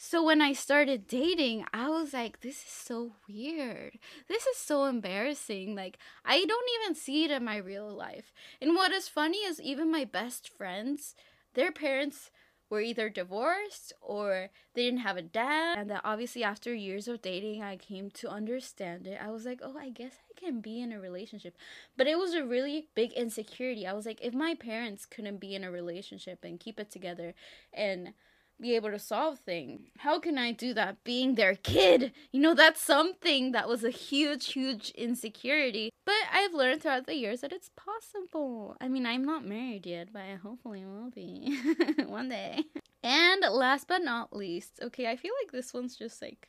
So 0.00 0.22
when 0.22 0.40
I 0.40 0.52
started 0.52 1.08
dating, 1.08 1.64
I 1.74 1.88
was 1.88 2.12
like, 2.12 2.40
this 2.40 2.62
is 2.62 2.70
so 2.70 3.14
weird. 3.28 3.98
This 4.28 4.46
is 4.46 4.56
so 4.56 4.84
embarrassing. 4.84 5.74
Like, 5.74 5.98
I 6.24 6.44
don't 6.44 6.70
even 6.80 6.94
see 6.94 7.24
it 7.24 7.32
in 7.32 7.44
my 7.44 7.56
real 7.56 7.92
life. 7.92 8.32
And 8.62 8.76
what 8.76 8.92
is 8.92 9.08
funny 9.08 9.38
is 9.38 9.60
even 9.60 9.90
my 9.90 10.04
best 10.04 10.48
friends, 10.48 11.16
their 11.54 11.72
parents 11.72 12.30
were 12.70 12.80
either 12.80 13.08
divorced 13.08 13.92
or 14.00 14.48
they 14.74 14.84
didn't 14.84 15.00
have 15.00 15.16
a 15.16 15.22
dad. 15.22 15.78
And 15.78 15.90
that 15.90 16.02
obviously, 16.04 16.44
after 16.44 16.74
years 16.74 17.08
of 17.08 17.22
dating, 17.22 17.62
I 17.62 17.76
came 17.76 18.10
to 18.10 18.28
understand 18.28 19.06
it. 19.06 19.18
I 19.22 19.30
was 19.30 19.44
like, 19.44 19.60
oh, 19.62 19.76
I 19.78 19.90
guess 19.90 20.16
I 20.30 20.38
can 20.38 20.60
be 20.60 20.80
in 20.80 20.92
a 20.92 21.00
relationship. 21.00 21.56
But 21.96 22.06
it 22.06 22.18
was 22.18 22.34
a 22.34 22.44
really 22.44 22.88
big 22.94 23.12
insecurity. 23.12 23.86
I 23.86 23.92
was 23.92 24.06
like, 24.06 24.20
if 24.20 24.34
my 24.34 24.54
parents 24.54 25.06
couldn't 25.06 25.40
be 25.40 25.54
in 25.54 25.64
a 25.64 25.70
relationship 25.70 26.44
and 26.44 26.60
keep 26.60 26.78
it 26.78 26.90
together 26.90 27.34
and 27.72 28.12
be 28.60 28.74
able 28.74 28.90
to 28.90 28.98
solve 28.98 29.38
things. 29.38 29.82
How 29.98 30.18
can 30.18 30.36
I 30.36 30.52
do 30.52 30.74
that 30.74 31.04
being 31.04 31.34
their 31.34 31.54
kid? 31.54 32.12
You 32.32 32.40
know, 32.40 32.54
that's 32.54 32.82
something 32.82 33.52
that 33.52 33.68
was 33.68 33.84
a 33.84 33.90
huge, 33.90 34.52
huge 34.52 34.90
insecurity. 34.90 35.90
But 36.04 36.17
I've 36.38 36.54
learned 36.54 36.82
throughout 36.82 37.06
the 37.06 37.16
years 37.16 37.40
that 37.40 37.52
it's 37.52 37.70
possible. 37.74 38.76
I 38.80 38.86
mean, 38.86 39.06
I'm 39.06 39.24
not 39.24 39.44
married 39.44 39.86
yet, 39.86 40.12
but 40.12 40.22
I 40.22 40.36
hopefully 40.36 40.84
will 40.84 41.10
be 41.10 41.58
one 42.06 42.28
day. 42.28 42.62
And 43.02 43.42
last 43.50 43.88
but 43.88 44.04
not 44.04 44.34
least, 44.34 44.78
okay, 44.80 45.10
I 45.10 45.16
feel 45.16 45.32
like 45.42 45.50
this 45.50 45.74
one's 45.74 45.96
just 45.96 46.22
like 46.22 46.48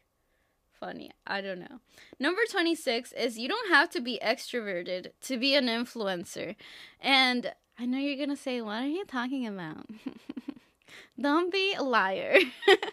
funny. 0.80 1.12
I 1.26 1.42
don't 1.42 1.60
know. 1.60 1.80
Number 2.20 2.42
26 2.52 3.14
is 3.14 3.40
you 3.40 3.50
don't 3.50 3.70
have 3.70 3.90
to 3.92 4.02
be 4.02 4.20
extroverted 4.24 5.08
to 5.22 5.38
be 5.38 5.56
an 5.56 5.66
influencer. 5.66 6.56
And 7.02 7.52
I 7.80 7.88
know 7.88 7.98
you're 7.98 8.16
going 8.16 8.30
to 8.30 8.36
say, 8.36 8.62
what 8.62 8.84
are 8.84 8.88
you 8.88 9.06
talking 9.06 9.48
about? 9.48 9.88
Don't 11.20 11.52
be 11.52 11.74
a 11.74 11.84
liar. 11.84 12.38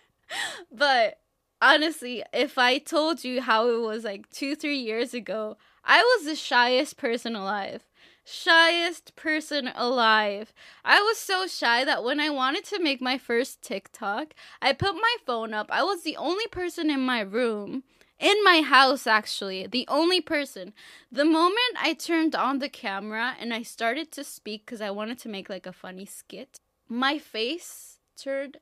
but 0.73 1.19
honestly, 1.61 2.25
if 2.33 2.57
I 2.57 2.79
told 2.79 3.23
you 3.23 3.43
how 3.43 3.69
it 3.69 3.81
was 3.81 4.05
like 4.05 4.31
two, 4.31 4.55
three 4.55 4.79
years 4.79 5.13
ago, 5.13 5.57
I 5.87 6.03
was 6.03 6.27
the 6.27 6.35
shyest 6.35 6.97
person 6.97 7.37
alive. 7.37 7.85
Shyest 8.25 9.15
person 9.15 9.71
alive. 9.75 10.53
I 10.85 11.01
was 11.01 11.17
so 11.17 11.47
shy 11.47 11.85
that 11.85 12.03
when 12.03 12.19
I 12.19 12.29
wanted 12.29 12.65
to 12.67 12.83
make 12.83 13.01
my 13.01 13.19
first 13.19 13.63
TikTok, 13.63 14.35
I 14.61 14.73
put 14.73 14.95
my 14.95 15.17
phone 15.25 15.55
up. 15.55 15.69
I 15.71 15.85
was 15.85 16.03
the 16.03 16.17
only 16.17 16.49
person 16.49 16.91
in 16.91 17.01
my 17.01 17.21
room 17.21 17.85
in 18.19 18.43
my 18.43 18.63
house 18.63 19.07
actually 19.07 19.67
the 19.67 19.85
only 19.89 20.23
person 20.23 20.73
the 21.13 21.23
moment 21.23 21.77
i 21.79 21.93
turned 21.93 22.35
on 22.35 22.61
the 22.61 22.69
camera 22.71 23.35
and 23.39 23.53
i 23.53 23.61
started 23.61 24.11
to 24.11 24.25
speak 24.25 24.65
because 24.65 24.81
i 24.81 24.89
wanted 24.89 25.19
to 25.19 25.29
make 25.29 25.51
like 25.51 25.67
a 25.67 25.73
funny 25.73 26.07
skit 26.07 26.59
my 26.89 27.19
face 27.19 27.99
turned 28.17 28.57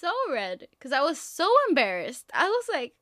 so 0.00 0.12
red 0.32 0.66
because 0.70 0.92
I 0.92 1.02
was 1.02 1.20
so 1.20 1.52
embarrassed. 1.68 2.30
I 2.32 2.48
was 2.48 2.64
like, 2.72 2.94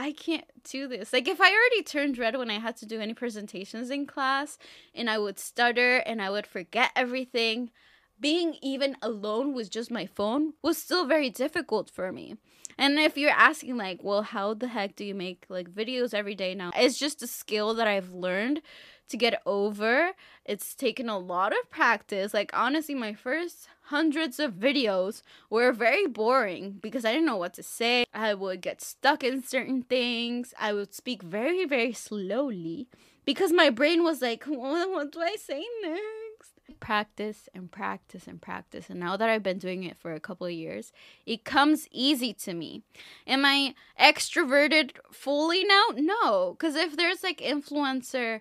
I 0.00 0.12
can't 0.12 0.46
do 0.64 0.88
this. 0.88 1.12
Like, 1.12 1.28
if 1.28 1.42
I 1.42 1.50
already 1.50 1.82
turned 1.82 2.16
red 2.16 2.34
when 2.34 2.50
I 2.50 2.58
had 2.58 2.74
to 2.78 2.86
do 2.86 3.02
any 3.02 3.12
presentations 3.12 3.90
in 3.90 4.06
class 4.06 4.56
and 4.94 5.10
I 5.10 5.18
would 5.18 5.38
stutter 5.38 5.98
and 5.98 6.22
I 6.22 6.30
would 6.30 6.46
forget 6.46 6.90
everything, 6.96 7.70
being 8.18 8.56
even 8.62 8.96
alone 9.02 9.52
with 9.52 9.70
just 9.70 9.90
my 9.90 10.06
phone 10.06 10.54
was 10.62 10.78
still 10.78 11.04
very 11.06 11.28
difficult 11.28 11.90
for 11.90 12.12
me. 12.12 12.36
And 12.78 12.98
if 12.98 13.18
you're 13.18 13.30
asking, 13.30 13.76
like, 13.76 14.02
well, 14.02 14.22
how 14.22 14.54
the 14.54 14.68
heck 14.68 14.96
do 14.96 15.04
you 15.04 15.14
make 15.14 15.44
like 15.50 15.70
videos 15.70 16.14
every 16.14 16.34
day 16.34 16.54
now? 16.54 16.70
It's 16.74 16.98
just 16.98 17.22
a 17.22 17.26
skill 17.26 17.74
that 17.74 17.86
I've 17.86 18.14
learned 18.14 18.62
to 19.10 19.16
get 19.16 19.42
over. 19.44 20.12
It's 20.44 20.74
taken 20.74 21.08
a 21.08 21.18
lot 21.18 21.52
of 21.52 21.70
practice. 21.70 22.32
Like, 22.32 22.50
honestly, 22.54 22.94
my 22.94 23.14
first 23.14 23.68
hundreds 23.90 24.38
of 24.38 24.54
videos 24.54 25.22
were 25.50 25.72
very 25.72 26.06
boring 26.06 26.78
because 26.80 27.04
I 27.04 27.12
didn't 27.12 27.26
know 27.26 27.36
what 27.36 27.54
to 27.54 27.62
say. 27.62 28.06
I 28.14 28.34
would 28.34 28.60
get 28.60 28.80
stuck 28.80 29.22
in 29.22 29.42
certain 29.42 29.82
things. 29.82 30.54
I 30.58 30.72
would 30.72 30.94
speak 30.94 31.22
very, 31.22 31.64
very 31.64 31.92
slowly 31.92 32.88
because 33.24 33.52
my 33.52 33.70
brain 33.70 34.02
was 34.02 34.22
like, 34.22 34.44
what, 34.46 34.90
what 34.90 35.12
do 35.12 35.20
I 35.20 35.36
say 35.36 35.64
next? 35.82 36.78
Practice 36.78 37.48
and 37.52 37.70
practice 37.70 38.26
and 38.26 38.40
practice. 38.40 38.88
And 38.88 39.00
now 39.00 39.16
that 39.16 39.28
I've 39.28 39.42
been 39.42 39.58
doing 39.58 39.82
it 39.82 39.98
for 39.98 40.14
a 40.14 40.20
couple 40.20 40.46
of 40.46 40.52
years, 40.52 40.92
it 41.26 41.44
comes 41.44 41.88
easy 41.90 42.32
to 42.34 42.54
me. 42.54 42.82
Am 43.26 43.44
I 43.44 43.74
extroverted 44.00 44.92
fully 45.10 45.64
now? 45.64 45.86
No. 45.96 46.56
Because 46.58 46.76
if 46.76 46.96
there's 46.96 47.22
like 47.22 47.38
influencer 47.38 48.40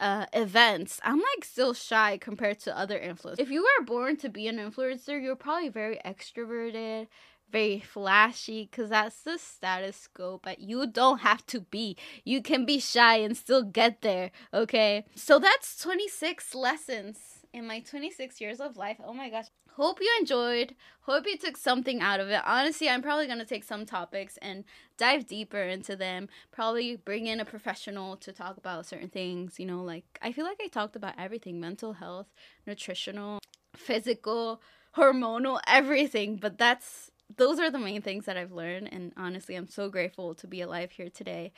uh, 0.00 0.26
events, 0.32 1.00
I'm 1.04 1.18
like 1.18 1.44
still 1.44 1.74
shy 1.74 2.18
compared 2.18 2.60
to 2.60 2.76
other 2.76 2.98
influencers. 2.98 3.40
If 3.40 3.50
you 3.50 3.62
were 3.62 3.84
born 3.84 4.16
to 4.18 4.28
be 4.28 4.48
an 4.48 4.58
influencer, 4.58 5.22
you're 5.22 5.36
probably 5.36 5.68
very 5.68 5.98
extroverted, 6.04 7.08
very 7.50 7.80
flashy, 7.80 8.68
because 8.70 8.90
that's 8.90 9.22
the 9.22 9.38
status 9.38 10.08
quo. 10.12 10.40
But 10.42 10.60
you 10.60 10.86
don't 10.86 11.20
have 11.20 11.46
to 11.46 11.60
be. 11.60 11.96
You 12.24 12.42
can 12.42 12.66
be 12.66 12.78
shy 12.78 13.16
and 13.16 13.36
still 13.36 13.62
get 13.62 14.02
there, 14.02 14.30
okay? 14.52 15.04
So 15.14 15.38
that's 15.38 15.78
26 15.78 16.54
lessons 16.54 17.18
in 17.52 17.66
my 17.66 17.80
26 17.80 18.40
years 18.40 18.60
of 18.60 18.76
life. 18.76 18.98
Oh 19.04 19.14
my 19.14 19.30
gosh. 19.30 19.46
Hope 19.76 20.00
you 20.00 20.10
enjoyed. 20.18 20.74
Hope 21.02 21.26
you 21.26 21.36
took 21.36 21.58
something 21.58 22.00
out 22.00 22.18
of 22.18 22.30
it. 22.30 22.40
Honestly, 22.46 22.88
I'm 22.88 23.02
probably 23.02 23.26
going 23.26 23.40
to 23.40 23.44
take 23.44 23.62
some 23.62 23.84
topics 23.84 24.38
and 24.40 24.64
dive 24.96 25.26
deeper 25.26 25.60
into 25.60 25.94
them. 25.96 26.30
Probably 26.50 26.96
bring 26.96 27.26
in 27.26 27.40
a 27.40 27.44
professional 27.44 28.16
to 28.16 28.32
talk 28.32 28.56
about 28.56 28.86
certain 28.86 29.10
things. 29.10 29.60
You 29.60 29.66
know, 29.66 29.84
like 29.84 30.18
I 30.22 30.32
feel 30.32 30.46
like 30.46 30.60
I 30.64 30.68
talked 30.68 30.96
about 30.96 31.12
everything 31.18 31.60
mental 31.60 31.92
health, 31.92 32.28
nutritional, 32.66 33.38
physical, 33.76 34.62
hormonal, 34.96 35.60
everything. 35.66 36.36
But 36.36 36.56
that's 36.56 37.10
those 37.36 37.60
are 37.60 37.70
the 37.70 37.78
main 37.78 38.00
things 38.00 38.24
that 38.24 38.38
I've 38.38 38.52
learned. 38.52 38.88
And 38.90 39.12
honestly, 39.14 39.56
I'm 39.56 39.68
so 39.68 39.90
grateful 39.90 40.34
to 40.36 40.46
be 40.46 40.62
alive 40.62 40.92
here 40.92 41.10
today. 41.10 41.52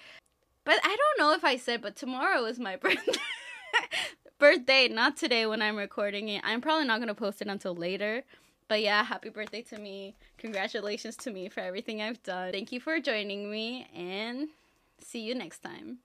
But 0.64 0.80
I 0.82 0.88
don't 0.88 1.24
know 1.24 1.34
if 1.34 1.44
I 1.44 1.56
said, 1.56 1.82
but 1.82 1.94
tomorrow 1.94 2.46
is 2.46 2.58
my 2.58 2.74
birthday 2.82 3.12
birthday, 4.39 4.89
not 4.89 5.16
today 5.16 5.47
when 5.47 5.62
I'm 5.62 5.76
recording 5.76 6.28
it. 6.28 6.43
I'm 6.45 6.61
probably 6.61 6.86
not 6.86 6.99
going 6.99 7.09
to 7.09 7.14
post 7.14 7.43
it 7.43 7.49
until 7.49 7.74
later. 7.74 8.22
But 8.68 8.82
yeah, 8.82 9.03
happy 9.03 9.30
birthday 9.30 9.62
to 9.62 9.78
me. 9.78 10.14
Congratulations 10.39 11.16
to 11.16 11.30
me 11.30 11.49
for 11.49 11.61
everything 11.61 12.03
I've 12.03 12.22
done. 12.22 12.53
Thank 12.53 12.70
you 12.70 12.80
for 12.80 13.01
joining 13.01 13.51
me 13.51 13.89
and 13.95 14.49
see 15.01 15.20
you 15.20 15.34
next 15.34 15.61
time. 15.61 15.99